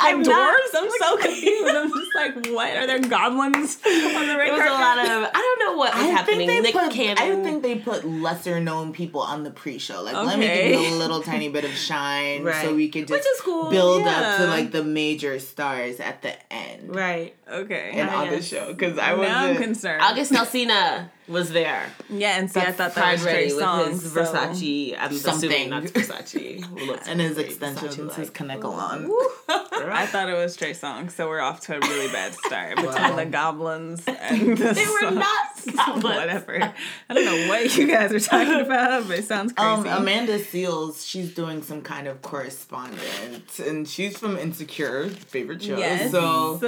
I'm 0.01 0.19
I'm 0.21 0.25
dwarves. 0.25 0.75
I'm 0.77 0.91
so 0.99 1.17
confused. 1.17 1.75
I'm 1.75 1.91
just 1.93 2.15
like, 2.15 2.47
what 2.55 2.77
are 2.77 2.87
there 2.87 2.99
goblins 3.01 3.79
on 3.87 4.27
the 4.27 4.37
red 4.37 4.49
It 4.49 4.53
was 4.53 4.61
a 4.61 4.71
lot 4.71 4.99
of. 4.99 5.31
I 5.35 5.41
don't 5.41 5.60
know 5.71 5.77
what 5.77 5.95
was 5.95 6.03
I 6.05 6.07
happening. 6.09 6.49
think 6.49 6.51
they 6.51 6.61
Nick 6.61 6.75
put. 6.75 6.93
Cannon. 6.93 7.19
I 7.41 7.43
think 7.43 7.63
they 7.63 7.77
put 7.77 8.05
lesser 8.07 8.61
known 8.61 8.93
people 8.93 9.21
on 9.21 9.43
the 9.45 9.51
pre-show. 9.51 10.03
Like, 10.03 10.15
let 10.15 10.39
me 10.39 10.47
give 10.47 10.81
you 10.81 10.95
a 10.95 10.99
little 10.99 11.23
tiny 11.23 11.49
bit 11.49 11.65
of 11.65 11.71
shine, 11.73 12.39
so 12.41 12.45
Right. 12.45 12.75
we 12.75 12.89
could 12.89 13.09
Which 13.11 13.23
just 13.23 13.29
is 13.37 13.41
cool. 13.43 13.71
build 13.71 14.07
up 14.07 14.37
to 14.39 14.47
like 14.47 14.71
the 14.73 14.85
major 14.85 15.39
stars 15.39 16.01
at 16.01 16.23
the 16.23 16.35
end. 16.53 16.95
right. 16.95 17.35
Okay. 17.51 17.93
And 17.95 18.09
on 18.11 18.29
the 18.31 18.43
show, 18.43 18.73
because 18.73 18.97
I 18.99 19.15
was 19.15 19.29
now 19.29 19.47
I'm 19.47 19.57
concerned. 19.57 20.03
August 20.03 20.33
Alsina 20.33 21.11
was 21.31 21.51
there. 21.53 21.85
yeah, 22.09 22.39
and 22.39 22.51
see, 22.51 22.61
I 22.61 22.73
thought 22.73 22.95
that 22.95 23.13
was 23.13 23.23
Trey 23.23 23.33
Ready 23.45 23.55
with 23.55 23.65
Songz. 23.65 23.89
his 24.03 24.13
so- 24.13 24.21
Versace. 24.25 24.97
I'm 24.99 25.13
Something. 25.15 25.51
assuming 25.51 25.71
that's 25.71 25.93
Versace. 25.93 26.99
And 27.09 27.21
his 27.21 27.39
extensions, 27.39 27.95
Versace-like. 27.97 28.17
his 28.17 28.31
connecticut 28.31 28.71
on. 28.71 29.11
I 29.49 30.07
thought 30.07 30.29
it 30.29 30.35
was 30.35 30.57
Trey 30.57 30.73
Songz, 30.73 31.13
so 31.13 31.29
we're 31.29 31.41
off 31.41 31.61
to 31.63 31.77
a 31.77 31.81
really 31.81 32.09
bad 32.13 32.35
start 32.35 32.77
between 32.77 33.17
the 33.17 33.27
goblins 33.27 34.05
and 34.07 34.57
the 34.59 34.73
They 34.75 34.87
were 34.87 35.11
not 35.11 35.65
goblins. 35.77 36.05
Whatever. 36.05 36.73
I 37.09 37.15
don't 37.15 37.25
know 37.25 37.49
what 37.49 37.77
you 37.77 37.87
guys 37.87 38.13
are 38.13 38.21
talking 38.21 38.61
about, 38.61 39.09
but 39.09 39.19
it 39.21 39.25
sounds 39.25 39.53
crazy. 39.53 39.69
Um, 39.69 39.87
Amanda 40.03 40.39
Seales, 40.39 41.07
she's 41.09 41.35
doing 41.35 41.63
some 41.63 41.81
kind 41.83 42.07
of 42.09 42.21
correspondent, 42.23 43.59
and 43.59 43.89
she's 43.89 44.19
from 44.19 44.37
Insecure, 44.37 45.09
favorite 45.09 45.63
show. 45.63 45.77
yes. 45.79 46.11
So 46.11 46.61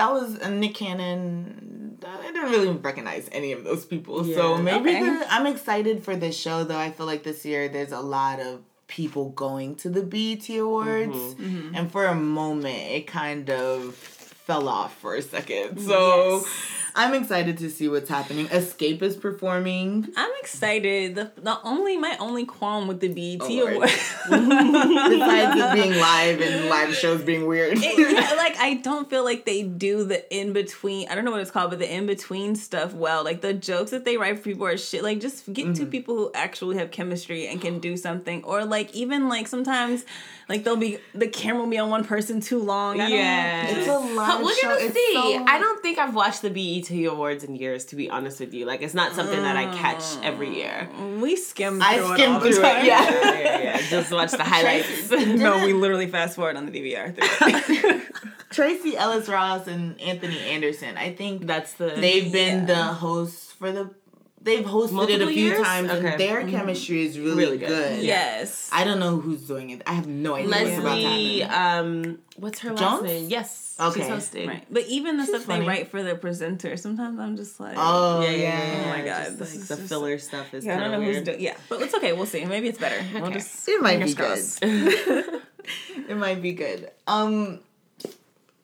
that 0.00 0.10
was 0.12 0.38
uh, 0.40 0.48
Nick 0.50 0.74
Cannon. 0.74 1.98
I 2.06 2.22
didn't 2.32 2.50
really 2.50 2.70
recognize 2.70 3.28
any 3.32 3.52
of 3.52 3.62
those 3.64 3.84
people. 3.84 4.24
So 4.24 4.56
maybe 4.56 4.90
Okay. 4.90 5.00
the, 5.18 5.26
I'm 5.34 5.46
excited 5.46 6.02
for 6.02 6.16
this 6.16 6.34
show, 6.44 6.64
though. 6.64 6.78
I 6.78 6.90
feel 6.90 7.06
like 7.06 7.22
this 7.24 7.44
year 7.44 7.68
there's 7.68 7.92
a 7.92 8.00
lot 8.00 8.40
of 8.40 8.60
people 8.86 9.28
going 9.30 9.76
to 9.82 9.88
the 9.90 10.02
BET 10.02 10.48
Awards, 10.58 11.16
Mm-hmm. 11.34 11.74
and 11.76 11.92
for 11.92 12.06
a 12.06 12.14
moment 12.14 12.78
it 12.98 13.06
kind 13.06 13.50
of 13.50 13.94
fell 13.94 14.66
off 14.68 14.92
for 14.98 15.14
a 15.14 15.22
second. 15.22 15.78
So. 15.80 15.98
Yes. 16.38 16.46
I'm 16.94 17.14
excited 17.14 17.58
to 17.58 17.70
see 17.70 17.88
what's 17.88 18.08
happening. 18.08 18.46
Xscape 18.46 19.02
is 19.02 19.16
performing. 19.16 20.08
I'm 20.16 20.30
excited. 20.40 21.14
The, 21.14 21.30
the 21.36 21.58
only 21.62 21.96
my 21.96 22.16
only 22.18 22.44
qualm 22.44 22.88
with 22.88 23.00
the 23.00 23.08
BET 23.08 23.42
Oh, 23.42 23.48
Lord. 23.52 23.72
Awards. 23.74 23.92
Besides 24.28 25.60
it 25.60 25.74
being 25.74 25.98
live 26.00 26.40
and 26.40 26.68
live 26.68 26.94
shows 26.94 27.22
being 27.22 27.46
weird. 27.46 27.78
It- 27.80 28.36
like 28.36 28.56
I 28.58 28.74
don't 28.74 29.08
feel 29.10 29.24
like 29.24 29.44
they 29.44 29.62
do 29.62 30.04
the 30.04 30.34
in 30.34 30.52
between. 30.52 31.08
I 31.08 31.14
don't 31.14 31.24
know 31.24 31.30
what 31.30 31.40
it's 31.40 31.50
called, 31.50 31.70
but 31.70 31.78
the 31.78 31.92
in 31.92 32.06
between 32.06 32.54
stuff 32.56 32.94
well. 32.94 33.24
Like 33.24 33.40
the 33.40 33.52
jokes 33.54 33.90
that 33.90 34.04
they 34.04 34.16
write 34.16 34.38
for 34.38 34.44
people 34.44 34.66
are 34.66 34.76
shit. 34.76 35.02
Like 35.02 35.20
just 35.20 35.50
get 35.52 35.64
two 35.74 35.82
mm-hmm. 35.82 35.90
people 35.90 36.16
who 36.16 36.30
actually 36.34 36.76
have 36.78 36.90
chemistry 36.90 37.46
and 37.48 37.60
can 37.60 37.78
do 37.78 37.96
something, 37.96 38.42
or 38.44 38.64
like 38.64 38.94
even 38.94 39.28
like 39.28 39.46
sometimes 39.48 40.04
like 40.48 40.64
they'll 40.64 40.76
be 40.76 40.98
the 41.14 41.28
camera 41.28 41.62
will 41.62 41.70
be 41.70 41.78
on 41.78 41.90
one 41.90 42.04
person 42.04 42.40
too 42.40 42.62
long. 42.62 42.96
Yeah. 42.98 43.66
It's 43.66 43.88
a 43.88 43.98
live 43.98 44.42
We're 44.42 44.54
show. 44.56 44.68
gonna 44.68 44.80
It's 44.84 44.94
see. 44.94 45.12
so- 45.14 45.44
I 45.46 45.58
don't 45.58 45.80
think 45.82 45.98
I've 45.98 46.14
watched 46.14 46.42
the 46.42 46.50
BET 46.50 46.79
To 46.84 46.92
the 46.92 47.06
awards 47.06 47.44
in 47.44 47.54
years, 47.56 47.84
to 47.86 47.96
be 47.96 48.08
honest 48.10 48.40
with 48.40 48.52
you. 48.54 48.64
Like, 48.66 48.82
it's 48.82 48.94
not 48.94 49.14
something 49.14 49.40
that 49.42 49.56
I 49.56 49.66
catch 49.76 50.02
every 50.22 50.54
year. 50.54 50.88
Mm, 50.96 51.20
we 51.20 51.36
skim. 51.36 51.80
I 51.82 51.96
through 51.96 52.04
it 52.04 52.08
all 52.08 52.14
skimmed 52.16 52.36
the 52.42 52.52
through 52.52 52.62
time. 52.62 52.76
it. 52.78 52.84
Yeah. 52.86 53.10
yeah, 53.10 53.38
yeah, 53.40 53.58
yeah. 53.62 53.80
Just 53.88 54.12
watch 54.12 54.30
the 54.32 54.44
highlights. 54.54 55.10
no, 55.10 55.64
we 55.64 55.72
literally 55.72 56.06
fast 56.06 56.36
forward 56.36 56.56
on 56.56 56.66
the 56.66 56.72
DVR. 56.72 57.14
through. 57.14 58.00
Tracee 58.50 58.96
Ellis 58.96 59.28
Ross 59.28 59.66
and 59.68 60.00
Anthony 60.00 60.38
Anderson. 60.40 60.96
I 60.96 61.12
think 61.14 61.46
That's 61.46 61.74
the. 61.74 61.90
they've 61.96 62.32
been 62.32 62.60
Yeah. 62.60 62.74
the 62.74 62.82
hosts 62.84 63.52
for 63.52 63.70
the. 63.72 63.90
They've 64.42 64.64
hosted 64.64 65.10
it 65.10 65.20
a 65.20 65.26
few 65.26 65.34
years? 65.34 65.60
times, 65.60 65.90
Okay. 65.90 66.12
and 66.12 66.20
their 66.20 66.48
chemistry 66.48 67.04
is 67.04 67.18
really, 67.18 67.36
Really 67.44 67.58
good. 67.58 67.68
good. 67.68 68.02
yes. 68.02 68.70
I 68.72 68.84
don't 68.84 68.98
know 68.98 69.18
who's 69.18 69.42
doing 69.42 69.68
it. 69.70 69.82
I 69.86 69.92
have 69.92 70.06
no 70.06 70.34
idea 70.34 70.48
what's 70.48 70.78
about 70.78 70.94
to 70.94 71.02
Leslie, 71.02 71.38
happen. 71.40 72.06
um, 72.06 72.18
what's 72.36 72.58
her 72.60 72.70
Jones? 72.70 72.80
last 72.80 73.02
name? 73.02 73.28
Yes, 73.28 73.76
Okay. 73.78 74.00
she's 74.00 74.08
hosting. 74.08 74.48
Right. 74.48 74.64
But 74.70 74.86
even 74.86 75.18
the 75.18 75.24
She's 75.24 75.30
stuff 75.34 75.42
funny. 75.44 75.60
they 75.60 75.66
write 75.68 75.88
for 75.90 76.02
the 76.02 76.14
presenter, 76.14 76.76
sometimes 76.78 77.20
I'm 77.20 77.36
just 77.36 77.60
like, 77.60 77.74
Oh 77.76 78.22
Yeah, 78.22 78.30
yeah, 78.30 78.36
yeah, 78.36 78.46
yeah. 78.76 78.82
Oh 78.84 78.88
my 78.88 79.04
God, 79.04 79.24
Just, 79.24 79.38
this 79.40 79.50
like, 79.50 79.60
is 79.60 79.68
the 79.68 79.76
just- 79.76 79.88
filler 79.88 80.18
stuff 80.18 80.54
is 80.54 80.64
yeah, 80.64 80.72
I 80.72 80.74
kind 80.78 80.84
don't 80.86 80.94
of 80.94 81.00
know 81.00 81.06
who's 81.06 81.14
weird. 81.16 81.24
doing. 81.26 81.40
Yeah, 81.40 81.56
but 81.68 81.82
it's 81.82 81.94
okay. 81.94 82.12
We'll 82.14 82.24
see. 82.26 82.44
Maybe 82.46 82.68
it's 82.68 82.78
better. 82.78 83.04
We'll 83.20 83.30
just 83.32 83.68
It 83.68 83.82
might 83.82 83.98
fingers 84.02 84.58
be 84.58 84.66
good. 84.66 85.42
it 86.08 86.16
might 86.16 86.40
be 86.40 86.52
good. 86.52 86.90
Um, 87.06 87.60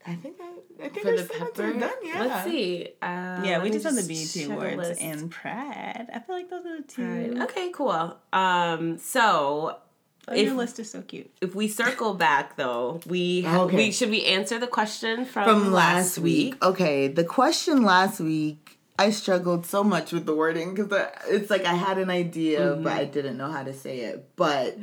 I 0.06 0.14
think 0.14 0.36
I, 0.40 0.84
I 0.84 0.88
think 0.88 1.00
For 1.02 1.10
our 1.10 1.16
the 1.16 1.22
segments 1.26 1.58
pepper, 1.58 1.68
are 1.70 1.80
done. 1.80 1.90
Yeah. 2.04 2.20
let's 2.24 2.44
see. 2.44 2.88
Uh, 3.02 3.42
Yeah, 3.44 3.58
we 3.62 3.70
me 3.70 3.78
just 3.78 3.84
had 3.84 3.94
the 3.94 4.02
check 4.02 4.48
BET 4.48 4.50
a 4.50 4.52
Awards 4.52 4.88
list. 4.88 5.00
and 5.02 5.30
Pride. 5.30 6.06
I 6.14 6.18
feel 6.20 6.36
like 6.36 6.50
those 6.50 6.64
are 6.66 6.76
the 6.76 6.82
two. 6.82 7.04
Right. 7.34 7.42
Okay, 7.42 7.70
cool. 7.72 8.16
Um, 8.32 8.98
so 8.98 9.78
Oh, 10.28 10.34
if 10.34 10.46
your 10.46 10.56
list 10.56 10.80
is 10.80 10.90
so 10.90 11.02
cute. 11.02 11.30
if 11.40 11.54
we 11.54 11.68
circle 11.68 12.12
back 12.14 12.56
though, 12.56 13.00
we 13.06 13.46
Okay. 13.46 13.76
we 13.76 13.92
should 13.92 14.10
we 14.10 14.24
answer 14.24 14.58
the 14.58 14.66
question 14.66 15.24
from, 15.24 15.44
from 15.44 15.72
last 15.72 16.18
week. 16.18 16.56
Okay, 16.64 17.06
the 17.08 17.22
question 17.22 17.82
last 17.84 18.18
week, 18.18 18.78
I 18.98 19.10
struggled 19.10 19.66
so 19.66 19.84
much 19.84 20.10
with 20.12 20.26
the 20.26 20.34
wording 20.34 20.74
because 20.74 20.90
it's 21.28 21.48
like 21.48 21.64
I 21.64 21.74
had 21.74 21.98
an 21.98 22.10
idea, 22.10 22.74
but 22.82 22.92
I 22.94 23.04
didn't 23.04 23.36
know 23.36 23.50
how 23.52 23.62
to 23.62 23.72
say 23.72 24.00
it. 24.00 24.30
But 24.34 24.76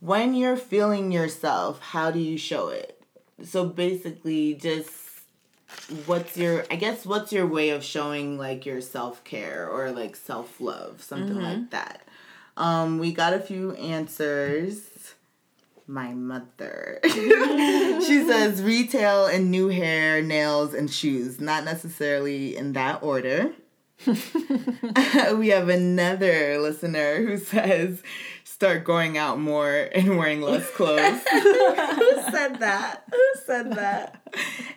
when 0.00 0.34
you're 0.34 0.56
feeling 0.56 1.12
yourself, 1.12 1.80
how 1.80 2.10
do 2.10 2.18
you 2.18 2.38
show 2.38 2.68
it? 2.68 2.93
So 3.42 3.66
basically, 3.66 4.54
just 4.54 4.90
what's 6.06 6.36
your, 6.36 6.64
I 6.70 6.76
guess, 6.76 7.04
what's 7.04 7.32
your 7.32 7.46
way 7.46 7.70
of 7.70 7.84
showing 7.84 8.38
like 8.38 8.64
your 8.64 8.80
self 8.80 9.24
care 9.24 9.68
or 9.68 9.90
like 9.90 10.16
self 10.16 10.60
love, 10.60 11.02
something 11.02 11.40
like 11.40 11.70
that. 11.70 12.02
Um, 12.56 12.98
we 12.98 13.12
got 13.12 13.34
a 13.34 13.40
few 13.40 13.72
answers 13.72 15.14
my 15.86 16.12
mother. 16.12 17.00
she 17.04 18.24
says 18.24 18.62
retail 18.62 19.26
and 19.26 19.50
new 19.50 19.68
hair, 19.68 20.22
nails, 20.22 20.74
and 20.74 20.90
shoes, 20.90 21.40
not 21.40 21.64
necessarily 21.64 22.56
in 22.56 22.72
that 22.72 23.02
order. 23.02 23.52
we 24.06 25.48
have 25.48 25.68
another 25.68 26.58
listener 26.58 27.24
who 27.24 27.38
says 27.38 28.02
start 28.54 28.84
going 28.84 29.18
out 29.18 29.36
more 29.40 29.88
and 29.92 30.16
wearing 30.16 30.40
less 30.40 30.70
clothes. 30.76 31.20
who 31.28 32.22
said 32.30 32.60
that? 32.60 33.02
Who 33.10 33.40
said 33.44 33.72
that? 33.72 34.20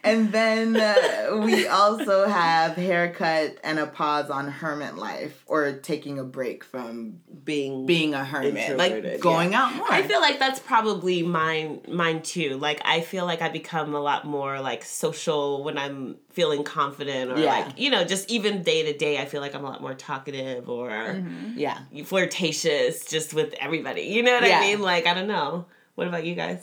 And 0.03 0.31
then 0.31 0.75
uh, 0.75 1.41
we 1.43 1.67
also 1.67 2.27
have 2.27 2.75
haircut 2.75 3.57
and 3.63 3.77
a 3.77 3.85
pause 3.85 4.31
on 4.31 4.49
hermit 4.49 4.95
life 4.95 5.43
or 5.45 5.73
taking 5.73 6.17
a 6.17 6.23
break 6.23 6.63
from 6.63 7.19
being 7.43 7.85
being 7.85 8.15
a 8.15 8.25
hermit, 8.25 8.77
like 8.77 9.19
going 9.19 9.51
yeah. 9.51 9.65
out 9.65 9.75
more. 9.75 9.91
I 9.91 10.01
feel 10.01 10.21
like 10.21 10.39
that's 10.39 10.59
probably 10.59 11.21
mine 11.21 11.81
mine 11.87 12.23
too. 12.23 12.57
Like 12.57 12.81
I 12.83 13.01
feel 13.01 13.25
like 13.25 13.41
I 13.43 13.49
become 13.49 13.93
a 13.93 13.99
lot 13.99 14.25
more 14.25 14.59
like 14.59 14.83
social 14.85 15.63
when 15.63 15.77
I'm 15.77 16.17
feeling 16.37 16.63
confident 16.63 17.31
or 17.31 17.39
Yeah. 17.39 17.49
like 17.49 17.79
you 17.79 17.89
know, 17.89 18.03
just 18.03 18.29
even 18.29 18.61
day 18.61 18.83
to 18.83 18.95
day 18.95 19.17
I 19.19 19.25
feel 19.25 19.41
like 19.41 19.55
I'm 19.55 19.65
a 19.65 19.69
lot 19.69 19.81
more 19.81 19.95
talkative 19.95 20.69
or 20.69 20.89
mm-hmm. 20.89 21.57
yeah. 21.57 21.79
flirtatious 22.05 23.05
just 23.05 23.33
with 23.33 23.55
everybody. 23.59 24.03
You 24.03 24.21
know 24.21 24.35
what 24.35 24.47
Yeah. 24.47 24.59
I 24.59 24.61
mean? 24.61 24.81
Like 24.81 25.07
I 25.07 25.15
don't 25.15 25.27
know. 25.27 25.65
What 25.95 26.07
about 26.07 26.25
you 26.25 26.35
guys? 26.35 26.61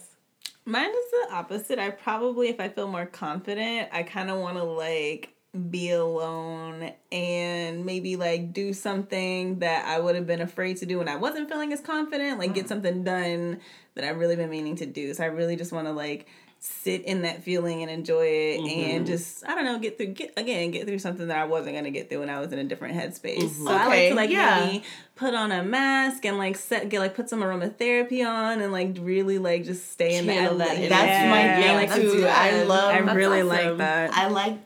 Mine 0.64 0.90
is 0.90 1.10
the 1.10 1.34
opposite. 1.34 1.80
I 1.80 1.90
probably, 1.90 2.48
if 2.48 2.60
I 2.60 2.68
feel 2.68 2.86
more 2.86 3.04
confident, 3.04 3.88
I 3.92 4.04
kind 4.04 4.30
of 4.30 4.38
want 4.38 4.58
to 4.58 4.62
like 4.62 5.34
be 5.70 5.90
alone 5.90 6.92
and 7.12 7.84
maybe 7.84 8.16
like 8.16 8.52
do 8.52 8.72
something 8.72 9.58
that 9.58 9.86
I 9.86 9.98
would 9.98 10.14
have 10.14 10.26
been 10.26 10.40
afraid 10.40 10.76
to 10.78 10.86
do 10.86 10.98
when 10.98 11.08
I 11.08 11.16
wasn't 11.16 11.48
feeling 11.48 11.72
as 11.72 11.80
confident, 11.80 12.38
like 12.38 12.54
get 12.54 12.66
mm. 12.66 12.68
something 12.68 13.02
done 13.02 13.60
that 13.94 14.04
I've 14.04 14.18
really 14.18 14.36
been 14.36 14.50
meaning 14.50 14.76
to 14.76 14.86
do. 14.86 15.14
So 15.14 15.24
I 15.24 15.26
really 15.26 15.56
just 15.56 15.72
want 15.72 15.86
to 15.88 15.92
like 15.92 16.28
sit 16.66 17.02
in 17.02 17.22
that 17.22 17.42
feeling 17.42 17.82
and 17.82 17.90
enjoy 17.90 18.24
it 18.26 18.60
and 18.60 18.68
mm-hmm. 18.68 19.04
just 19.04 19.46
I 19.46 19.54
don't 19.54 19.66
know 19.66 19.78
get 19.78 19.98
through 19.98 20.08
get 20.08 20.32
again 20.38 20.70
get 20.70 20.86
through 20.86 20.98
something 20.98 21.26
that 21.28 21.36
I 21.36 21.44
wasn't 21.44 21.76
gonna 21.76 21.90
get 21.90 22.08
through 22.08 22.20
when 22.20 22.30
I 22.30 22.40
was 22.40 22.52
in 22.54 22.58
a 22.58 22.64
different 22.64 22.96
headspace. 22.96 23.50
So 23.50 23.70
I 23.70 23.86
like 23.86 23.98
mm-hmm. 23.98 24.08
to 24.08 24.14
like 24.14 24.30
yeah. 24.30 24.64
maybe 24.64 24.84
put 25.14 25.34
on 25.34 25.52
a 25.52 25.62
mask 25.62 26.24
and 26.24 26.38
like 26.38 26.56
set 26.56 26.88
get 26.88 27.00
like 27.00 27.14
put 27.14 27.28
some 27.28 27.42
aromatherapy 27.42 28.26
on 28.26 28.62
and 28.62 28.72
like 28.72 28.96
really 28.98 29.38
like 29.38 29.64
just 29.64 29.92
stay 29.92 30.16
in 30.16 30.24
Channel 30.24 30.56
that 30.56 30.68
that 30.68 30.78
element. 30.78 30.78
energy. 30.78 30.88
That's 30.88 31.30
my 31.30 31.44
Yeah, 31.44 31.60
thing 31.60 31.76
like 31.76 32.00
too. 32.00 32.20
to- 32.22 32.28
I 32.30 32.62
love. 32.62 32.94
I 32.94 32.98
really 33.12 33.40
awesome. 33.42 33.48
like 33.48 33.76
that. 33.78 34.14
I 34.14 34.28
like 34.28 34.58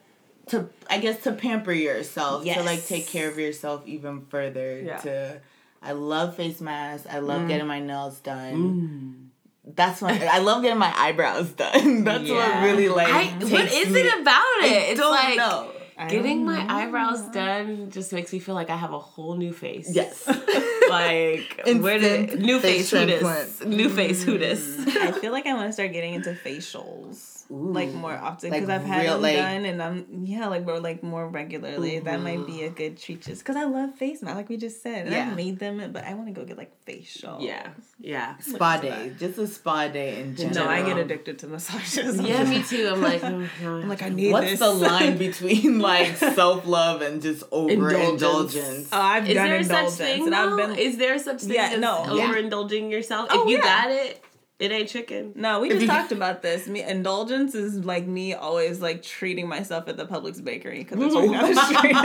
to. 0.46 0.68
I 0.88 0.98
guess 0.98 1.22
to 1.24 1.32
pamper 1.32 1.72
yourself 1.72 2.44
to 2.44 2.62
like 2.62 2.86
take 2.86 3.08
care 3.08 3.28
of 3.28 3.38
yourself 3.38 3.82
even 3.86 4.24
further. 4.26 4.80
Yeah. 4.80 4.96
To. 4.98 5.40
I 5.82 5.92
love 5.92 6.36
face 6.36 6.60
masks. 6.60 7.06
I 7.10 7.18
love 7.18 7.42
Mm. 7.42 7.48
getting 7.48 7.66
my 7.66 7.80
nails 7.80 8.20
done. 8.20 8.54
Mm. 8.56 9.27
That's 9.74 10.00
what 10.02 10.12
I 10.22 10.38
love 10.38 10.62
getting 10.62 10.78
my 10.78 10.92
eyebrows 10.96 11.50
done. 11.50 12.04
That's 12.04 12.24
Yeah. 12.24 12.60
what 12.60 12.64
really 12.64 12.88
like. 12.88 13.08
I, 13.08 13.24
what 13.44 13.72
is 13.72 13.88
me- 13.90 14.00
it 14.00 14.20
about 14.20 14.42
it? 14.62 14.64
I 14.72 14.76
it's 14.90 15.00
don't 15.00 15.10
like 15.10 15.36
know. 15.36 15.70
Getting 16.08 16.22
don't 16.22 16.44
my 16.46 16.62
know. 16.64 16.74
eyebrows 16.74 17.22
done 17.30 17.90
just 17.90 18.12
makes 18.12 18.32
me 18.32 18.38
feel 18.38 18.54
like 18.54 18.70
I 18.70 18.76
have 18.76 18.92
a 18.92 19.00
whole 19.00 19.34
new 19.36 19.52
face. 19.52 19.90
Yes. 19.92 20.26
like 20.88 21.60
where 21.80 21.98
did 21.98 22.40
new 22.40 22.60
face, 22.60 22.90
face 22.90 23.00
who 23.00 23.06
this? 23.06 23.64
New 23.64 23.88
face 23.88 24.22
who 24.22 24.38
this? 24.38 24.64
Mm. 24.76 24.96
I 24.96 25.12
feel 25.12 25.32
like 25.32 25.46
I 25.46 25.54
want 25.54 25.68
to 25.68 25.72
start 25.72 25.92
getting 25.92 26.14
into 26.14 26.30
facials. 26.32 27.37
Like 27.50 27.92
more 27.94 28.12
often 28.12 28.50
Like 28.50 28.60
because 28.60 28.68
I've 28.80 28.84
had 28.86 29.02
real, 29.02 29.12
them 29.14 29.22
like- 29.22 29.36
done 29.36 29.64
and 29.64 29.82
I'm 29.82 30.06
yeah 30.26 30.48
like 30.48 30.66
more 30.66 30.80
like 30.80 31.02
more 31.02 31.26
regularly. 31.28 31.98
That 31.98 32.20
might 32.20 32.46
be 32.46 32.64
a 32.64 32.70
good 32.70 32.98
treat 32.98 33.22
just 33.22 33.42
because 33.42 33.56
I 33.56 33.64
love 33.64 33.94
face 33.94 34.20
mask 34.20 34.36
like 34.36 34.48
we 34.50 34.58
just 34.58 34.82
said 34.82 35.06
and 35.06 35.14
Yeah. 35.14 35.28
I've 35.30 35.36
made 35.36 35.58
them 35.58 35.82
but 35.92 36.04
I 36.04 36.12
want 36.14 36.26
to 36.28 36.32
go 36.34 36.44
get 36.44 36.58
like 36.58 36.72
facial. 36.84 37.38
Yeah, 37.40 37.68
yeah. 38.00 38.36
Spa 38.38 38.76
day, 38.78 39.12
just 39.18 39.38
a 39.38 39.46
spa 39.46 39.88
day 39.88 40.20
in 40.20 40.36
general. 40.36 40.66
No, 40.66 40.70
I 40.70 40.82
get 40.82 40.98
addicted 40.98 41.38
to 41.40 41.46
massages. 41.46 42.20
Yeah, 42.20 42.44
me 42.44 42.62
too. 42.62 42.88
I'm 42.92 43.00
like, 43.00 43.24
oh. 43.24 43.48
I'm 43.64 43.88
like 43.88 44.02
I 44.02 44.10
need 44.10 44.32
What's 44.32 44.50
this. 44.50 44.58
the 44.60 44.70
line 44.70 45.16
between 45.26 45.78
like 45.78 46.16
self 46.18 46.66
love 46.66 47.00
and 47.00 47.22
just 47.22 47.44
overindulgence? 47.50 48.54
Indulgence. 48.54 48.88
Oh, 48.92 49.00
I've 49.00 49.28
Is 49.28 49.34
done 49.34 49.48
there 49.48 49.62
such 49.62 49.70
indulgence 49.70 49.96
thing? 49.96 50.26
and 50.26 50.34
I've 50.34 50.50
though? 50.50 50.56
been 50.56 50.76
Is 50.78 50.96
there 50.98 51.18
such 51.18 51.40
thing 51.42 51.54
Yeah, 51.54 51.70
as 51.72 51.80
no. 51.80 52.14
Yeah. 52.14 52.28
overindulging 52.32 52.90
yourself? 52.90 53.28
Oh, 53.30 53.44
if 53.44 53.48
you 53.50 53.56
yeah. 53.58 53.62
got 53.64 53.90
it, 53.90 54.22
it 54.58 54.72
ain't 54.72 54.88
chicken. 54.88 55.32
No, 55.36 55.60
we 55.60 55.68
just 55.68 55.86
talked 55.86 56.10
about 56.10 56.42
this. 56.42 56.66
Me 56.66 56.82
indulgence 56.82 57.54
is 57.54 57.84
like 57.84 58.06
me 58.06 58.34
always 58.34 58.80
like 58.80 59.02
treating 59.02 59.46
myself 59.46 59.86
at 59.88 59.96
the 59.96 60.04
Publix 60.04 60.42
bakery 60.42 60.78
because 60.84 60.98
it's 61.00 61.14
right 61.14 61.30
down 61.30 61.54
the 61.54 61.62
street. 61.78 61.96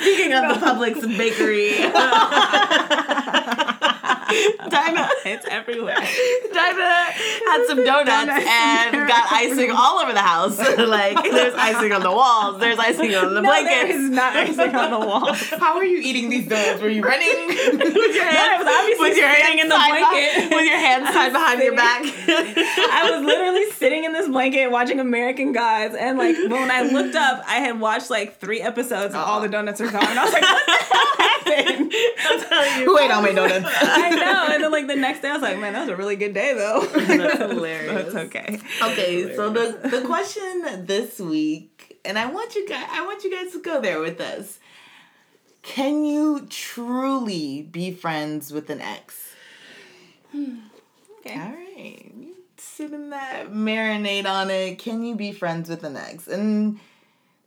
Speaking 0.00 0.32
of 0.32 0.48
the 0.48 0.66
Publix 0.66 1.00
bakery, 1.18 1.74
Dinah, 4.68 5.08
it's 5.24 5.46
everywhere. 5.48 5.94
Dinah 5.96 6.94
had 7.46 7.64
some 7.66 7.84
donuts, 7.84 8.08
Donuts. 8.10 8.46
and 8.46 9.08
got 9.08 9.30
icing 9.32 9.70
all 9.70 9.98
over 9.98 10.12
the 10.12 10.20
house. 10.20 10.58
like 10.78 11.22
there's 11.22 11.54
icing 11.54 11.92
on 11.92 12.02
the 12.02 12.10
walls, 12.10 12.60
there's 12.60 12.78
icing 12.78 13.14
on 13.14 13.34
the 13.34 13.40
No, 13.42 13.50
there 13.52 13.84
blankets. 13.86 13.98
is 13.98 14.10
not 14.10 14.36
icing 14.36 14.74
on 14.74 14.90
the 14.90 15.06
wall. 15.06 15.32
How 15.58 15.76
are 15.76 15.84
you 15.84 15.98
eating 15.98 16.28
these 16.30 16.46
donuts? 16.48 16.82
Were 16.82 16.88
you 16.88 17.02
running? 17.02 17.26
with 17.48 18.14
your 18.14 18.24
hands, 18.24 18.64
was 18.64 18.74
obviously 18.78 19.08
with 19.10 19.16
your 19.18 19.30
sitting 19.30 19.58
hands 19.58 19.60
in 19.62 19.68
the 19.68 19.74
tied 19.74 19.90
blanket. 19.90 20.34
behind- 20.34 20.54
with 20.54 20.66
your 20.66 20.78
hands 20.78 21.10
tied 21.10 21.32
behind 21.32 21.62
your 21.62 21.74
back. 21.76 22.02
I 22.04 23.10
was 23.10 23.24
literally 23.24 23.70
sitting 23.72 24.04
in 24.04 24.12
this 24.12 24.28
blanket 24.28 24.70
watching 24.70 25.00
American 25.00 25.52
Gods, 25.52 25.94
and 25.94 26.18
like 26.18 26.36
when 26.36 26.70
I 26.70 26.82
looked 26.82 27.14
up, 27.14 27.42
I 27.46 27.56
had 27.56 27.80
watched 27.80 28.10
like 28.10 28.38
three 28.38 28.60
episodes, 28.60 29.14
and 29.14 29.22
all 29.22 29.40
the 29.40 29.48
donuts 29.48 29.80
are 29.80 29.90
gone. 29.90 30.04
And 30.06 30.18
I 30.18 30.24
was 30.24 30.32
like, 30.32 30.42
"What 30.42 30.66
the 30.66 30.72
hell 30.94 31.25
happened?" 31.46 31.92
I'm 32.24 32.40
telling 32.40 32.80
you, 32.80 32.84
Who 32.86 32.98
ate 32.98 33.10
all 33.10 33.22
my 33.22 33.32
donuts? 33.32 33.66
I 33.80 34.10
know. 34.10 34.46
And 34.52 34.62
then 34.62 34.72
like 34.72 34.86
the 34.86 34.96
next 34.96 35.20
day, 35.22 35.28
I 35.30 35.32
was 35.34 35.42
like, 35.42 35.58
"Man, 35.58 35.72
that 35.72 35.80
was 35.80 35.88
a 35.88 35.96
really 35.96 36.16
good 36.16 36.34
day, 36.34 36.54
though." 36.54 36.80
That's 36.94 37.38
hilarious. 37.38 38.12
That's 38.12 38.14
okay. 38.26 38.60
Okay, 38.82 39.34
so 39.34 39.50
the 39.50 39.88
the 39.88 40.02
question 40.06 40.86
this 40.86 41.18
week, 41.18 41.98
and 42.04 42.18
I 42.18 42.26
want 42.26 42.54
you 42.54 42.68
guys, 42.68 42.86
I 42.90 43.04
want 43.04 43.24
you 43.24 43.30
guys 43.34 43.52
to 43.52 43.60
go 43.60 43.80
there 43.80 44.00
with 44.00 44.20
us. 44.20 44.58
Can 45.62 46.04
you 46.04 46.46
truly 46.48 47.62
be 47.62 47.90
friends 47.90 48.52
with 48.52 48.70
an 48.70 48.80
ex? 48.80 49.32
Hmm, 50.30 50.58
okay. 51.18 51.34
All 51.34 51.50
right, 51.50 52.12
sit 52.56 52.92
in 52.92 53.10
that, 53.10 53.50
marinate 53.50 54.26
on 54.26 54.50
it. 54.50 54.78
Can 54.78 55.02
you 55.02 55.16
be 55.16 55.32
friends 55.32 55.68
with 55.68 55.82
an 55.82 55.96
ex? 55.96 56.28
And 56.28 56.78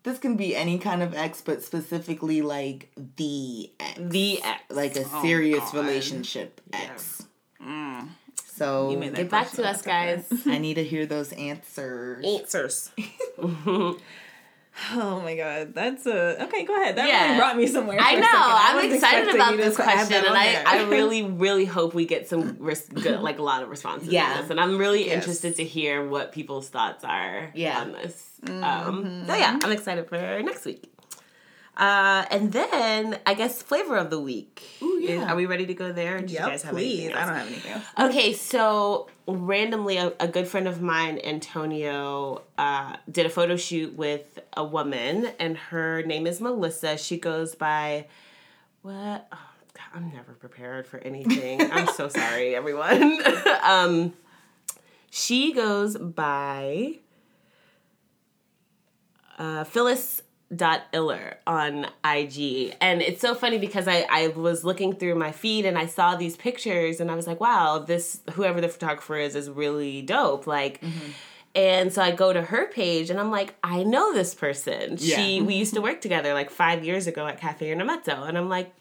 this 0.04 0.20
can 0.20 0.36
be 0.36 0.56
any 0.56 0.78
kind 0.80 1.04
of 1.04 1.14
ex, 1.14 1.41
but 1.41 1.64
specifically 1.64 2.41
like 2.41 2.91
the 3.18 3.72
ex, 3.80 4.00
The 4.00 4.41
ex. 4.43 4.64
like 4.70 4.95
a 4.95 5.04
oh, 5.04 5.22
serious 5.22 5.72
God. 5.72 5.86
relationship 5.86 6.62
ex. 6.74 7.26
Mm. 7.62 8.10
So 8.36 8.91
You 8.91 8.97
made 8.97 9.12
that 9.12 9.18
Get 9.18 9.30
back 9.30 9.52
to 9.52 9.66
us, 9.68 9.82
guys. 9.82 10.26
I 10.45 10.58
need 10.58 10.76
to 10.76 10.84
hear 10.84 11.06
those 11.06 11.32
answers. 11.34 12.26
Answers. 12.26 12.91
Oh 14.94 15.20
my 15.22 15.36
god, 15.36 15.74
that's 15.74 16.06
a 16.06 16.44
okay. 16.44 16.64
Go 16.66 16.76
ahead. 16.82 16.96
That 16.96 17.08
Yeah. 17.08 17.26
really 17.26 17.38
brought 17.38 17.58
me 17.58 17.68
somewhere. 17.68 17.98
I 18.00 18.16
know. 18.16 18.28
I 18.28 18.72
I'm 18.84 18.92
excited 18.94 19.34
about 19.36 19.58
this 19.58 19.76
question, 19.76 20.26
and 20.26 20.36
I, 20.36 20.46
there. 20.54 20.64
I 20.68 20.84
really, 20.90 21.24
really 21.24 21.66
hope 21.66 21.94
we 21.94 22.06
get 22.06 22.28
some 22.30 22.58
res- 22.60 22.88
good, 22.88 23.20
like 23.30 23.40
a 23.40 23.44
lot 23.44 23.62
of 23.64 23.70
responses. 23.70 24.10
Yeah, 24.10 24.28
Yeah. 24.28 24.36
on 24.36 24.42
this. 24.42 24.50
and 24.52 24.60
I'm 24.60 24.78
really 24.78 25.06
Yes. 25.08 25.16
interested 25.16 25.56
to 25.58 25.64
hear 25.64 26.08
what 26.08 26.32
people's 26.32 26.70
thoughts 26.70 27.04
are 27.04 27.52
Yeah. 27.54 27.80
on 27.82 27.92
this. 27.92 28.26
Mm-hmm. 28.46 28.64
Um, 28.64 29.24
so 29.28 29.36
yeah, 29.36 29.60
I'm 29.62 29.72
excited 29.72 30.08
for 30.08 30.18
next 30.42 30.66
week. 30.66 30.89
Uh, 31.78 32.26
and 32.30 32.52
then 32.52 33.20
I 33.26 33.34
guess 33.36 33.62
flavor 33.62 33.96
of 33.96 34.10
the 34.10 34.20
week. 34.20 34.64
Ooh, 34.82 35.00
yeah. 35.02 35.32
Are 35.32 35.36
we 35.36 35.46
ready 35.46 35.66
to 35.68 35.74
go 35.74 35.94
there? 35.94 36.20
Do 36.20 36.34
Yep, 36.34 36.44
you 36.44 36.50
guys 36.50 36.64
have 36.64 36.74
please. 36.74 37.00
anything 37.06 37.16
I 37.16 37.26
don't 37.26 37.36
have 37.36 37.48
anything 37.48 37.72
else. 37.72 37.86
Okay, 38.00 38.34
so 38.34 39.08
randomly, 39.28 39.96
a, 39.98 40.12
a 40.20 40.28
good 40.28 40.48
friend 40.48 40.68
of 40.68 40.82
mine, 40.82 41.20
Antonio, 41.24 42.42
uh, 42.58 42.98
did 43.10 43.26
a 43.26 43.30
photo 43.30 43.56
shoot 43.56 43.96
with 43.96 44.40
a 44.58 44.64
woman, 44.66 45.30
and 45.40 45.56
her 45.58 46.02
name 46.04 46.28
is 46.28 46.42
Melissa. 46.42 46.98
She 46.98 47.18
goes 47.18 47.56
by 47.56 48.08
what? 48.82 49.28
Oh, 49.32 49.38
God, 49.74 49.86
I'm 49.94 50.12
never 50.12 50.34
prepared 50.34 50.86
for 50.86 50.98
anything. 51.00 51.62
I'm 51.72 51.88
so 51.88 52.10
sorry, 52.10 52.56
everyone. 52.56 53.20
um, 53.64 54.14
she 55.12 55.54
goes 55.54 55.98
by 55.98 56.96
uh, 59.38 59.64
Phyllis 59.64 60.22
dot 60.56 60.82
iller 60.93 61.38
on 61.45 61.86
IG 62.04 62.76
and 62.82 63.04
it's 63.04 63.22
so 63.22 63.36
funny 63.36 63.60
because 63.60 63.88
I, 63.88 64.08
I 64.10 64.28
was 64.30 64.64
looking 64.64 64.95
through 64.95 65.14
my 65.14 65.32
feed 65.32 65.64
and 65.64 65.78
I 65.78 65.86
saw 65.86 66.16
these 66.16 66.36
pictures 66.36 67.00
and 67.00 67.12
I 67.12 67.16
was 67.16 67.28
like 67.28 67.39
wow 67.39 67.78
this 67.78 68.22
whoever 68.34 68.60
the 68.60 68.68
photographer 68.70 69.16
is 69.16 69.36
is 69.36 69.47
really 69.47 70.02
dope. 70.02 70.47
Like 70.47 70.82
mm-hmm. 70.82 71.12
and 71.54 71.93
so 71.93 72.02
I 72.02 72.12
go 72.12 72.34
to 72.34 72.41
her 72.41 72.68
page 72.68 73.12
and 73.12 73.20
I'm 73.20 73.30
like 73.30 73.54
I 73.64 73.84
know 73.84 74.12
this 74.12 74.34
person. 74.34 74.95
Yeah. 74.97 75.18
she 75.18 75.41
we 75.43 75.54
used 75.54 75.76
to 75.76 75.82
work 75.82 76.02
together 76.02 76.34
like 76.34 76.50
five 76.50 76.84
years 76.84 77.06
ago 77.06 77.28
at 77.28 77.39
Cafe 77.39 77.70
Ornamento 77.70 78.28
and 78.28 78.36
I'm 78.36 78.50
like 78.50 78.74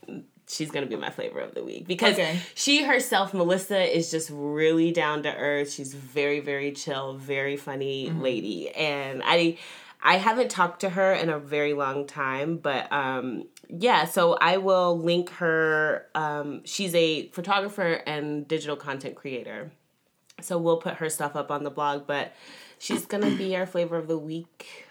she's 0.49 0.71
gonna 0.71 0.87
be 0.87 0.97
my 0.97 1.11
flavor 1.11 1.41
of 1.41 1.55
the 1.55 1.63
week. 1.63 1.87
Because 1.87 2.15
Okay. 2.15 2.41
she 2.55 2.83
herself 2.85 3.35
Melissa 3.35 3.95
is 3.95 4.11
just 4.11 4.31
really 4.33 4.91
down 4.91 5.23
to 5.25 5.37
earth. 5.37 5.71
She's 5.71 5.93
very 5.93 6.41
very 6.41 6.73
chill 6.73 7.19
very 7.19 7.59
funny 7.59 8.09
mm-hmm. 8.09 8.23
lady. 8.23 8.71
And 8.71 9.21
I 9.23 9.59
I 10.03 10.19
haven't 10.19 10.51
talked 10.51 10.81
to 10.81 10.91
her 10.91 11.13
in 11.13 11.29
a 11.29 11.39
very 11.39 11.75
long 11.75 12.07
time, 12.07 12.59
but 12.59 12.91
um, 12.93 13.45
yeah, 13.69 14.05
so 14.05 14.35
I 14.35 14.59
will 14.59 14.99
link 14.99 15.31
her. 15.31 16.07
Um, 16.15 16.63
she's 16.65 16.95
a 16.95 17.29
photographer 17.29 18.03
and 18.07 18.47
digital 18.47 18.77
content 18.77 19.17
creator. 19.17 19.73
So 20.41 20.57
we'll 20.57 20.77
put 20.77 20.95
her 20.95 21.11
stuff 21.11 21.35
up 21.35 21.51
on 21.51 21.65
the 21.65 21.71
blog, 21.71 22.07
but 22.07 22.33
she's 22.79 23.07
going 23.07 23.25
to 23.25 23.37
be 23.37 23.57
our 23.57 23.67
flavor 23.67 23.97
of 23.97 24.07
the 24.07 24.19
week. 24.19 24.88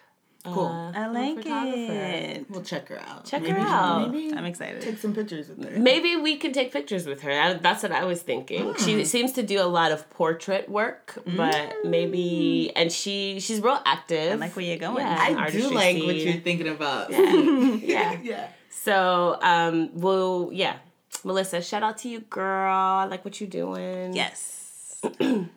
Cool. 0.54 0.66
uh, 0.66 0.92
I 0.94 1.08
like 1.08 1.38
photographer. 1.38 1.94
it. 1.94 2.50
We'll 2.50 2.64
check 2.64 2.88
her 2.90 3.00
out. 3.00 3.26
Check 3.26 3.46
her 3.46 3.58
out. 3.58 4.12
Maybe 4.12 4.34
I'm 4.34 4.46
excited. 4.46 4.82
take 4.82 4.98
some 4.98 5.14
pictures 5.14 5.50
with 5.50 5.70
her. 5.70 5.80
Maybe 5.80 6.16
we 6.16 6.38
can 6.38 6.54
take 6.54 6.72
pictures 6.72 7.06
with 7.06 7.22
her. 7.22 7.60
That's 7.62 7.84
what 7.84 7.92
I 7.92 8.06
was 8.06 8.22
thinking. 8.22 8.76
She 8.76 9.06
seems 9.06 9.34
to 9.34 9.44
do 9.44 9.62
a 9.62 9.68
lot 9.68 9.92
of 9.92 10.10
portrait 10.10 10.70
work, 10.70 11.18
but 11.36 11.86
maybe 11.86 12.72
and 12.76 12.92
she 12.92 13.40
she's 13.40 13.62
real 13.62 13.82
active. 13.86 14.34
I 14.34 14.36
like 14.36 14.56
where 14.56 14.66
you're 14.66 14.78
going. 14.78 15.06
Yeah, 15.06 15.18
I 15.20 15.30
do 15.34 15.38
artistry 15.40 15.76
like 15.76 16.04
what 16.04 16.16
you're 16.16 16.42
thinking 16.42 16.68
about. 16.68 17.12
yeah. 17.12 18.18
yeah. 18.24 18.48
So, 18.70 19.38
um, 19.42 19.90
we'll, 19.94 20.50
yeah. 20.54 20.78
Melissa, 21.24 21.62
shout 21.62 21.84
out 21.84 21.98
to 22.00 22.10
you, 22.10 22.22
girl. 22.22 22.74
I 22.74 23.06
like 23.06 23.26
what 23.26 23.42
you're 23.42 23.50
doing. 23.50 24.14
Yes. 24.14 25.02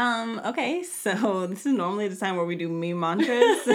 um, 0.00 0.40
okay, 0.46 0.82
so 0.82 1.46
this 1.48 1.66
is 1.66 1.72
normally 1.72 2.08
the 2.08 2.16
time 2.16 2.36
where 2.36 2.46
we 2.46 2.56
do 2.56 2.68
me 2.68 2.92
mantras. 2.92 3.28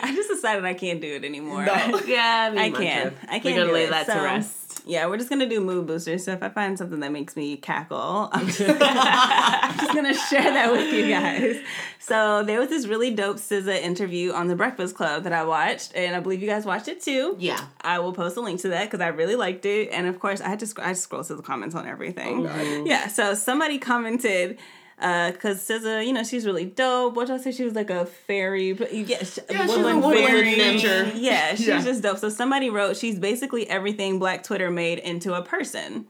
I 0.00 0.12
just 0.14 0.28
decided 0.30 0.64
I 0.64 0.74
can't 0.74 1.00
do 1.00 1.08
it 1.14 1.24
anymore. 1.24 1.66
No. 1.66 2.00
Yeah, 2.06 2.54
I 2.56 2.70
can. 2.70 3.14
I 3.28 3.34
We're 3.36 3.40
can 3.40 3.56
gonna 3.56 3.72
lay 3.72 3.84
it. 3.84 3.90
that 3.90 4.06
to 4.06 4.14
rest. 4.14 4.82
Yeah, 4.86 5.06
we're 5.06 5.18
just 5.18 5.28
gonna 5.28 5.48
do 5.48 5.60
mood 5.60 5.86
boosters. 5.86 6.24
So 6.24 6.32
if 6.32 6.42
I 6.42 6.48
find 6.48 6.78
something 6.78 7.00
that 7.00 7.12
makes 7.12 7.36
me 7.36 7.56
cackle, 7.58 8.30
I'm 8.32 8.46
just, 8.46 8.60
I'm 8.80 9.78
just 9.78 9.92
gonna 9.92 10.14
share 10.14 10.44
that 10.44 10.72
with 10.72 10.94
you 10.94 11.08
guys. 11.08 11.56
So 11.98 12.42
there 12.44 12.58
was 12.58 12.70
this 12.70 12.86
really 12.86 13.10
dope 13.10 13.36
SZA 13.36 13.82
interview 13.82 14.32
on 14.32 14.46
the 14.48 14.56
Breakfast 14.56 14.94
Club 14.94 15.24
that 15.24 15.32
I 15.34 15.44
watched, 15.44 15.94
and 15.94 16.16
I 16.16 16.20
believe 16.20 16.40
you 16.40 16.48
guys 16.48 16.64
watched 16.64 16.88
it 16.88 17.02
too. 17.02 17.36
Yeah. 17.38 17.60
I 17.82 17.98
will 17.98 18.14
post 18.14 18.38
a 18.38 18.40
link 18.40 18.60
to 18.62 18.68
that 18.68 18.84
because 18.84 19.00
I 19.00 19.08
really 19.08 19.36
liked 19.36 19.66
it, 19.66 19.90
and 19.92 20.06
of 20.06 20.18
course 20.20 20.40
I 20.40 20.48
had 20.48 20.60
to 20.60 20.66
sc- 20.66 20.78
I 20.80 20.94
scroll 20.94 21.22
through 21.22 21.36
the 21.36 21.42
comments 21.42 21.74
on 21.74 21.86
everything. 21.86 22.46
Yeah, 22.86 23.08
so 23.08 23.34
somebody 23.34 23.78
commented. 23.78 24.58
Uh, 25.00 25.30
cause 25.32 25.58
SZA, 25.68 26.04
you 26.06 26.12
know, 26.12 26.24
she's 26.24 26.44
really 26.44 26.64
dope. 26.64 27.14
What 27.14 27.28
did 27.28 27.34
I 27.34 27.38
say? 27.38 27.52
She 27.52 27.62
was 27.64 27.74
like 27.74 27.88
a 27.88 28.04
fairy, 28.04 28.72
but 28.72 28.92
yeah, 28.92 29.22
sh- 29.22 29.38
Yeah, 29.48 29.62
she's 29.66 29.70
a 29.74 29.76
woodland 29.76 30.02
woodland 30.02 30.26
fairy. 30.26 30.56
nature. 30.56 31.12
Yeah, 31.14 31.50
she's 31.54 31.68
Yeah. 31.68 31.80
just 31.82 32.02
dope. 32.02 32.18
So 32.18 32.28
somebody 32.28 32.68
wrote, 32.68 32.96
she's 32.96 33.16
basically 33.18 33.68
everything 33.70 34.18
Black 34.18 34.42
Twitter 34.42 34.70
made 34.72 34.98
into 34.98 35.34
a 35.34 35.42
person. 35.42 36.06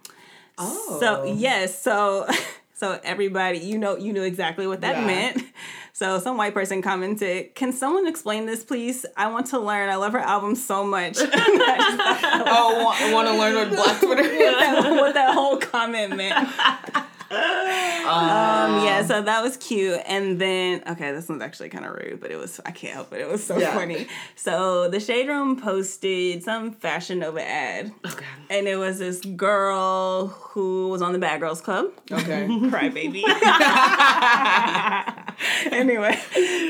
Oh. 0.57 0.97
So 1.01 1.25
yes, 1.25 1.79
so 1.81 2.27
so 2.75 2.99
everybody, 3.05 3.59
you 3.59 3.77
know, 3.77 3.97
you 3.99 4.13
knew 4.15 4.23
exactly 4.23 4.67
what 4.67 4.81
that 4.81 4.97
Yeah. 4.97 5.07
meant. 5.07 5.43
So 5.93 6.19
some 6.21 6.37
white 6.37 6.55
person 6.55 6.81
commented, 6.81 7.55
"Can 7.57 7.73
someone 7.73 8.07
explain 8.07 8.47
this, 8.47 8.65
please? 8.65 9.05
I 9.17 9.27
want 9.27 9.47
to 9.49 9.59
learn. 9.59 9.91
I 9.91 9.97
love 9.97 10.13
her 10.13 10.21
album 10.21 10.55
so 10.55 10.83
much." 10.85 11.19
Oh, 12.51 12.83
want, 12.85 13.13
want 13.13 13.29
to 13.29 13.35
learn 13.35 13.55
what 13.55 13.69
Black 13.71 14.01
Twitter 14.01 14.23
is? 14.23 14.53
what 15.01 15.15
that 15.15 15.35
whole 15.35 15.57
comment 15.59 16.17
meant. 16.17 16.49
Um, 17.31 18.85
yeah, 18.85 19.05
so 19.07 19.21
that 19.23 19.43
was 19.43 19.57
cute. 19.59 20.01
And 20.07 20.41
then, 20.41 20.83
okay, 20.89 21.13
this 21.13 21.29
one's 21.29 21.43
actually 21.43 21.69
kind 21.69 21.85
of 21.85 21.93
rude, 21.95 22.21
but 22.21 22.31
it 22.31 22.37
was, 22.37 22.61
I 22.65 22.71
can't 22.71 22.95
help 22.95 23.13
it. 23.13 23.21
It 23.21 23.29
was 23.29 23.45
so 23.45 23.59
Yeah. 23.59 23.75
funny. 23.75 24.07
So 24.37 24.89
the 24.89 25.01
Shade 25.01 25.29
Room 25.29 25.61
posted 25.61 26.43
some 26.43 26.73
Fashion 26.73 27.19
Nova 27.19 27.47
ad. 27.47 27.93
Okay. 28.07 28.25
And 28.51 28.67
it 28.67 28.77
was 28.77 28.99
this 28.99 29.21
girl 29.21 30.29
who 30.29 30.89
was 30.89 31.03
on 31.03 31.13
the 31.13 31.19
Bad 31.19 31.41
Girls 31.41 31.61
Club. 31.61 31.87
Okay. 32.11 32.47
Crybaby. 32.49 33.23
anyway, 35.71 36.19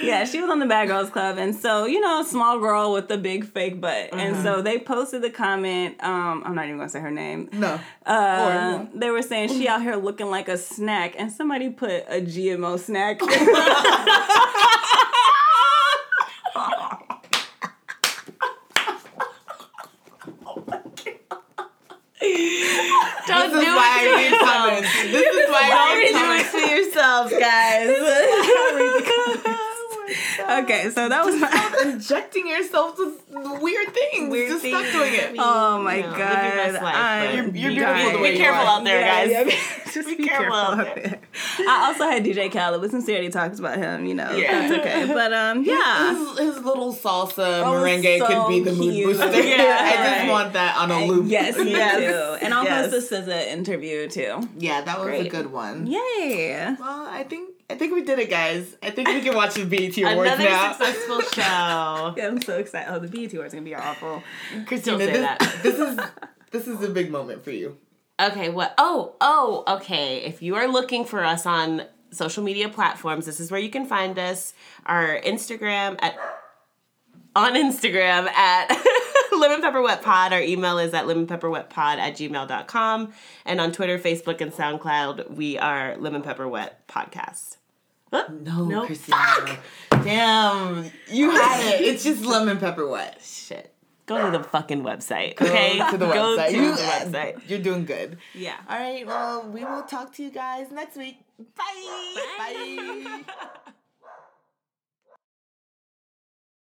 yeah, 0.02 0.24
she 0.24 0.40
was 0.40 0.50
on 0.50 0.58
the 0.58 0.66
Bad 0.66 0.88
Girls 0.88 1.10
Club, 1.10 1.38
and 1.38 1.54
so 1.54 1.86
you 1.86 2.00
know, 2.00 2.20
a 2.20 2.24
small 2.24 2.58
girl 2.58 2.92
with 2.92 3.08
the 3.08 3.16
big 3.16 3.44
fake 3.46 3.80
butt, 3.80 4.10
and 4.12 4.36
so 4.42 4.60
they 4.62 4.78
posted 4.78 5.22
the 5.22 5.30
comment. 5.30 6.02
Um, 6.02 6.42
I'm 6.44 6.54
not 6.54 6.66
even 6.66 6.78
gonna 6.78 6.88
say 6.90 7.00
her 7.00 7.10
name. 7.10 7.48
No. 7.52 7.80
Uh, 8.04 8.86
they 8.94 9.10
were 9.10 9.22
saying 9.22 9.48
she 9.50 9.68
out 9.68 9.82
here 9.82 9.96
looking 9.96 10.30
like 10.30 10.47
a 10.48 10.56
snack, 10.58 11.14
and 11.18 11.30
somebody 11.30 11.70
put 11.70 11.90
a 12.08 12.20
GMO 12.20 12.78
snack. 12.78 13.20
Don't 23.26 23.52
This 23.52 23.60
do 23.60 23.68
is 23.68 23.74
why 23.76 23.88
I 23.92 24.00
it 24.00 24.08
to 24.08 24.16
read 24.16 24.30
yourself. 24.30 24.48
comments. 24.48 24.92
This 25.12 25.34
is 25.34 25.50
why 25.50 25.66
I 25.72 25.76
Don't 25.94 26.12
do 26.18 26.28
it 26.32 26.46
to 26.50 26.62
yourselves, 26.74 27.32
guys. 27.32 27.88
okay, 30.40 30.90
so 30.90 31.08
that 31.08 31.24
was 31.24 31.36
my. 31.40 31.82
Injecting 31.92 32.46
yourself 32.48 32.98
with 32.98 33.60
weird 33.62 33.92
things. 33.94 34.30
Weird 34.30 34.50
Just 34.50 34.62
things. 34.62 34.76
stop 34.88 34.92
doing 34.92 35.14
it. 35.14 35.34
Oh 35.38 35.82
my 35.82 35.96
You 35.96 36.02
know, 36.02 36.08
live 36.08 36.18
your 36.18 36.26
best 36.28 36.74
god! 36.74 36.82
life, 36.82 36.94
I'm 36.96 37.34
You're- 37.34 37.74
you're 37.74 37.94
beautiful 37.94 38.22
Be 38.22 38.36
careful 38.36 38.66
out 38.66 38.84
there, 38.84 39.00
guys. 39.00 39.30
Yeah, 39.30 39.42
yeah. 39.42 39.54
Just 39.92 40.08
be, 40.08 40.16
careful, 40.26 40.54
out 40.54 40.94
there. 40.94 41.17
I 41.60 41.86
also 41.88 42.04
had 42.04 42.24
DJ 42.24 42.50
Khaled, 42.52 42.80
but 42.80 42.90
since 42.90 43.06
we 43.06 43.12
already 43.14 43.30
talked 43.30 43.58
about 43.58 43.78
him, 43.78 44.04
you 44.06 44.14
know, 44.14 44.30
Yeah. 44.32 44.68
that's 44.68 44.80
okay. 44.80 45.06
But 45.12 45.32
um, 45.32 45.64
yeah. 45.64 46.14
His, 46.14 46.38
his 46.56 46.64
little 46.64 46.92
salsa 46.94 47.62
Oh, 47.64 47.72
merengue 47.82 48.18
so 48.18 48.26
could 48.26 48.48
be 48.48 48.60
the 48.60 48.72
mood 48.72 48.92
cute. 48.94 49.06
booster. 49.18 49.42
Yeah. 49.42 49.78
I 49.80 50.18
just 50.20 50.30
want 50.30 50.52
that 50.52 50.76
on 50.76 50.90
a 50.90 51.06
loop. 51.06 51.26
Yes, 51.28 51.56
me 51.56 51.70
Yes. 51.70 51.96
too. 52.40 52.44
And 52.44 52.54
I'll 52.54 52.64
Yes. 52.64 52.90
post 52.90 53.10
the 53.10 53.16
SZA 53.16 53.48
interview 53.48 54.08
too. 54.08 54.40
Yeah, 54.58 54.82
that 54.82 55.00
was 55.00 55.08
a 55.08 55.28
good 55.28 55.50
one. 55.52 55.86
Yay! 55.86 56.74
Well, 56.78 57.06
I 57.08 57.24
think 57.28 57.50
I 57.70 57.74
think 57.74 57.92
we 57.92 58.02
did 58.02 58.18
it, 58.18 58.30
guys. 58.30 58.76
I 58.82 58.90
think 58.90 59.08
we 59.08 59.20
can 59.20 59.34
watch 59.36 59.54
the 59.54 59.64
BET 59.66 59.96
Awards 59.98 60.16
now. 60.16 60.22
Another 60.22 60.44
now. 60.44 60.72
successful 60.72 61.20
show. 61.20 62.14
Yeah, 62.16 62.26
I'm 62.28 62.40
so 62.40 62.56
excited. 62.58 62.90
Oh, 62.92 62.98
the 62.98 63.08
BET 63.08 63.32
Awards 63.34 63.52
are 63.52 63.56
gonna 63.58 63.64
be 63.64 63.74
awful. 63.74 64.22
Christina, 64.66 64.98
Don't 64.98 65.06
say 65.06 65.12
this, 65.12 65.20
that. 65.22 65.60
this 65.62 65.78
is 65.78 65.98
this 66.50 66.66
is 66.68 66.82
a 66.82 66.88
big 66.88 67.10
moment 67.10 67.44
for 67.44 67.50
you. 67.50 67.76
Okay, 68.20 68.48
what? 68.48 68.74
Oh, 68.78 69.14
oh, 69.20 69.64
okay. 69.76 70.18
If 70.24 70.42
you 70.42 70.56
are 70.56 70.66
looking 70.66 71.04
for 71.04 71.24
us 71.24 71.46
on 71.46 71.82
social 72.10 72.42
media 72.42 72.68
platforms, 72.68 73.26
this 73.26 73.38
is 73.38 73.50
where 73.50 73.60
you 73.60 73.70
can 73.70 73.86
find 73.86 74.18
us. 74.18 74.54
Our 74.86 75.20
Instagram 75.20 75.96
at 76.02 76.16
on 77.36 77.54
Instagram 77.54 78.26
at 78.30 78.76
Lemon 79.38 79.60
Pepper 79.60 79.80
Wet 79.82 80.02
Pod. 80.02 80.32
Our 80.32 80.40
email 80.40 80.78
is 80.78 80.94
at 80.94 81.04
lemonpepperwetpod 81.04 81.76
at 81.98 82.14
gmail.com. 82.14 83.12
And 83.44 83.60
on 83.60 83.70
Twitter, 83.70 83.98
Facebook, 83.98 84.40
and 84.40 84.52
SoundCloud, 84.52 85.30
we 85.30 85.56
are 85.58 85.96
Lemon 85.98 86.22
Pepper 86.22 86.48
Wet 86.48 86.88
Podcast. 86.88 87.58
Huh? 88.12 88.24
No, 88.42 88.64
Nope. 88.64 88.86
Christina. 88.86 89.58
Damn, 89.90 90.90
you 91.10 91.30
had 91.30 91.74
it. 91.74 91.82
It's 91.82 92.02
just 92.02 92.24
lemon 92.24 92.58
pepper 92.58 92.88
wet. 92.88 93.20
Shit. 93.22 93.72
Go 94.08 94.30
to 94.30 94.36
the 94.36 94.42
fucking 94.42 94.82
website, 94.82 95.40
okay? 95.40 95.78
Go 95.78 95.90
to 95.92 95.98
the 95.98 96.06
Go 96.06 96.12
website. 96.36 96.48
to 96.48 96.56
You- 96.56 96.74
the 96.74 96.82
website. 96.82 97.40
You're 97.48 97.58
doing 97.60 97.84
good. 97.84 98.18
Yeah. 98.34 98.56
All 98.68 98.78
right. 98.78 99.06
Well, 99.06 99.48
we 99.48 99.64
will 99.64 99.82
talk 99.82 100.12
to 100.14 100.22
you 100.22 100.30
guys 100.30 100.70
next 100.72 100.96
week. 100.96 101.18
Bye. 101.54 102.16
Bye. 102.38 103.20